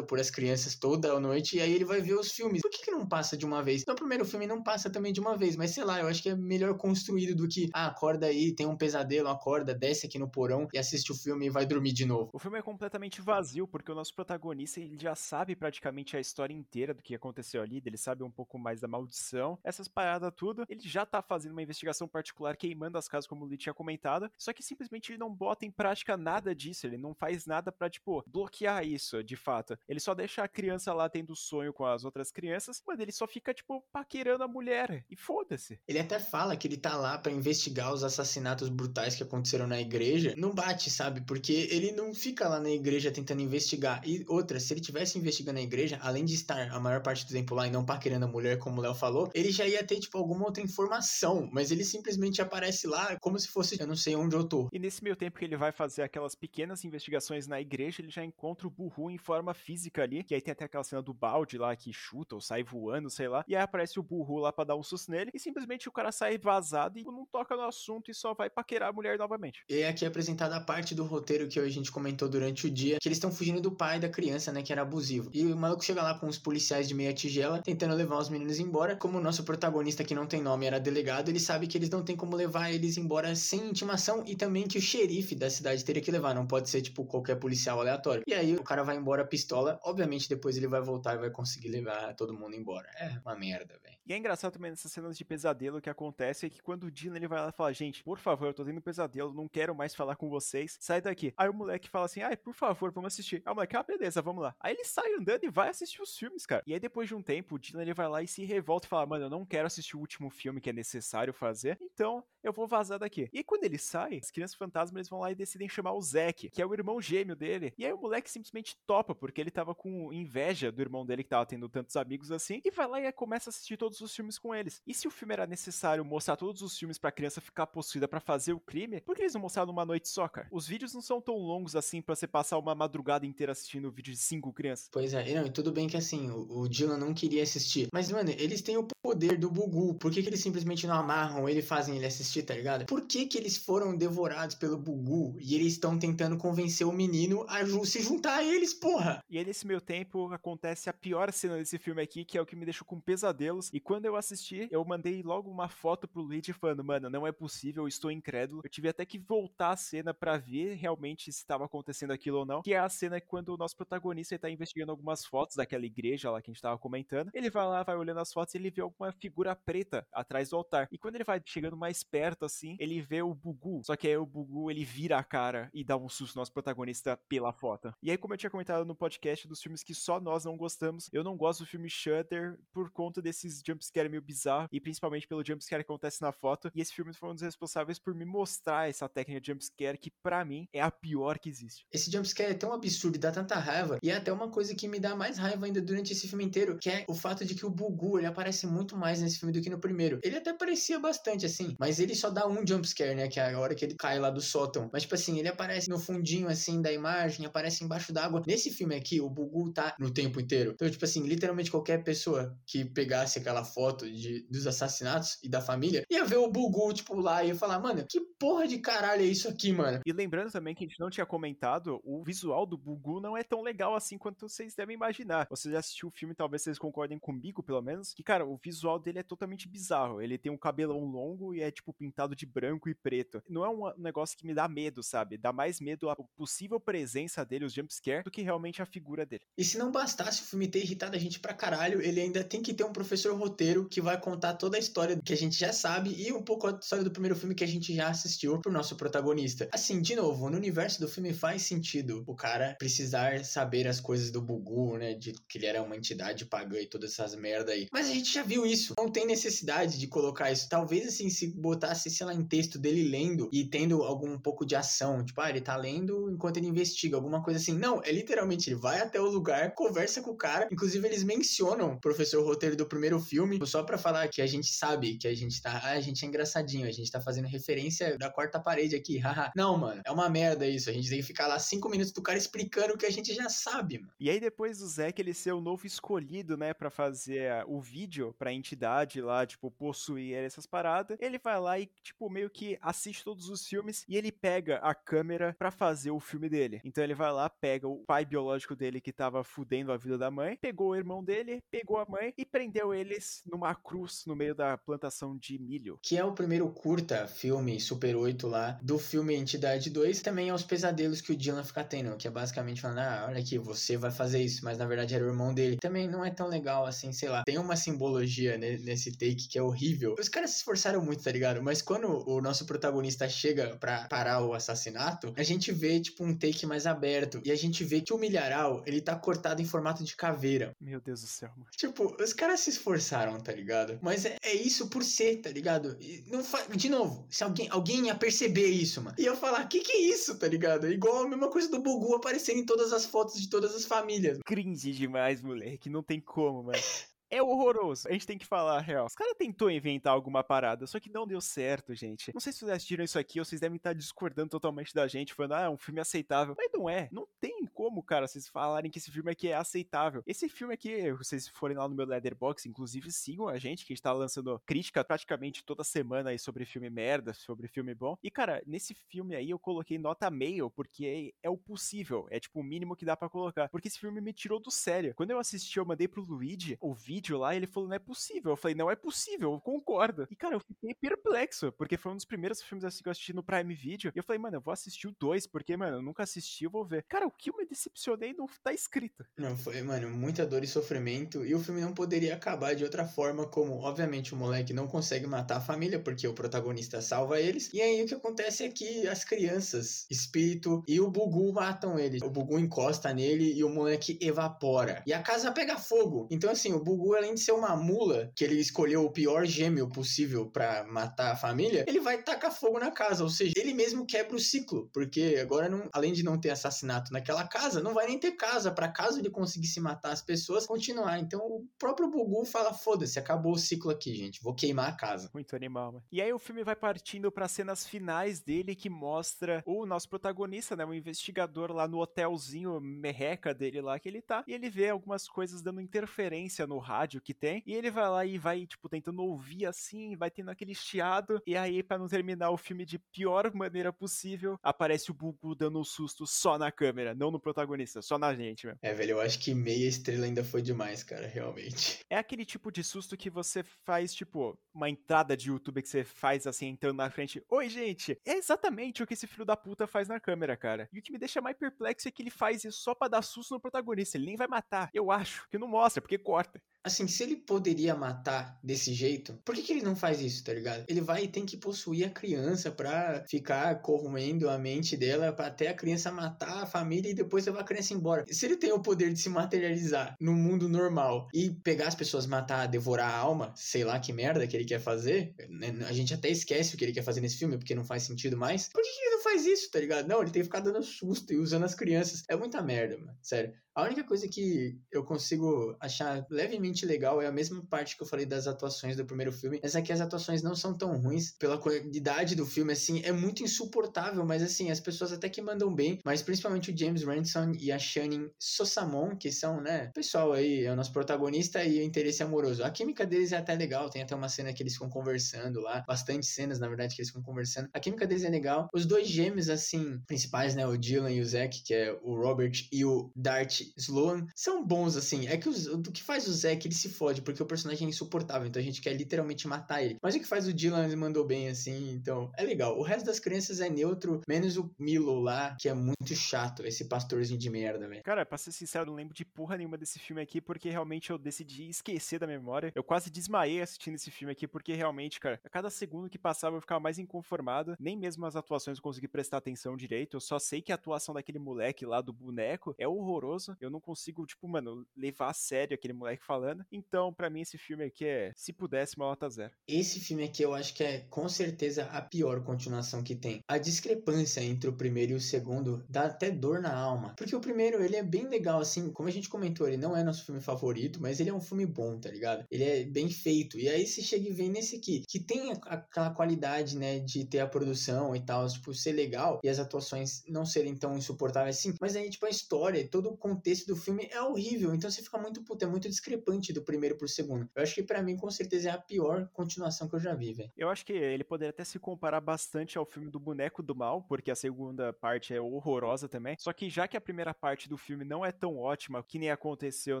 por 0.04 0.18
as 0.18 0.30
crianças 0.30 0.74
toda 0.74 1.12
a 1.12 1.20
noite, 1.20 1.56
e 1.56 1.60
aí 1.60 1.72
ele 1.72 1.84
vai 1.84 2.00
ver 2.00 2.14
os 2.14 2.30
filmes. 2.32 2.62
Por 2.62 2.70
que, 2.70 2.84
que 2.84 2.90
não 2.90 3.06
passa 3.06 3.36
de 3.36 3.44
uma 3.44 3.62
vez? 3.62 3.84
No 3.86 3.94
primeiro 3.94 4.24
filme 4.24 4.46
não 4.46 4.62
passa 4.62 4.90
também 4.90 5.12
de 5.12 5.20
uma 5.20 5.36
vez, 5.36 5.56
mas 5.56 5.72
sei 5.72 5.84
lá, 5.84 6.00
eu 6.00 6.08
acho 6.08 6.22
que 6.22 6.30
é 6.30 6.36
melhor 6.36 6.76
construído 6.76 7.34
do 7.34 7.48
que, 7.48 7.68
ah, 7.74 7.86
acorda 7.86 8.26
aí, 8.26 8.54
tem 8.54 8.66
um 8.66 8.76
pesadelo, 8.76 9.28
acorda, 9.28 9.74
desce 9.74 10.06
aqui 10.06 10.18
no 10.18 10.30
porão 10.30 10.68
e 10.72 10.78
assiste 10.78 11.12
o 11.12 11.14
filme 11.14 11.46
e 11.46 11.50
vai 11.50 11.66
dormir 11.66 11.92
de 11.92 12.06
novo. 12.06 12.30
O 12.32 12.38
filme 12.38 12.58
é 12.58 12.62
completamente 12.62 13.20
vazio, 13.20 13.66
porque 13.66 13.90
o 13.90 13.94
nosso 13.94 14.14
protagonista 14.14 14.80
ele 14.80 14.98
já 14.98 15.14
sabe 15.14 15.56
praticamente 15.56 16.16
a 16.16 16.20
história 16.20 16.54
inteira 16.54 16.94
do 16.94 17.02
que 17.02 17.14
aconteceu 17.14 17.62
ali, 17.62 17.82
ele 17.84 17.96
sabe 17.96 18.22
um 18.22 18.30
pouco 18.30 18.58
mais 18.58 18.80
da 18.80 18.88
maldição, 18.88 19.58
essas 19.64 19.88
paradas 19.88 20.32
tudo. 20.36 20.64
Ele 20.68 20.80
já 20.80 21.04
tá 21.04 21.20
fazendo 21.20 21.52
uma 21.52 21.62
investigação 21.62 22.06
particular 22.06 22.56
queimando 22.56 22.98
as 22.98 23.08
casas, 23.08 23.26
como 23.26 23.44
o 23.44 23.48
Lee 23.48 23.58
tinha 23.58 23.74
comentado, 23.74 24.30
só 24.38 24.52
que 24.52 24.62
simplesmente 24.62 25.10
ele 25.12 25.18
não 25.18 25.34
bota 25.34 25.64
em 25.64 25.70
prática 25.70 26.16
nada 26.16 26.54
disso, 26.54 26.86
ele 26.86 26.96
não 26.96 27.14
faz 27.14 27.46
nada 27.46 27.72
para 27.72 27.90
tipo, 27.90 28.22
bloquear 28.26 28.86
isso, 28.86 29.22
de 29.22 29.36
fato. 29.36 29.78
Ele 29.90 29.98
só 29.98 30.14
deixa 30.14 30.44
a 30.44 30.48
criança 30.48 30.92
lá 30.94 31.08
tendo 31.08 31.34
sonho 31.34 31.72
com 31.72 31.84
as 31.84 32.04
outras 32.04 32.30
crianças, 32.30 32.80
mas 32.86 33.00
ele 33.00 33.10
só 33.10 33.26
fica, 33.26 33.52
tipo, 33.52 33.84
paquerando 33.92 34.44
a 34.44 34.48
mulher. 34.48 35.04
E 35.10 35.16
foda-se. 35.16 35.80
Ele 35.88 35.98
até 35.98 36.20
fala 36.20 36.56
que 36.56 36.68
ele 36.68 36.76
tá 36.76 36.96
lá 36.96 37.18
para 37.18 37.32
investigar 37.32 37.92
os 37.92 38.04
assassinatos 38.04 38.68
brutais 38.68 39.16
que 39.16 39.24
aconteceram 39.24 39.66
na 39.66 39.80
igreja. 39.80 40.32
Não 40.36 40.54
bate, 40.54 40.90
sabe? 40.90 41.22
Porque 41.22 41.68
ele 41.72 41.90
não 41.90 42.14
fica 42.14 42.48
lá 42.48 42.60
na 42.60 42.70
igreja 42.70 43.10
tentando 43.10 43.42
investigar. 43.42 44.00
E 44.06 44.24
outra, 44.28 44.60
se 44.60 44.72
ele 44.72 44.80
tivesse 44.80 45.18
investigando 45.18 45.58
a 45.58 45.62
igreja, 45.62 45.98
além 46.00 46.24
de 46.24 46.34
estar 46.34 46.70
a 46.70 46.78
maior 46.78 47.02
parte 47.02 47.26
do 47.26 47.32
tempo 47.32 47.54
lá 47.54 47.66
e 47.66 47.70
não 47.70 47.84
paquerando 47.84 48.26
a 48.26 48.28
mulher, 48.28 48.58
como 48.58 48.78
o 48.78 48.82
Léo 48.82 48.94
falou, 48.94 49.28
ele 49.34 49.50
já 49.50 49.66
ia 49.66 49.84
ter, 49.84 49.98
tipo, 49.98 50.16
alguma 50.18 50.46
outra 50.46 50.62
informação. 50.62 51.48
Mas 51.52 51.72
ele 51.72 51.82
simplesmente 51.82 52.40
aparece 52.40 52.86
lá 52.86 53.18
como 53.20 53.36
se 53.38 53.48
fosse, 53.48 53.80
eu 53.80 53.88
não 53.88 53.96
sei 53.96 54.14
onde 54.14 54.36
eu 54.36 54.44
tô. 54.44 54.68
E 54.72 54.78
nesse 54.78 55.02
meio 55.02 55.16
tempo 55.16 55.36
que 55.36 55.44
ele 55.44 55.56
vai 55.56 55.72
fazer 55.72 56.02
aquelas 56.02 56.36
pequenas 56.36 56.84
investigações 56.84 57.48
na 57.48 57.60
igreja, 57.60 58.00
ele 58.00 58.10
já 58.10 58.24
encontra 58.24 58.68
o 58.68 58.70
Burru 58.70 59.10
em 59.10 59.18
forma 59.18 59.52
física 59.52 59.69
ali. 60.02 60.24
Que 60.24 60.34
aí 60.34 60.40
tem 60.40 60.52
até 60.52 60.64
aquela 60.64 60.84
cena 60.84 61.02
do 61.02 61.12
balde 61.12 61.58
lá 61.58 61.74
que 61.76 61.92
chuta 61.92 62.34
ou 62.34 62.40
sai 62.40 62.62
voando, 62.62 63.10
sei 63.10 63.28
lá. 63.28 63.44
E 63.46 63.54
aí 63.54 63.62
aparece 63.62 63.98
o 63.98 64.02
Burru 64.02 64.38
lá 64.38 64.52
pra 64.52 64.64
dar 64.64 64.76
um 64.76 64.82
susto 64.82 65.10
nele. 65.10 65.30
E 65.34 65.38
simplesmente 65.38 65.88
o 65.88 65.92
cara 65.92 66.12
sai 66.12 66.38
vazado 66.38 66.98
e 66.98 67.04
não 67.04 67.26
toca 67.26 67.56
no 67.56 67.62
assunto 67.62 68.10
e 68.10 68.14
só 68.14 68.34
vai 68.34 68.48
paquerar 68.48 68.90
a 68.90 68.92
mulher 68.92 69.18
novamente. 69.18 69.64
E 69.68 69.84
aqui 69.84 70.04
é 70.04 70.08
apresentada 70.08 70.56
a 70.56 70.60
parte 70.60 70.94
do 70.94 71.04
roteiro 71.04 71.48
que 71.48 71.58
a 71.58 71.68
gente 71.68 71.90
comentou 71.90 72.28
durante 72.28 72.66
o 72.66 72.70
dia, 72.70 72.98
que 73.00 73.08
eles 73.08 73.16
estão 73.16 73.30
fugindo 73.30 73.60
do 73.60 73.72
pai 73.72 73.98
da 74.00 74.08
criança, 74.08 74.52
né, 74.52 74.62
que 74.62 74.72
era 74.72 74.82
abusivo. 74.82 75.30
E 75.32 75.44
o 75.44 75.56
maluco 75.56 75.84
chega 75.84 76.02
lá 76.02 76.18
com 76.18 76.26
os 76.26 76.38
policiais 76.38 76.88
de 76.88 76.94
meia 76.94 77.12
tigela, 77.12 77.60
tentando 77.62 77.94
levar 77.94 78.18
os 78.18 78.28
meninos 78.28 78.58
embora. 78.58 78.96
Como 78.96 79.18
o 79.18 79.20
nosso 79.20 79.44
protagonista, 79.44 80.04
que 80.04 80.14
não 80.14 80.26
tem 80.26 80.40
nome, 80.40 80.66
era 80.66 80.80
delegado, 80.80 81.28
ele 81.28 81.40
sabe 81.40 81.66
que 81.66 81.76
eles 81.76 81.90
não 81.90 82.02
tem 82.02 82.16
como 82.16 82.36
levar 82.36 82.72
eles 82.72 82.96
embora 82.96 83.34
sem 83.34 83.68
intimação 83.68 84.24
e 84.26 84.34
também 84.34 84.66
que 84.66 84.78
o 84.78 84.80
xerife 84.80 85.34
da 85.34 85.50
cidade 85.50 85.84
teria 85.84 86.02
que 86.02 86.10
levar, 86.10 86.34
não 86.34 86.46
pode 86.46 86.70
ser, 86.70 86.80
tipo, 86.80 87.04
qualquer 87.04 87.36
policial 87.36 87.80
aleatório. 87.80 88.22
E 88.26 88.34
aí 88.34 88.54
o 88.54 88.62
cara 88.62 88.82
vai 88.82 88.96
embora 88.96 89.24
pistola, 89.24 89.59
obviamente 89.84 90.28
depois 90.28 90.56
ele 90.56 90.66
vai 90.66 90.80
voltar 90.80 91.14
e 91.14 91.18
vai 91.18 91.30
conseguir 91.30 91.68
levar 91.68 92.14
todo 92.14 92.34
mundo 92.34 92.54
embora. 92.54 92.88
É 92.96 93.18
uma 93.24 93.36
merda, 93.36 93.78
velho. 93.82 93.98
E 94.06 94.12
é 94.12 94.16
engraçado 94.16 94.52
também 94.52 94.70
nessas 94.70 94.90
cenas 94.90 95.16
de 95.16 95.24
pesadelo 95.24 95.80
que 95.80 95.88
acontece 95.88 96.46
é 96.46 96.50
que 96.50 96.60
quando 96.60 96.84
o 96.84 96.90
Dylan 96.90 97.16
ele 97.16 97.28
vai 97.28 97.40
lá 97.40 97.50
e 97.50 97.52
fala, 97.52 97.72
gente, 97.72 98.02
por 98.02 98.18
favor, 98.18 98.48
eu 98.48 98.54
tô 98.54 98.64
tendo 98.64 98.80
pesadelo, 98.80 99.32
não 99.32 99.46
quero 99.46 99.74
mais 99.74 99.94
falar 99.94 100.16
com 100.16 100.28
vocês, 100.28 100.76
sai 100.80 101.00
daqui. 101.00 101.32
Aí 101.36 101.48
o 101.48 101.54
moleque 101.54 101.88
fala 101.88 102.06
assim, 102.06 102.20
ai, 102.20 102.36
por 102.36 102.54
favor, 102.54 102.90
vamos 102.90 103.12
assistir. 103.12 103.42
Aí 103.44 103.52
o 103.52 103.54
moleque, 103.54 103.76
ah, 103.76 103.82
beleza, 103.82 104.20
vamos 104.20 104.42
lá. 104.42 104.54
Aí 104.58 104.74
ele 104.74 104.84
sai 104.84 105.14
andando 105.14 105.44
e 105.44 105.48
vai 105.48 105.68
assistir 105.68 106.02
os 106.02 106.16
filmes, 106.16 106.44
cara. 106.44 106.62
E 106.66 106.74
aí 106.74 106.80
depois 106.80 107.08
de 107.08 107.14
um 107.14 107.22
tempo, 107.22 107.54
o 107.54 107.58
Dylan 107.58 107.82
ele 107.82 107.94
vai 107.94 108.08
lá 108.08 108.22
e 108.22 108.26
se 108.26 108.44
revolta 108.44 108.86
e 108.86 108.90
fala, 108.90 109.06
mano, 109.06 109.26
eu 109.26 109.30
não 109.30 109.46
quero 109.46 109.66
assistir 109.66 109.96
o 109.96 110.00
último 110.00 110.28
filme 110.28 110.60
que 110.60 110.70
é 110.70 110.72
necessário 110.72 111.32
fazer, 111.32 111.78
então 111.80 112.24
eu 112.42 112.52
vou 112.52 112.66
vazar 112.66 112.98
daqui. 112.98 113.28
E 113.32 113.38
aí, 113.38 113.44
quando 113.44 113.64
ele 113.64 113.78
sai, 113.78 114.16
as 114.16 114.30
crianças 114.30 114.56
fantasmas 114.56 114.96
eles 114.96 115.08
vão 115.08 115.20
lá 115.20 115.30
e 115.30 115.34
decidem 115.34 115.68
chamar 115.68 115.92
o 115.92 116.02
Zack, 116.02 116.50
que 116.50 116.62
é 116.62 116.66
o 116.66 116.74
irmão 116.74 117.00
gêmeo 117.00 117.36
dele. 117.36 117.72
E 117.76 117.84
aí 117.84 117.92
o 117.92 118.00
moleque 118.00 118.30
simplesmente 118.30 118.76
topa, 118.86 119.14
porque 119.14 119.40
ele 119.40 119.49
tava 119.50 119.74
com 119.74 120.12
inveja 120.12 120.70
do 120.70 120.80
irmão 120.80 121.04
dele 121.04 121.22
que 121.22 121.30
tava 121.30 121.46
tendo 121.46 121.68
tantos 121.68 121.96
amigos 121.96 122.30
assim, 122.30 122.60
e 122.64 122.70
vai 122.70 122.86
lá 122.86 123.00
e 123.00 123.12
começa 123.12 123.48
a 123.48 123.50
assistir 123.50 123.76
todos 123.76 124.00
os 124.00 124.14
filmes 124.14 124.38
com 124.38 124.54
eles. 124.54 124.82
E 124.86 124.94
se 124.94 125.08
o 125.08 125.10
filme 125.10 125.34
era 125.34 125.46
necessário 125.46 126.04
mostrar 126.04 126.36
todos 126.36 126.62
os 126.62 126.78
filmes 126.78 126.98
pra 126.98 127.12
criança 127.12 127.40
ficar 127.40 127.66
possuída 127.66 128.06
para 128.06 128.20
fazer 128.20 128.52
o 128.52 128.60
crime, 128.60 129.00
por 129.00 129.14
que 129.14 129.22
eles 129.22 129.34
não 129.34 129.40
mostraram 129.40 129.68
numa 129.68 129.84
noite 129.84 130.08
só, 130.08 130.28
cara? 130.28 130.48
Os 130.50 130.66
vídeos 130.66 130.94
não 130.94 131.02
são 131.02 131.20
tão 131.20 131.36
longos 131.36 131.76
assim 131.76 132.00
para 132.00 132.14
você 132.14 132.26
passar 132.26 132.58
uma 132.58 132.74
madrugada 132.74 133.26
inteira 133.26 133.52
assistindo 133.52 133.88
o 133.88 133.90
vídeo 133.90 134.12
de 134.12 134.18
cinco 134.18 134.52
crianças. 134.52 134.88
Pois 134.90 135.14
é, 135.14 135.34
não, 135.34 135.46
e 135.46 135.50
tudo 135.50 135.72
bem 135.72 135.88
que 135.88 135.96
assim, 135.96 136.30
o, 136.30 136.60
o 136.60 136.68
Dylan 136.68 136.98
não 136.98 137.14
queria 137.14 137.42
assistir. 137.42 137.88
Mas, 137.92 138.10
mano, 138.10 138.30
eles 138.30 138.62
têm 138.62 138.76
o 138.76 138.86
poder 139.02 139.36
do 139.36 139.50
Bugu. 139.50 139.94
Por 139.94 140.10
que, 140.10 140.22
que 140.22 140.28
eles 140.28 140.40
simplesmente 140.40 140.86
não 140.86 140.94
amarram 140.94 141.48
ele 141.48 141.62
fazem 141.62 141.96
ele 141.96 142.06
assistir, 142.06 142.42
tá 142.42 142.54
ligado? 142.54 142.86
Por 142.86 143.02
que, 143.02 143.26
que 143.26 143.38
eles 143.38 143.56
foram 143.56 143.96
devorados 143.96 144.54
pelo 144.54 144.76
Bugu 144.76 145.36
e 145.40 145.54
eles 145.54 145.72
estão 145.72 145.98
tentando 145.98 146.36
convencer 146.36 146.86
o 146.86 146.92
menino 146.92 147.44
a 147.48 147.64
ju 147.64 147.84
se 147.84 148.00
juntar 148.00 148.36
a 148.36 148.44
eles, 148.44 148.74
porra? 148.74 149.22
E 149.28 149.38
aí, 149.38 149.44
nesse 149.44 149.66
meio 149.66 149.80
tempo, 149.80 150.32
acontece 150.32 150.88
a 150.88 150.92
pior 150.92 151.32
cena 151.32 151.56
desse 151.56 151.78
filme 151.78 152.02
aqui, 152.02 152.24
que 152.24 152.36
é 152.36 152.40
o 152.40 152.46
que 152.46 152.56
me 152.56 152.64
deixou 152.64 152.86
com 152.86 153.00
pesadelos. 153.00 153.70
E 153.72 153.80
quando 153.80 154.04
eu 154.04 154.16
assisti, 154.16 154.68
eu 154.70 154.84
mandei 154.84 155.22
logo 155.22 155.50
uma 155.50 155.68
foto 155.68 156.06
pro 156.06 156.22
Luigi 156.22 156.52
falando, 156.52 156.84
mano, 156.84 157.10
não 157.10 157.26
é 157.26 157.32
possível, 157.32 157.84
eu 157.84 157.88
estou 157.88 158.10
incrédulo. 158.10 158.62
Eu 158.64 158.70
tive 158.70 158.88
até 158.88 159.04
que 159.04 159.18
voltar 159.18 159.70
a 159.70 159.76
cena 159.76 160.12
para 160.12 160.36
ver 160.36 160.74
realmente 160.74 161.32
se 161.32 161.38
estava 161.38 161.64
acontecendo 161.64 162.12
aquilo 162.12 162.38
ou 162.38 162.46
não. 162.46 162.62
Que 162.62 162.74
é 162.74 162.78
a 162.78 162.88
cena 162.88 163.20
quando 163.20 163.50
o 163.50 163.56
nosso 163.56 163.76
protagonista 163.76 164.34
está 164.34 164.50
investigando 164.50 164.92
algumas 164.92 165.24
fotos 165.24 165.56
daquela 165.56 165.86
igreja 165.86 166.30
lá 166.30 166.40
que 166.40 166.50
a 166.50 166.52
gente 166.52 166.62
tava 166.62 166.78
comentando. 166.78 167.30
Ele 167.32 167.50
vai 167.50 167.66
lá, 167.66 167.82
vai 167.82 167.96
olhando 167.96 168.20
as 168.20 168.32
fotos 168.32 168.54
e 168.54 168.58
ele 168.58 168.70
vê 168.70 168.82
alguma 168.90 169.12
figura 169.12 169.54
preta 169.54 170.06
atrás 170.12 170.50
do 170.50 170.56
altar. 170.56 170.88
E 170.90 170.98
quando 170.98 171.14
ele 171.16 171.24
vai 171.24 171.40
chegando 171.44 171.76
mais 171.76 172.02
perto, 172.02 172.44
assim, 172.44 172.76
ele 172.78 173.00
vê 173.00 173.22
o 173.22 173.34
Bugu. 173.34 173.82
Só 173.84 173.96
que 173.96 174.08
aí 174.08 174.16
o 174.16 174.26
Bugu, 174.26 174.70
ele 174.70 174.84
vira 174.84 175.18
a 175.18 175.24
cara 175.24 175.70
e 175.72 175.84
dá 175.84 175.96
um 175.96 176.08
susto 176.08 176.36
no 176.36 176.40
nosso 176.40 176.52
protagonista 176.52 177.18
pela 177.28 177.52
foto. 177.52 177.92
E 178.02 178.10
aí, 178.10 178.18
como 178.18 178.34
eu 178.34 178.38
tinha 178.38 178.50
comentado 178.50 178.84
no 178.84 178.94
podcast 178.94 179.46
dos 179.48 179.62
filmes 179.62 179.82
que 179.82 179.94
só 179.94 180.20
nós 180.20 180.44
não 180.44 180.56
gostamos, 180.56 181.08
eu 181.12 181.24
não 181.24 181.36
gosto 181.36 181.60
do 181.60 181.66
filme 181.66 181.88
Shutter 181.88 182.58
por 182.72 182.90
conta 182.90 183.22
desses 183.22 183.62
jumpscare 183.66 184.08
meio 184.08 184.22
bizarro 184.22 184.68
e 184.72 184.80
principalmente 184.80 185.26
pelo 185.26 185.44
jumpscare 185.44 185.84
que 185.84 185.90
acontece 185.90 186.20
na 186.22 186.32
foto. 186.32 186.70
E 186.74 186.80
esse 186.80 186.92
filme 186.92 187.12
foi 187.14 187.30
um 187.30 187.34
dos 187.34 187.42
responsáveis 187.42 187.98
por 187.98 188.14
me 188.14 188.24
mostrar 188.24 188.88
essa 188.88 189.08
técnica 189.08 189.40
de 189.40 189.48
jumpscare 189.48 189.98
que, 189.98 190.10
para 190.22 190.44
mim, 190.44 190.68
é 190.72 190.80
a 190.80 190.90
pior 190.90 191.38
que 191.38 191.48
existe. 191.48 191.86
Esse 191.92 192.10
jumpscare 192.10 192.52
é 192.52 192.54
tão 192.54 192.72
absurdo 192.72 193.16
e 193.16 193.20
dá 193.20 193.30
tanta 193.30 193.56
raiva. 193.56 193.98
E 194.02 194.10
é 194.10 194.16
até 194.16 194.32
uma 194.32 194.50
coisa 194.50 194.74
que 194.74 194.88
me 194.88 194.98
dá 194.98 195.14
mais 195.14 195.38
raiva 195.38 195.66
ainda 195.66 195.80
durante 195.80 196.12
esse 196.12 196.28
filme 196.28 196.44
inteiro, 196.44 196.78
que 196.78 196.90
é 196.90 197.04
o 197.08 197.14
fato 197.14 197.44
de 197.44 197.54
que 197.54 197.66
o 197.66 197.70
Bugu, 197.70 198.18
ele 198.18 198.26
aparece 198.26 198.66
muito 198.66 198.79
mais 198.96 199.20
nesse 199.20 199.38
filme 199.38 199.52
do 199.52 199.60
que 199.60 199.70
no 199.70 199.80
primeiro. 199.80 200.18
Ele 200.22 200.36
até 200.36 200.52
parecia 200.52 200.98
bastante 200.98 201.46
assim, 201.46 201.76
mas 201.78 201.98
ele 201.98 202.14
só 202.14 202.30
dá 202.30 202.46
um 202.46 202.66
jumpscare, 202.66 203.14
né? 203.14 203.28
Que 203.28 203.40
é 203.40 203.52
a 203.52 203.58
hora 203.58 203.74
que 203.74 203.84
ele 203.84 203.94
cai 203.94 204.18
lá 204.18 204.30
do 204.30 204.40
sótão. 204.40 204.90
Mas, 204.92 205.02
tipo 205.02 205.14
assim, 205.14 205.38
ele 205.38 205.48
aparece 205.48 205.88
no 205.88 205.98
fundinho, 205.98 206.48
assim, 206.48 206.80
da 206.80 206.92
imagem, 206.92 207.46
aparece 207.46 207.84
embaixo 207.84 208.12
d'água. 208.12 208.42
Nesse 208.46 208.70
filme 208.70 208.94
aqui, 208.94 209.20
o 209.20 209.28
Bugu 209.28 209.72
tá 209.72 209.94
no 209.98 210.12
tempo 210.12 210.40
inteiro. 210.40 210.72
Então, 210.74 210.88
tipo 210.90 211.04
assim, 211.04 211.22
literalmente 211.26 211.70
qualquer 211.70 212.02
pessoa 212.02 212.56
que 212.66 212.84
pegasse 212.84 213.38
aquela 213.38 213.64
foto 213.64 214.10
de, 214.10 214.46
dos 214.48 214.66
assassinatos 214.66 215.38
e 215.42 215.48
da 215.48 215.60
família 215.60 216.04
ia 216.10 216.24
ver 216.24 216.38
o 216.38 216.50
Bugu, 216.50 216.92
tipo, 216.92 217.14
lá 217.14 217.44
e 217.44 217.48
ia 217.48 217.54
falar, 217.54 217.78
mano, 217.78 218.04
que 218.08 218.20
porra 218.38 218.66
de 218.66 218.78
caralho 218.78 219.22
é 219.22 219.26
isso 219.26 219.48
aqui, 219.48 219.72
mano? 219.72 220.00
E 220.06 220.12
lembrando 220.12 220.50
também 220.50 220.74
que 220.74 220.84
a 220.84 220.88
gente 220.88 221.00
não 221.00 221.10
tinha 221.10 221.26
comentado, 221.26 222.00
o 222.04 222.22
visual 222.24 222.66
do 222.66 222.76
Bugu 222.76 223.20
não 223.20 223.36
é 223.36 223.42
tão 223.42 223.62
legal 223.62 223.94
assim 223.94 224.16
quanto 224.18 224.48
vocês 224.48 224.74
devem 224.74 224.94
imaginar. 224.94 225.46
Você 225.50 225.70
já 225.70 225.78
assistiu 225.78 226.08
o 226.08 226.12
filme, 226.12 226.34
talvez 226.34 226.62
vocês 226.62 226.78
concordem 226.78 227.18
comigo, 227.18 227.62
pelo 227.62 227.82
menos, 227.82 228.12
que, 228.14 228.22
cara, 228.22 228.46
o 228.46 228.56
visual 228.56 228.69
dele 229.02 229.18
é 229.18 229.22
totalmente 229.22 229.68
bizarro. 229.68 230.20
Ele 230.20 230.38
tem 230.38 230.50
um 230.50 230.58
cabelão 230.58 231.04
longo 231.04 231.54
e 231.54 231.60
é, 231.60 231.70
tipo, 231.70 231.92
pintado 231.92 232.34
de 232.34 232.46
branco 232.46 232.88
e 232.88 232.94
preto. 232.94 233.42
Não 233.48 233.64
é 233.64 233.68
um 233.68 233.92
negócio 233.98 234.36
que 234.36 234.46
me 234.46 234.54
dá 234.54 234.68
medo, 234.68 235.02
sabe? 235.02 235.36
Dá 235.36 235.52
mais 235.52 235.80
medo 235.80 236.08
a 236.10 236.16
possível 236.36 236.80
presença 236.80 237.44
dele, 237.44 237.64
os 237.64 237.72
jumpscare, 237.72 238.24
do 238.24 238.30
que 238.30 238.42
realmente 238.42 238.82
a 238.82 238.86
figura 238.86 239.24
dele. 239.26 239.44
E 239.56 239.64
se 239.64 239.78
não 239.78 239.90
bastasse 239.90 240.42
o 240.42 240.46
filme 240.46 240.68
ter 240.68 240.80
irritado 240.80 241.16
a 241.16 241.18
gente 241.18 241.40
pra 241.40 241.54
caralho, 241.54 242.00
ele 242.00 242.20
ainda 242.20 242.42
tem 242.44 242.62
que 242.62 242.74
ter 242.74 242.84
um 242.84 242.92
professor 242.92 243.34
roteiro 243.36 243.88
que 243.88 244.00
vai 244.00 244.20
contar 244.20 244.54
toda 244.54 244.76
a 244.76 244.80
história 244.80 245.20
que 245.24 245.32
a 245.32 245.36
gente 245.36 245.58
já 245.58 245.72
sabe 245.72 246.14
e 246.16 246.32
um 246.32 246.42
pouco 246.42 246.66
a 246.66 246.78
história 246.80 247.04
do 247.04 247.10
primeiro 247.10 247.36
filme 247.36 247.54
que 247.54 247.64
a 247.64 247.68
gente 247.68 247.94
já 247.94 248.08
assistiu 248.08 248.60
pro 248.60 248.72
nosso 248.72 248.96
protagonista. 248.96 249.68
Assim, 249.72 250.00
de 250.00 250.14
novo, 250.14 250.48
no 250.50 250.56
universo 250.56 251.00
do 251.00 251.08
filme 251.08 251.32
faz 251.32 251.62
sentido 251.62 252.22
o 252.26 252.34
cara 252.34 252.74
precisar 252.78 253.44
saber 253.44 253.86
as 253.86 254.00
coisas 254.00 254.30
do 254.30 254.40
Bugu, 254.40 254.98
né? 254.98 255.14
De 255.14 255.32
que 255.48 255.58
ele 255.58 255.66
era 255.66 255.82
uma 255.82 255.96
entidade 255.96 256.44
pagã 256.44 256.78
e 256.78 256.86
todas 256.86 257.12
essas 257.12 257.34
merda 257.34 257.72
aí. 257.72 257.86
Mas 257.92 258.08
a 258.08 258.12
gente 258.12 258.32
já 258.32 258.42
viu 258.42 258.59
isso. 258.66 258.94
Não 258.98 259.10
tem 259.10 259.26
necessidade 259.26 259.98
de 259.98 260.06
colocar 260.06 260.50
isso. 260.50 260.68
Talvez, 260.68 261.06
assim, 261.06 261.28
se 261.30 261.48
botasse, 261.48 262.10
sei 262.10 262.26
lá, 262.26 262.34
em 262.34 262.44
texto 262.44 262.78
dele 262.78 263.08
lendo 263.08 263.48
e 263.52 263.64
tendo 263.64 264.02
algum 264.02 264.38
pouco 264.38 264.64
de 264.64 264.76
ação. 264.76 265.24
Tipo, 265.24 265.40
ah, 265.40 265.50
ele 265.50 265.60
tá 265.60 265.76
lendo 265.76 266.30
enquanto 266.30 266.56
ele 266.56 266.66
investiga, 266.66 267.16
alguma 267.16 267.42
coisa 267.42 267.58
assim. 267.58 267.76
Não, 267.76 268.02
é 268.02 268.12
literalmente, 268.12 268.70
ele 268.70 268.80
vai 268.80 269.00
até 269.00 269.20
o 269.20 269.30
lugar, 269.30 269.74
conversa 269.74 270.22
com 270.22 270.30
o 270.30 270.36
cara. 270.36 270.68
Inclusive, 270.70 271.06
eles 271.06 271.22
mencionam 271.22 271.94
o 271.94 272.00
professor 272.00 272.44
roteiro 272.44 272.76
do 272.76 272.86
primeiro 272.86 273.20
filme, 273.20 273.58
só 273.66 273.82
para 273.82 273.98
falar 273.98 274.28
que 274.28 274.42
a 274.42 274.46
gente 274.46 274.72
sabe 274.72 275.16
que 275.16 275.28
a 275.28 275.34
gente 275.34 275.60
tá. 275.60 275.80
Ah, 275.82 275.92
a 275.92 276.00
gente 276.00 276.24
é 276.24 276.28
engraçadinho, 276.28 276.86
a 276.86 276.92
gente 276.92 277.10
tá 277.10 277.20
fazendo 277.20 277.46
referência 277.46 278.16
da 278.18 278.30
quarta 278.30 278.60
parede 278.60 278.94
aqui, 278.94 279.18
haha. 279.18 279.50
Não, 279.56 279.78
mano, 279.78 280.02
é 280.04 280.10
uma 280.10 280.28
merda 280.28 280.66
isso. 280.66 280.90
A 280.90 280.92
gente 280.92 281.08
tem 281.08 281.20
que 281.20 281.26
ficar 281.26 281.46
lá 281.46 281.58
cinco 281.58 281.88
minutos 281.88 282.12
do 282.12 282.22
cara 282.22 282.38
explicando 282.38 282.94
o 282.94 282.98
que 282.98 283.06
a 283.06 283.10
gente 283.10 283.34
já 283.34 283.48
sabe, 283.48 283.98
mano. 283.98 284.12
E 284.18 284.28
aí, 284.28 284.40
depois 284.40 284.78
do 284.78 284.86
Zack 284.86 285.20
ele 285.20 285.34
ser 285.34 285.52
o 285.52 285.60
novo 285.60 285.86
escolhido, 285.86 286.56
né, 286.56 286.74
para 286.74 286.90
fazer 286.90 287.64
o 287.66 287.80
vídeo 287.80 288.34
pra 288.38 288.49
entidade 288.52 289.20
lá, 289.20 289.46
tipo, 289.46 289.70
possuir 289.70 290.34
essas 290.34 290.66
paradas, 290.66 291.16
ele 291.20 291.38
vai 291.38 291.60
lá 291.60 291.78
e, 291.78 291.86
tipo, 292.02 292.28
meio 292.28 292.50
que 292.50 292.78
assiste 292.80 293.24
todos 293.24 293.48
os 293.48 293.66
filmes 293.66 294.04
e 294.08 294.16
ele 294.16 294.32
pega 294.32 294.76
a 294.78 294.94
câmera 294.94 295.54
para 295.58 295.70
fazer 295.70 296.10
o 296.10 296.20
filme 296.20 296.48
dele. 296.48 296.80
Então 296.84 297.02
ele 297.02 297.14
vai 297.14 297.32
lá, 297.32 297.48
pega 297.48 297.88
o 297.88 298.04
pai 298.06 298.24
biológico 298.24 298.74
dele 298.74 299.00
que 299.00 299.12
tava 299.12 299.44
fudendo 299.44 299.92
a 299.92 299.96
vida 299.96 300.18
da 300.18 300.30
mãe, 300.30 300.58
pegou 300.60 300.90
o 300.90 300.96
irmão 300.96 301.22
dele, 301.22 301.62
pegou 301.70 301.98
a 301.98 302.06
mãe 302.06 302.32
e 302.36 302.44
prendeu 302.44 302.94
eles 302.94 303.42
numa 303.46 303.74
cruz 303.74 304.24
no 304.26 304.36
meio 304.36 304.54
da 304.54 304.76
plantação 304.78 305.36
de 305.36 305.58
milho. 305.58 305.98
Que 306.02 306.16
é 306.16 306.24
o 306.24 306.32
primeiro 306.32 306.68
curta 306.70 307.26
filme 307.26 307.80
Super 307.80 308.16
8 308.16 308.46
lá 308.46 308.78
do 308.82 308.98
filme 308.98 309.34
Entidade 309.34 309.90
2, 309.90 310.22
também 310.22 310.48
é 310.48 310.54
os 310.54 310.62
pesadelos 310.62 311.20
que 311.20 311.32
o 311.32 311.36
Dylan 311.36 311.64
fica 311.64 311.84
tendo, 311.84 312.16
que 312.16 312.28
é 312.28 312.30
basicamente 312.30 312.80
falando, 312.80 312.98
ah, 312.98 313.26
olha 313.28 313.40
aqui, 313.40 313.58
você 313.58 313.96
vai 313.96 314.10
fazer 314.10 314.42
isso, 314.42 314.64
mas 314.64 314.78
na 314.78 314.86
verdade 314.86 315.14
era 315.14 315.24
o 315.24 315.28
irmão 315.28 315.52
dele. 315.54 315.76
Também 315.76 316.08
não 316.08 316.24
é 316.24 316.30
tão 316.30 316.48
legal 316.48 316.86
assim, 316.86 317.12
sei 317.12 317.28
lá. 317.28 317.42
Tem 317.44 317.58
uma 317.58 317.76
simbologia 317.76 318.39
nesse 318.58 319.12
take 319.12 319.48
que 319.48 319.58
é 319.58 319.62
horrível. 319.62 320.14
Os 320.18 320.28
caras 320.28 320.50
se 320.50 320.56
esforçaram 320.58 321.04
muito, 321.04 321.22
tá 321.22 321.30
ligado? 321.30 321.62
Mas 321.62 321.82
quando 321.82 322.28
o 322.28 322.40
nosso 322.40 322.64
protagonista 322.64 323.28
chega 323.28 323.76
para 323.76 324.06
parar 324.08 324.44
o 324.44 324.54
assassinato, 324.54 325.32
a 325.36 325.42
gente 325.42 325.72
vê, 325.72 326.00
tipo, 326.00 326.24
um 326.24 326.36
take 326.36 326.66
mais 326.66 326.86
aberto. 326.86 327.40
E 327.44 327.50
a 327.50 327.56
gente 327.56 327.84
vê 327.84 328.00
que 328.00 328.12
o 328.12 328.18
milharal, 328.18 328.82
ele 328.86 329.00
tá 329.00 329.14
cortado 329.14 329.60
em 329.60 329.64
formato 329.64 330.04
de 330.04 330.16
caveira. 330.16 330.72
Meu 330.80 331.00
Deus 331.00 331.20
do 331.22 331.26
céu, 331.26 331.50
mano. 331.56 331.70
Tipo, 331.76 332.16
os 332.22 332.32
caras 332.32 332.60
se 332.60 332.70
esforçaram, 332.70 333.38
tá 333.40 333.52
ligado? 333.52 333.98
Mas 334.02 334.24
é, 334.24 334.36
é 334.42 334.54
isso 334.54 334.88
por 334.88 335.02
ser, 335.04 335.36
tá 335.36 335.50
ligado? 335.50 335.96
E 336.00 336.24
não 336.28 336.42
fa... 336.44 336.64
De 336.74 336.88
novo, 336.88 337.26
se 337.30 337.42
alguém, 337.42 337.68
alguém 337.70 338.06
ia 338.06 338.14
perceber 338.14 338.66
isso, 338.66 339.02
mano, 339.02 339.16
ia 339.18 339.34
falar, 339.34 339.66
que 339.66 339.80
que 339.80 339.92
é 339.92 340.00
isso, 340.00 340.38
tá 340.38 340.46
ligado? 340.46 340.86
É 340.86 340.90
igual 340.90 341.24
a 341.24 341.28
mesma 341.28 341.50
coisa 341.50 341.68
do 341.68 341.82
Bugu 341.82 342.14
aparecendo 342.14 342.58
em 342.58 342.66
todas 342.66 342.92
as 342.92 343.04
fotos 343.04 343.40
de 343.40 343.48
todas 343.48 343.74
as 343.74 343.84
famílias. 343.84 344.38
Cringe 344.44 344.92
demais, 344.92 345.42
moleque. 345.42 345.90
Não 345.90 346.02
tem 346.02 346.20
como, 346.20 346.64
mano. 346.64 346.78
é 347.30 347.42
horroroso. 347.42 348.08
A 348.08 348.12
gente 348.12 348.26
tem 348.26 348.38
que 348.38 348.46
falar 348.46 348.78
a 348.78 348.80
real. 348.80 349.06
Os 349.06 349.14
caras 349.14 349.34
tentou 349.36 349.70
inventar 349.70 350.12
alguma 350.12 350.42
parada, 350.42 350.86
só 350.86 350.98
que 350.98 351.10
não 351.10 351.26
deu 351.26 351.40
certo, 351.40 351.94
gente. 351.94 352.32
Não 352.34 352.40
sei 352.40 352.52
se 352.52 352.60
vocês 352.60 352.72
assistiram 352.72 353.04
isso 353.04 353.18
aqui 353.18 353.38
ou 353.38 353.44
vocês 353.44 353.60
devem 353.60 353.76
estar 353.76 353.92
discordando 353.92 354.50
totalmente 354.50 354.94
da 354.94 355.06
gente, 355.06 355.34
falando, 355.34 355.52
ah, 355.52 355.62
é 355.62 355.68
um 355.68 355.78
filme 355.78 356.00
aceitável. 356.00 356.54
Mas 356.56 356.70
não 356.72 356.88
é. 356.88 357.08
Não 357.12 357.26
tem 357.40 357.64
como, 357.66 358.02
cara, 358.02 358.26
vocês 358.26 358.48
falarem 358.48 358.90
que 358.90 358.98
esse 358.98 359.10
filme 359.10 359.30
aqui 359.30 359.48
é 359.48 359.54
aceitável. 359.54 360.22
Esse 360.26 360.48
filme 360.48 360.74
aqui, 360.74 361.12
vocês 361.12 361.48
forem 361.48 361.76
lá 361.76 361.88
no 361.88 361.94
meu 361.94 362.06
Letterboxd, 362.06 362.68
inclusive 362.68 363.10
sigam 363.12 363.48
a 363.48 363.58
gente, 363.58 363.84
que 363.84 363.92
a 363.92 363.94
gente 363.94 364.02
tá 364.02 364.12
lançando 364.12 364.60
crítica 364.66 365.04
praticamente 365.04 365.64
toda 365.64 365.84
semana 365.84 366.30
aí 366.30 366.38
sobre 366.38 366.64
filme 366.64 366.90
merda, 366.90 367.32
sobre 367.32 367.68
filme 367.68 367.94
bom. 367.94 368.16
E, 368.22 368.30
cara, 368.30 368.62
nesse 368.66 368.94
filme 368.94 369.34
aí 369.34 369.50
eu 369.50 369.58
coloquei 369.58 369.98
nota 369.98 370.30
meio, 370.30 370.70
porque 370.70 371.32
é, 371.42 371.48
é 371.48 371.50
o 371.50 371.56
possível. 371.56 372.26
É 372.30 372.40
tipo 372.40 372.60
o 372.60 372.64
mínimo 372.64 372.96
que 372.96 373.04
dá 373.04 373.16
para 373.16 373.28
colocar. 373.28 373.68
Porque 373.68 373.88
esse 373.88 373.98
filme 373.98 374.20
me 374.20 374.32
tirou 374.32 374.58
do 374.58 374.70
sério. 374.70 375.14
Quando 375.14 375.30
eu 375.30 375.38
assisti, 375.38 375.78
eu 375.78 375.84
mandei 375.84 376.08
pro 376.08 376.22
Luigi 376.22 376.76
o 376.80 376.94
vídeo 377.20 377.38
lá 377.38 377.54
ele 377.54 377.66
falou, 377.66 377.88
não 377.88 377.96
é 377.96 377.98
possível. 377.98 378.52
Eu 378.52 378.56
falei, 378.56 378.74
não 378.74 378.90
é 378.90 378.96
possível, 378.96 379.52
eu 379.52 379.60
concordo. 379.60 380.26
E, 380.30 380.34
cara, 380.34 380.54
eu 380.54 380.60
fiquei 380.60 380.94
perplexo, 380.94 381.70
porque 381.72 381.96
foi 381.96 382.12
um 382.12 382.16
dos 382.16 382.24
primeiros 382.24 382.62
filmes 382.62 382.84
assim 382.84 383.02
que 383.02 383.08
eu 383.08 383.12
assisti 383.12 383.32
no 383.34 383.42
Prime 383.42 383.74
Video. 383.74 384.10
E 384.14 384.18
eu 384.18 384.24
falei, 384.24 384.40
mano, 384.40 384.56
eu 384.56 384.60
vou 384.60 384.72
assistir 384.72 385.06
o 385.06 385.14
2, 385.18 385.46
porque, 385.46 385.76
mano, 385.76 385.98
eu 385.98 386.02
nunca 386.02 386.22
assisti, 386.22 386.64
eu 386.64 386.70
vou 386.70 386.84
ver. 386.84 387.04
Cara, 387.08 387.26
o 387.26 387.30
que 387.30 387.50
eu 387.50 387.56
me 387.56 387.66
decepcionei 387.66 388.32
não 388.32 388.46
tá 388.62 388.72
escrito. 388.72 389.24
Não, 389.36 389.56
foi, 389.56 389.82
mano, 389.82 390.08
muita 390.10 390.46
dor 390.46 390.64
e 390.64 390.66
sofrimento. 390.66 391.44
E 391.44 391.54
o 391.54 391.60
filme 391.60 391.80
não 391.80 391.92
poderia 391.92 392.34
acabar 392.34 392.74
de 392.74 392.84
outra 392.84 393.04
forma, 393.04 393.46
como, 393.46 393.74
obviamente, 393.80 394.32
o 394.32 394.36
moleque 394.36 394.72
não 394.72 394.88
consegue 394.88 395.26
matar 395.26 395.58
a 395.58 395.60
família, 395.60 396.00
porque 396.00 396.26
o 396.26 396.34
protagonista 396.34 397.02
salva 397.02 397.40
eles. 397.40 397.70
E 397.72 397.82
aí 397.82 398.02
o 398.02 398.06
que 398.06 398.14
acontece 398.14 398.64
é 398.64 398.70
que 398.70 399.06
as 399.06 399.24
crianças, 399.24 400.06
espírito 400.10 400.82
e 400.88 401.00
o 401.00 401.10
Bugu 401.10 401.52
matam 401.52 401.98
ele. 401.98 402.18
O 402.22 402.30
Bugu 402.30 402.58
encosta 402.58 403.12
nele 403.12 403.52
e 403.52 403.62
o 403.62 403.68
moleque 403.68 404.18
evapora. 404.20 405.02
E 405.06 405.12
a 405.12 405.22
casa 405.22 405.52
pega 405.52 405.76
fogo. 405.76 406.26
Então, 406.30 406.50
assim, 406.50 406.72
o 406.72 406.82
Bugu 406.82 407.09
além 407.14 407.34
de 407.34 407.40
ser 407.40 407.52
uma 407.52 407.76
mula, 407.76 408.30
que 408.34 408.44
ele 408.44 408.56
escolheu 408.56 409.04
o 409.04 409.10
pior 409.10 409.44
gêmeo 409.46 409.88
possível 409.88 410.46
para 410.46 410.84
matar 410.84 411.32
a 411.32 411.36
família, 411.36 411.84
ele 411.88 412.00
vai 412.00 412.22
tacar 412.22 412.52
fogo 412.52 412.78
na 412.78 412.90
casa. 412.90 413.22
Ou 413.22 413.30
seja, 413.30 413.52
ele 413.56 413.74
mesmo 413.74 414.06
quebra 414.06 414.36
o 414.36 414.38
ciclo. 414.38 414.88
Porque 414.92 415.38
agora, 415.40 415.68
não, 415.68 415.88
além 415.92 416.12
de 416.12 416.22
não 416.22 416.38
ter 416.38 416.50
assassinato 416.50 417.12
naquela 417.12 417.46
casa, 417.46 417.80
não 417.80 417.94
vai 417.94 418.06
nem 418.06 418.18
ter 418.18 418.32
casa 418.32 418.70
para 418.70 418.88
caso 418.88 419.18
ele 419.18 419.30
conseguisse 419.30 419.80
matar 419.80 420.12
as 420.12 420.22
pessoas, 420.22 420.66
continuar. 420.66 421.18
Então 421.18 421.40
o 421.40 421.66
próprio 421.78 422.10
Bugu 422.10 422.44
fala: 422.44 422.72
foda-se, 422.72 423.18
acabou 423.18 423.52
o 423.52 423.58
ciclo 423.58 423.90
aqui, 423.90 424.14
gente. 424.14 424.42
Vou 424.42 424.54
queimar 424.54 424.88
a 424.88 424.96
casa. 424.96 425.30
Muito 425.32 425.54
animal. 425.56 426.02
E 426.10 426.20
aí 426.20 426.32
o 426.32 426.38
filme 426.38 426.62
vai 426.62 426.76
partindo 426.76 427.30
para 427.30 427.48
cenas 427.48 427.86
finais 427.86 428.40
dele 428.40 428.74
que 428.74 428.90
mostra 428.90 429.62
o 429.66 429.86
nosso 429.86 430.08
protagonista, 430.08 430.76
né? 430.76 430.84
O 430.84 430.94
investigador 430.94 431.72
lá 431.72 431.86
no 431.86 431.98
hotelzinho 431.98 432.80
merreca 432.80 433.54
dele 433.54 433.80
lá 433.80 433.98
que 433.98 434.08
ele 434.08 434.22
tá. 434.22 434.44
E 434.46 434.52
ele 434.52 434.70
vê 434.70 434.90
algumas 434.90 435.28
coisas 435.28 435.62
dando 435.62 435.80
interferência 435.80 436.66
no 436.66 436.78
rádio 436.78 436.99
rádio 437.00 437.20
que 437.20 437.32
tem, 437.32 437.62
e 437.66 437.74
ele 437.74 437.90
vai 437.90 438.08
lá 438.08 438.26
e 438.26 438.36
vai, 438.36 438.66
tipo, 438.66 438.88
tentando 438.88 439.22
ouvir 439.22 439.64
assim, 439.64 440.16
vai 440.16 440.30
tendo 440.30 440.50
aquele 440.50 440.74
chiado, 440.74 441.40
e 441.46 441.56
aí, 441.56 441.82
para 441.82 441.98
não 441.98 442.06
terminar 442.06 442.50
o 442.50 442.58
filme 442.58 442.84
de 442.84 442.98
pior 442.98 443.50
maneira 443.54 443.92
possível, 443.92 444.58
aparece 444.62 445.10
o 445.10 445.14
Bugu 445.14 445.54
dando 445.54 445.80
um 445.80 445.84
susto 445.84 446.26
só 446.26 446.58
na 446.58 446.70
câmera, 446.70 447.14
não 447.14 447.30
no 447.30 447.40
protagonista, 447.40 448.02
só 448.02 448.18
na 448.18 448.34
gente, 448.34 448.66
meu. 448.66 448.76
É, 448.82 448.92
velho, 448.92 449.12
eu 449.12 449.20
acho 449.20 449.38
que 449.38 449.54
meia 449.54 449.88
estrela 449.88 450.26
ainda 450.26 450.44
foi 450.44 450.60
demais, 450.60 451.02
cara, 451.02 451.26
realmente. 451.26 452.00
É 452.10 452.18
aquele 452.18 452.44
tipo 452.44 452.70
de 452.70 452.84
susto 452.84 453.16
que 453.16 453.30
você 453.30 453.62
faz, 453.62 454.14
tipo, 454.14 454.58
uma 454.74 454.90
entrada 454.90 455.36
de 455.36 455.48
YouTube 455.48 455.80
que 455.80 455.88
você 455.88 456.04
faz 456.04 456.46
assim, 456.46 456.66
entrando 456.66 456.96
na 456.96 457.10
frente. 457.10 457.42
Oi, 457.48 457.68
gente! 457.68 458.18
É 458.26 458.34
exatamente 458.34 459.02
o 459.02 459.06
que 459.06 459.14
esse 459.14 459.26
filho 459.26 459.46
da 459.46 459.56
puta 459.56 459.86
faz 459.86 460.06
na 460.06 460.20
câmera, 460.20 460.56
cara. 460.56 460.88
E 460.92 460.98
o 460.98 461.02
que 461.02 461.12
me 461.12 461.18
deixa 461.18 461.40
mais 461.40 461.56
perplexo 461.56 462.08
é 462.08 462.10
que 462.10 462.22
ele 462.22 462.30
faz 462.30 462.64
isso 462.64 462.78
só 462.78 462.94
pra 462.94 463.08
dar 463.08 463.22
susto 463.22 463.54
no 463.54 463.60
protagonista. 463.60 464.18
Ele 464.18 464.26
nem 464.26 464.36
vai 464.36 464.46
matar. 464.46 464.90
Eu 464.92 465.10
acho 465.10 465.48
que 465.48 465.58
não 465.58 465.68
mostra, 465.68 466.02
porque 466.02 466.18
corta. 466.18 466.60
Assim, 466.90 467.06
se 467.06 467.22
ele 467.22 467.36
poderia 467.36 467.94
matar 467.94 468.58
desse 468.64 468.92
jeito, 468.92 469.38
por 469.44 469.54
que, 469.54 469.62
que 469.62 469.72
ele 469.72 469.82
não 469.82 469.94
faz 469.94 470.20
isso, 470.20 470.42
tá 470.42 470.52
ligado? 470.52 470.84
Ele 470.88 471.00
vai 471.00 471.24
e 471.24 471.28
tem 471.28 471.46
que 471.46 471.56
possuir 471.56 472.04
a 472.04 472.10
criança 472.10 472.68
pra 472.68 473.24
ficar 473.28 473.80
corroendo 473.80 474.50
a 474.50 474.58
mente 474.58 474.96
dela, 474.96 475.32
pra 475.32 475.46
até 475.46 475.68
a 475.68 475.74
criança 475.74 476.10
matar 476.10 476.64
a 476.64 476.66
família 476.66 477.10
e 477.10 477.14
depois 477.14 477.46
levar 477.46 477.60
a 477.60 477.64
criança 477.64 477.94
embora. 477.94 478.24
Se 478.26 478.44
ele 478.44 478.56
tem 478.56 478.72
o 478.72 478.82
poder 478.82 479.12
de 479.12 479.20
se 479.20 479.28
materializar 479.28 480.16
no 480.20 480.32
mundo 480.32 480.68
normal 480.68 481.28
e 481.32 481.50
pegar 481.62 481.86
as 481.86 481.94
pessoas, 481.94 482.26
matar, 482.26 482.66
devorar 482.66 483.08
a 483.08 483.16
alma, 483.16 483.52
sei 483.54 483.84
lá 483.84 484.00
que 484.00 484.12
merda 484.12 484.46
que 484.48 484.56
ele 484.56 484.64
quer 484.64 484.80
fazer, 484.80 485.32
né? 485.48 485.70
a 485.88 485.92
gente 485.92 486.12
até 486.12 486.28
esquece 486.28 486.74
o 486.74 486.78
que 486.78 486.84
ele 486.84 486.92
quer 486.92 487.04
fazer 487.04 487.20
nesse 487.20 487.36
filme, 487.36 487.56
porque 487.56 487.74
não 487.74 487.84
faz 487.84 488.02
sentido 488.02 488.36
mais. 488.36 488.68
Por 488.68 488.82
que, 488.82 488.88
que 488.88 489.04
ele 489.06 489.16
não 489.16 489.22
faz 489.22 489.46
isso, 489.46 489.70
tá 489.70 489.78
ligado? 489.78 490.08
Não, 490.08 490.20
ele 490.20 490.32
tem 490.32 490.42
que 490.42 490.48
ficar 490.48 490.60
dando 490.60 490.82
susto 490.82 491.32
e 491.32 491.38
usando 491.38 491.64
as 491.64 491.74
crianças. 491.74 492.24
É 492.28 492.34
muita 492.34 492.60
merda, 492.60 492.98
mano. 492.98 493.16
Sério. 493.22 493.52
A 493.80 493.84
única 493.84 494.04
coisa 494.04 494.28
que 494.28 494.78
eu 494.92 495.02
consigo 495.02 495.74
achar 495.80 496.26
levemente 496.28 496.84
legal 496.84 497.22
é 497.22 497.26
a 497.26 497.32
mesma 497.32 497.64
parte 497.64 497.96
que 497.96 498.02
eu 498.02 498.06
falei 498.06 498.26
das 498.26 498.46
atuações 498.46 498.94
do 498.94 499.06
primeiro 499.06 499.32
filme. 499.32 499.58
Essa 499.62 499.78
aqui 499.78 499.90
as 499.90 500.02
atuações 500.02 500.42
não 500.42 500.54
são 500.54 500.76
tão 500.76 501.00
ruins 501.00 501.32
pela 501.38 501.56
qualidade 501.56 502.34
do 502.34 502.44
filme, 502.44 502.74
assim, 502.74 503.00
é 503.02 503.10
muito 503.10 503.42
insuportável, 503.42 504.22
mas 504.26 504.42
assim, 504.42 504.70
as 504.70 504.80
pessoas 504.80 505.14
até 505.14 505.30
que 505.30 505.40
mandam 505.40 505.74
bem, 505.74 505.98
mas 506.04 506.20
principalmente 506.20 506.70
o 506.70 506.76
James 506.76 507.04
Ransom 507.04 507.52
e 507.58 507.72
a 507.72 507.78
Shannon 507.78 508.28
Sosamon, 508.38 509.16
que 509.16 509.32
são, 509.32 509.62
né, 509.62 509.90
pessoal 509.94 510.34
aí, 510.34 510.66
é 510.66 510.70
o 510.70 510.76
nosso 510.76 510.92
protagonista 510.92 511.64
e 511.64 511.78
o 511.78 511.82
interesse 511.82 512.22
amoroso. 512.22 512.62
A 512.62 512.70
química 512.70 513.06
deles 513.06 513.32
é 513.32 513.38
até 513.38 513.54
legal, 513.54 513.88
tem 513.88 514.02
até 514.02 514.14
uma 514.14 514.28
cena 514.28 514.52
que 514.52 514.62
eles 514.62 514.74
ficam 514.74 514.90
conversando 514.90 515.58
lá, 515.58 515.82
bastante 515.88 516.26
cenas, 516.26 516.58
na 516.58 516.68
verdade, 516.68 516.94
que 516.94 517.00
eles 517.00 517.08
ficam 517.08 517.22
conversando. 517.22 517.70
A 517.72 517.80
química 517.80 518.06
deles 518.06 518.24
é 518.24 518.28
legal. 518.28 518.68
Os 518.74 518.84
dois 518.84 519.08
gêmeos, 519.08 519.48
assim, 519.48 519.98
principais, 520.06 520.54
né, 520.54 520.66
o 520.66 520.76
Dylan 520.76 521.10
e 521.10 521.22
o 521.22 521.24
Zack, 521.24 521.62
que 521.62 521.72
é 521.72 521.98
o 522.02 522.14
Robert 522.14 522.52
e 522.70 522.84
o 522.84 523.10
Dart 523.16 523.69
Sloan 523.76 524.26
são 524.34 524.64
bons, 524.64 524.96
assim. 524.96 525.26
É 525.26 525.36
que 525.36 525.48
os, 525.48 525.66
o 525.66 525.82
que 525.82 526.02
faz 526.02 526.26
o 526.26 526.32
Zack, 526.32 526.66
ele 526.66 526.74
se 526.74 526.88
fode, 526.88 527.22
porque 527.22 527.42
o 527.42 527.46
personagem 527.46 527.86
é 527.86 527.90
insuportável, 527.90 528.48
então 528.48 528.60
a 528.60 528.64
gente 528.64 528.80
quer 528.80 528.92
literalmente 528.92 529.46
matar 529.48 529.82
ele. 529.82 529.96
Mas 530.02 530.14
o 530.14 530.20
que 530.20 530.26
faz 530.26 530.46
o 530.46 530.52
Dylan, 530.52 530.84
ele 530.84 530.96
mandou 530.96 531.26
bem, 531.26 531.48
assim, 531.48 531.90
então 531.90 532.30
é 532.36 532.42
legal. 532.42 532.78
O 532.78 532.82
resto 532.82 533.06
das 533.06 533.18
crianças 533.18 533.60
é 533.60 533.68
neutro, 533.68 534.20
menos 534.28 534.56
o 534.56 534.70
Milo 534.78 535.20
lá, 535.20 535.56
que 535.58 535.68
é 535.68 535.74
muito 535.74 536.14
chato, 536.14 536.64
esse 536.64 536.84
pastorzinho 536.86 537.38
de 537.38 537.50
merda, 537.50 537.88
velho. 537.88 538.02
Cara, 538.02 538.24
pra 538.24 538.38
ser 538.38 538.52
sincero, 538.52 538.86
não 538.86 538.94
lembro 538.94 539.14
de 539.14 539.24
porra 539.24 539.56
nenhuma 539.56 539.78
desse 539.78 539.98
filme 539.98 540.22
aqui, 540.22 540.40
porque 540.40 540.70
realmente 540.70 541.10
eu 541.10 541.18
decidi 541.18 541.68
esquecer 541.68 542.18
da 542.18 542.26
memória. 542.26 542.72
Eu 542.74 542.84
quase 542.84 543.10
desmaiei 543.10 543.60
assistindo 543.60 543.94
esse 543.94 544.10
filme 544.10 544.32
aqui, 544.32 544.46
porque 544.46 544.72
realmente, 544.74 545.20
cara, 545.20 545.40
a 545.44 545.48
cada 545.48 545.70
segundo 545.70 546.08
que 546.08 546.18
passava 546.18 546.56
eu 546.56 546.60
ficava 546.60 546.80
mais 546.80 546.98
inconformado. 546.98 547.74
Nem 547.78 547.96
mesmo 547.96 548.26
as 548.26 548.36
atuações 548.36 548.78
eu 548.78 548.82
consegui 548.82 549.08
prestar 549.08 549.38
atenção 549.38 549.76
direito. 549.76 550.16
Eu 550.16 550.20
só 550.20 550.38
sei 550.38 550.60
que 550.62 550.72
a 550.72 550.74
atuação 550.74 551.14
daquele 551.14 551.38
moleque 551.38 551.86
lá 551.86 552.00
do 552.00 552.12
boneco 552.12 552.74
é 552.78 552.86
horroroso. 552.86 553.49
Eu 553.60 553.70
não 553.70 553.80
consigo, 553.80 554.26
tipo, 554.26 554.46
mano, 554.48 554.86
levar 554.96 555.30
a 555.30 555.34
sério 555.34 555.74
aquele 555.74 555.92
moleque 555.92 556.24
falando. 556.24 556.64
Então, 556.70 557.12
para 557.12 557.30
mim, 557.30 557.40
esse 557.40 557.58
filme 557.58 557.84
aqui 557.84 558.04
é, 558.04 558.32
se 558.36 558.52
pudesse, 558.52 558.96
uma 558.96 559.06
nota 559.06 559.28
zero. 559.28 559.52
Esse 559.66 560.00
filme 560.00 560.24
aqui 560.24 560.42
eu 560.42 560.54
acho 560.54 560.74
que 560.74 560.84
é 560.84 561.00
com 561.10 561.28
certeza 561.28 561.84
a 561.84 562.00
pior 562.00 562.42
continuação 562.44 563.02
que 563.02 563.14
tem. 563.14 563.40
A 563.48 563.58
discrepância 563.58 564.40
entre 564.42 564.68
o 564.68 564.76
primeiro 564.76 565.12
e 565.12 565.16
o 565.16 565.20
segundo 565.20 565.84
dá 565.88 566.06
até 566.06 566.30
dor 566.30 566.60
na 566.60 566.74
alma. 566.74 567.14
Porque 567.16 567.34
o 567.34 567.40
primeiro, 567.40 567.82
ele 567.82 567.96
é 567.96 568.02
bem 568.02 568.28
legal, 568.28 568.60
assim, 568.60 568.90
como 568.90 569.08
a 569.08 569.12
gente 569.12 569.28
comentou, 569.28 569.66
ele 569.66 569.76
não 569.76 569.96
é 569.96 570.02
nosso 570.02 570.24
filme 570.24 570.40
favorito, 570.40 571.00
mas 571.00 571.20
ele 571.20 571.30
é 571.30 571.34
um 571.34 571.40
filme 571.40 571.66
bom, 571.66 571.98
tá 571.98 572.10
ligado? 572.10 572.44
Ele 572.50 572.64
é 572.64 572.84
bem 572.84 573.08
feito. 573.10 573.58
E 573.58 573.68
aí 573.68 573.86
você 573.86 574.02
chega 574.02 574.28
e 574.28 574.32
vem 574.32 574.50
nesse 574.50 574.76
aqui, 574.76 575.04
que 575.08 575.20
tem 575.20 575.52
aquela 575.66 576.10
qualidade, 576.10 576.76
né, 576.76 576.98
de 576.98 577.24
ter 577.24 577.40
a 577.40 577.46
produção 577.46 578.14
e 578.14 578.20
tal, 578.20 578.46
tipo, 578.48 578.74
ser 578.74 578.92
legal 578.92 579.40
e 579.42 579.48
as 579.48 579.58
atuações 579.58 580.22
não 580.28 580.44
serem 580.44 580.76
tão 580.76 580.96
insuportáveis 580.96 581.58
assim, 581.58 581.74
mas 581.80 581.96
aí, 581.96 582.08
tipo, 582.10 582.26
a 582.26 582.30
história, 582.30 582.88
todo 582.88 583.10
o 583.10 583.16
contexto 583.40 583.66
do 583.66 583.74
filme 583.74 584.06
é 584.10 584.20
horrível, 584.20 584.74
então 584.74 584.90
você 584.90 585.02
fica 585.02 585.16
muito, 585.16 585.42
puta, 585.42 585.64
é 585.64 585.68
muito 585.68 585.88
discrepante 585.88 586.52
do 586.52 586.60
primeiro 586.60 586.96
pro 586.96 587.08
segundo. 587.08 587.48
Eu 587.54 587.62
acho 587.62 587.74
que 587.74 587.82
para 587.82 588.02
mim, 588.02 588.14
com 588.14 588.30
certeza, 588.30 588.68
é 588.68 588.72
a 588.72 588.78
pior 588.78 589.26
continuação 589.32 589.88
que 589.88 589.96
eu 589.96 590.00
já 590.00 590.14
vi, 590.14 590.34
velho. 590.34 590.52
Eu 590.54 590.68
acho 590.68 590.84
que 590.84 590.92
ele 590.92 591.24
poderia 591.24 591.50
até 591.50 591.64
se 591.64 591.78
comparar 591.78 592.20
bastante 592.20 592.76
ao 592.76 592.84
filme 592.84 593.10
do 593.10 593.18
Boneco 593.18 593.62
do 593.62 593.74
Mal, 593.74 594.02
porque 594.02 594.30
a 594.30 594.34
segunda 594.34 594.92
parte 594.92 595.32
é 595.32 595.40
horrorosa 595.40 596.06
também, 596.06 596.36
só 596.38 596.52
que 596.52 596.68
já 596.68 596.86
que 596.86 596.98
a 596.98 597.00
primeira 597.00 597.32
parte 597.32 597.66
do 597.66 597.78
filme 597.78 598.04
não 598.04 598.24
é 598.24 598.30
tão 598.30 598.58
ótima 598.58 599.02
que 599.02 599.18
nem 599.18 599.30
aconteceu 599.30 600.00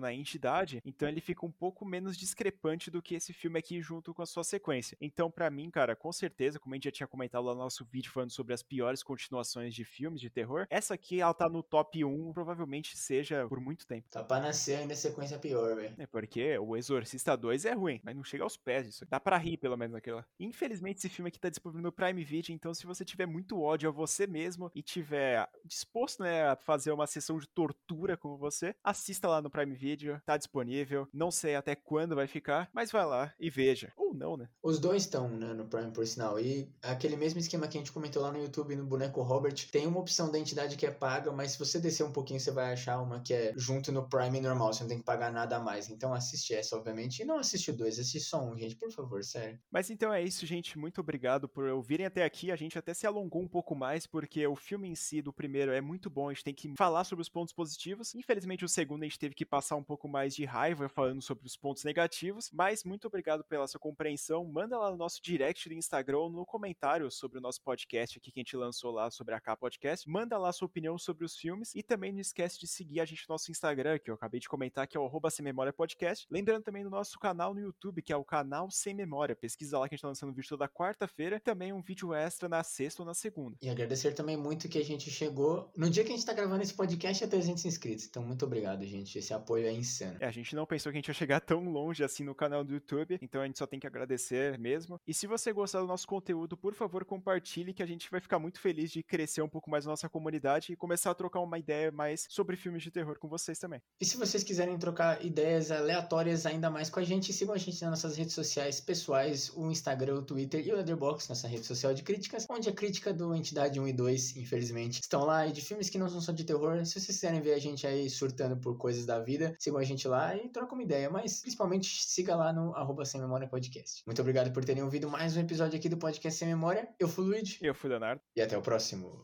na 0.00 0.12
Entidade, 0.12 0.82
então 0.84 1.08
ele 1.08 1.20
fica 1.20 1.46
um 1.46 1.50
pouco 1.50 1.84
menos 1.86 2.16
discrepante 2.16 2.90
do 2.90 3.00
que 3.00 3.14
esse 3.14 3.32
filme 3.32 3.58
aqui 3.58 3.80
junto 3.80 4.12
com 4.12 4.20
a 4.20 4.26
sua 4.26 4.44
sequência. 4.44 4.98
Então, 5.00 5.30
para 5.30 5.48
mim, 5.48 5.70
cara, 5.70 5.96
com 5.96 6.12
certeza, 6.12 6.58
como 6.58 6.74
a 6.74 6.76
gente 6.76 6.84
já 6.84 6.90
tinha 6.90 7.06
comentado 7.06 7.44
lá 7.44 7.54
no 7.54 7.60
nosso 7.60 7.86
vídeo 7.86 8.12
falando 8.12 8.32
sobre 8.32 8.52
as 8.52 8.62
piores 8.62 9.02
continuações 9.02 9.74
de 9.74 9.84
filmes 9.84 10.20
de 10.20 10.28
terror, 10.28 10.66
essa 10.68 10.92
aqui 10.92 11.20
ela 11.20 11.32
tá 11.32 11.48
no 11.48 11.62
top 11.62 12.04
1, 12.04 12.32
provavelmente 12.34 12.98
seja 12.98 13.29
por 13.48 13.60
muito 13.60 13.86
tempo. 13.86 14.08
Tá 14.10 14.22
pra 14.22 14.40
nascer 14.40 14.76
ainda 14.76 14.94
sequência 14.94 15.38
pior, 15.38 15.76
velho. 15.76 15.94
É 15.98 16.06
porque 16.06 16.58
o 16.58 16.76
Exorcista 16.76 17.36
2 17.36 17.64
é 17.64 17.72
ruim, 17.72 18.00
mas 18.02 18.16
não 18.16 18.24
chega 18.24 18.44
aos 18.44 18.56
pés 18.56 18.86
disso. 18.86 19.06
Dá 19.08 19.18
pra 19.20 19.36
rir, 19.36 19.56
pelo 19.56 19.76
menos, 19.76 19.94
naquela. 19.94 20.26
Infelizmente, 20.38 20.98
esse 20.98 21.08
filme 21.08 21.28
aqui 21.28 21.38
tá 21.38 21.48
disponível 21.48 21.82
no 21.82 21.92
Prime 21.92 22.24
Video, 22.24 22.54
então 22.54 22.74
se 22.74 22.86
você 22.86 23.04
tiver 23.04 23.26
muito 23.26 23.60
ódio 23.60 23.88
a 23.88 23.92
você 23.92 24.26
mesmo 24.26 24.70
e 24.74 24.82
tiver 24.82 25.48
disposto, 25.64 26.22
né, 26.22 26.48
a 26.48 26.56
fazer 26.56 26.92
uma 26.92 27.06
sessão 27.06 27.38
de 27.38 27.48
tortura 27.48 28.16
com 28.16 28.36
você, 28.36 28.74
assista 28.82 29.28
lá 29.28 29.40
no 29.40 29.50
Prime 29.50 29.74
Video, 29.74 30.20
tá 30.24 30.36
disponível. 30.36 31.08
Não 31.12 31.30
sei 31.30 31.54
até 31.54 31.74
quando 31.74 32.16
vai 32.16 32.26
ficar, 32.26 32.68
mas 32.72 32.90
vai 32.90 33.04
lá 33.04 33.32
e 33.38 33.50
veja. 33.50 33.92
Ou 33.96 34.14
não, 34.14 34.36
né? 34.36 34.48
Os 34.62 34.78
dois 34.78 35.02
estão, 35.02 35.28
né, 35.28 35.52
no 35.52 35.66
Prime, 35.66 35.90
por 35.92 36.06
sinal. 36.06 36.38
E 36.40 36.72
aquele 36.82 37.16
mesmo 37.16 37.38
esquema 37.38 37.68
que 37.68 37.76
a 37.76 37.80
gente 37.80 37.92
comentou 37.92 38.22
lá 38.22 38.32
no 38.32 38.42
YouTube, 38.42 38.76
no 38.76 38.84
Boneco 38.84 39.22
Robert, 39.22 39.54
tem 39.70 39.86
uma 39.86 40.00
opção 40.00 40.30
da 40.30 40.38
entidade 40.38 40.76
que 40.76 40.86
é 40.86 40.90
paga, 40.90 41.32
mas 41.32 41.52
se 41.52 41.58
você 41.58 41.78
descer 41.78 42.04
um 42.04 42.12
pouquinho, 42.12 42.40
você 42.40 42.50
vai 42.50 42.72
achar 42.72 43.00
uma 43.00 43.19
que 43.22 43.34
é 43.34 43.52
junto 43.56 43.92
no 43.92 44.08
Prime 44.08 44.40
normal, 44.40 44.72
você 44.72 44.82
não 44.82 44.88
tem 44.88 44.98
que 44.98 45.04
pagar 45.04 45.32
nada 45.32 45.56
a 45.56 45.60
mais. 45.60 45.88
Então 45.90 46.12
assiste 46.14 46.54
essa, 46.54 46.76
obviamente, 46.76 47.22
e 47.22 47.24
não 47.24 47.38
assiste 47.38 47.72
dois, 47.72 47.98
assiste 47.98 48.20
só 48.20 48.42
um, 48.42 48.56
gente, 48.56 48.76
por 48.76 48.90
favor, 48.90 49.22
sério. 49.24 49.58
Mas 49.70 49.90
então 49.90 50.12
é 50.12 50.22
isso, 50.22 50.46
gente. 50.46 50.78
Muito 50.78 51.00
obrigado 51.00 51.48
por 51.48 51.64
ouvirem 51.68 52.06
até 52.06 52.24
aqui. 52.24 52.50
A 52.50 52.56
gente 52.56 52.78
até 52.78 52.94
se 52.94 53.06
alongou 53.06 53.42
um 53.42 53.48
pouco 53.48 53.74
mais, 53.74 54.06
porque 54.06 54.46
o 54.46 54.56
filme 54.56 54.88
em 54.88 54.94
si 54.94 55.22
do 55.22 55.32
primeiro 55.32 55.72
é 55.72 55.80
muito 55.80 56.08
bom. 56.08 56.28
A 56.28 56.32
gente 56.32 56.44
tem 56.44 56.54
que 56.54 56.74
falar 56.76 57.04
sobre 57.04 57.22
os 57.22 57.28
pontos 57.28 57.52
positivos. 57.52 58.14
Infelizmente, 58.14 58.64
o 58.64 58.68
segundo 58.68 59.02
a 59.02 59.06
gente 59.06 59.18
teve 59.18 59.34
que 59.34 59.44
passar 59.44 59.76
um 59.76 59.84
pouco 59.84 60.08
mais 60.08 60.34
de 60.34 60.44
raiva 60.44 60.88
falando 60.88 61.22
sobre 61.22 61.46
os 61.46 61.56
pontos 61.56 61.84
negativos. 61.84 62.50
Mas 62.52 62.84
muito 62.84 63.06
obrigado 63.06 63.44
pela 63.44 63.66
sua 63.66 63.80
compreensão. 63.80 64.44
Manda 64.44 64.78
lá 64.78 64.90
no 64.90 64.96
nosso 64.96 65.20
direct 65.22 65.68
do 65.68 65.74
Instagram, 65.74 66.30
no 66.30 66.44
comentário 66.44 67.10
sobre 67.10 67.38
o 67.38 67.40
nosso 67.40 67.62
podcast 67.62 68.18
aqui 68.18 68.30
que 68.30 68.40
a 68.40 68.42
gente 68.42 68.56
lançou 68.56 68.90
lá 68.90 69.10
sobre 69.10 69.34
a 69.34 69.40
K 69.40 69.56
Podcast. 69.56 70.08
Manda 70.08 70.38
lá 70.38 70.52
sua 70.52 70.66
opinião 70.66 70.98
sobre 70.98 71.24
os 71.24 71.36
filmes. 71.36 71.74
E 71.74 71.82
também 71.82 72.12
não 72.12 72.20
esquece 72.20 72.58
de 72.58 72.66
seguir 72.66 73.00
a 73.00 73.04
gente 73.10 73.28
no 73.28 73.34
nosso 73.34 73.50
Instagram, 73.50 73.98
que 73.98 74.10
eu 74.10 74.14
acabei 74.14 74.40
de 74.40 74.48
comentar, 74.48 74.86
que 74.86 74.96
é 74.96 75.00
o 75.00 75.04
arroba 75.04 75.30
Sem 75.30 75.44
Memória 75.44 75.72
Podcast. 75.72 76.26
Lembrando 76.30 76.64
também 76.64 76.82
do 76.82 76.90
nosso 76.90 77.18
canal 77.18 77.54
no 77.54 77.60
YouTube, 77.60 78.02
que 78.02 78.12
é 78.12 78.16
o 78.16 78.24
canal 78.24 78.70
Sem 78.70 78.94
Memória. 78.94 79.36
Pesquisa 79.36 79.78
lá 79.78 79.88
que 79.88 79.94
a 79.94 79.96
gente 79.96 80.02
tá 80.02 80.08
lançando 80.08 80.32
vídeo 80.32 80.48
toda 80.48 80.68
quarta-feira. 80.68 81.40
Também 81.40 81.72
um 81.72 81.82
vídeo 81.82 82.14
extra 82.14 82.48
na 82.48 82.62
sexta 82.62 83.02
ou 83.02 83.06
na 83.06 83.14
segunda. 83.14 83.56
E 83.60 83.68
agradecer 83.68 84.12
também 84.12 84.36
muito 84.36 84.68
que 84.68 84.78
a 84.78 84.84
gente 84.84 85.10
chegou. 85.10 85.70
No 85.76 85.90
dia 85.90 86.04
que 86.04 86.12
a 86.12 86.14
gente 86.14 86.26
tá 86.26 86.32
gravando 86.32 86.62
esse 86.62 86.74
podcast, 86.74 87.22
é 87.22 87.26
300 87.26 87.64
inscritos. 87.64 88.06
Então, 88.06 88.22
muito 88.22 88.44
obrigado, 88.44 88.84
gente. 88.84 89.18
Esse 89.18 89.32
apoio 89.34 89.66
é 89.66 89.72
insano. 89.72 90.16
É, 90.20 90.26
a 90.26 90.30
gente 90.30 90.54
não 90.54 90.66
pensou 90.66 90.92
que 90.92 90.98
a 90.98 91.00
gente 91.00 91.08
ia 91.08 91.14
chegar 91.14 91.40
tão 91.40 91.64
longe 91.64 92.04
assim 92.04 92.24
no 92.24 92.34
canal 92.34 92.64
do 92.64 92.72
YouTube. 92.72 93.18
Então 93.20 93.42
a 93.42 93.46
gente 93.46 93.58
só 93.58 93.66
tem 93.66 93.80
que 93.80 93.86
agradecer 93.86 94.58
mesmo. 94.58 95.00
E 95.06 95.14
se 95.14 95.26
você 95.26 95.52
gostar 95.52 95.80
do 95.80 95.86
nosso 95.86 96.06
conteúdo, 96.06 96.56
por 96.56 96.74
favor, 96.74 97.04
compartilhe, 97.04 97.74
que 97.74 97.82
a 97.82 97.86
gente 97.86 98.10
vai 98.10 98.20
ficar 98.20 98.38
muito 98.38 98.60
feliz 98.60 98.90
de 98.90 99.02
crescer 99.02 99.42
um 99.42 99.48
pouco 99.48 99.70
mais 99.70 99.86
a 99.86 99.90
nossa 99.90 100.08
comunidade 100.08 100.72
e 100.72 100.76
começar 100.76 101.10
a 101.10 101.14
trocar 101.14 101.40
uma 101.40 101.58
ideia 101.58 101.90
mais 101.90 102.26
sobre 102.28 102.56
filmes 102.56 102.82
de 102.82 102.90
terror 102.90 102.99
com 103.18 103.28
vocês 103.28 103.58
também. 103.58 103.80
E 104.00 104.04
se 104.04 104.16
vocês 104.16 104.42
quiserem 104.42 104.78
trocar 104.78 105.24
ideias 105.24 105.70
aleatórias 105.70 106.46
ainda 106.46 106.70
mais 106.70 106.90
com 106.90 107.00
a 107.00 107.04
gente, 107.04 107.32
sigam 107.32 107.54
a 107.54 107.58
gente 107.58 107.80
nas 107.82 107.90
nossas 107.90 108.16
redes 108.16 108.34
sociais 108.34 108.80
pessoais, 108.80 109.50
o 109.54 109.70
Instagram, 109.70 110.16
o 110.16 110.22
Twitter 110.22 110.66
e 110.66 110.72
o 110.72 110.76
Letterboxd, 110.76 111.28
nossa 111.28 111.48
rede 111.48 111.66
social 111.66 111.94
de 111.94 112.02
críticas, 112.02 112.46
onde 112.50 112.68
a 112.68 112.72
crítica 112.72 113.12
do 113.12 113.34
Entidade 113.34 113.80
1 113.80 113.88
e 113.88 113.92
2, 113.92 114.36
infelizmente, 114.36 115.00
estão 115.00 115.24
lá, 115.24 115.46
e 115.46 115.52
de 115.52 115.60
filmes 115.60 115.88
que 115.88 115.98
não 115.98 116.08
são 116.08 116.20
só 116.20 116.32
de 116.32 116.44
terror. 116.44 116.84
Se 116.84 116.92
vocês 116.92 117.06
quiserem 117.06 117.40
ver 117.40 117.54
a 117.54 117.58
gente 117.58 117.86
aí 117.86 118.08
surtando 118.08 118.56
por 118.56 118.76
coisas 118.76 119.04
da 119.06 119.18
vida, 119.18 119.54
sigam 119.58 119.78
a 119.78 119.84
gente 119.84 120.06
lá 120.06 120.36
e 120.36 120.48
trocam 120.48 120.76
uma 120.76 120.82
ideia, 120.82 121.10
mas 121.10 121.40
principalmente 121.40 122.02
siga 122.04 122.34
lá 122.36 122.52
no 122.52 122.74
arroba 122.74 123.04
Sem 123.04 123.20
Memória 123.20 123.48
Podcast. 123.48 124.02
Muito 124.06 124.20
obrigado 124.20 124.52
por 124.52 124.64
terem 124.64 124.82
ouvido 124.82 125.08
mais 125.08 125.36
um 125.36 125.40
episódio 125.40 125.78
aqui 125.78 125.88
do 125.88 125.96
Podcast 125.96 126.38
Sem 126.38 126.48
Memória. 126.48 126.88
Eu 126.98 127.08
fui 127.08 127.24
o 127.24 127.28
Luigi. 127.28 127.58
Eu 127.62 127.74
fui 127.74 127.88
o 127.88 127.92
Leonardo. 127.92 128.22
E 128.36 128.42
até 128.42 128.56
o 128.56 128.62
próximo. 128.62 129.22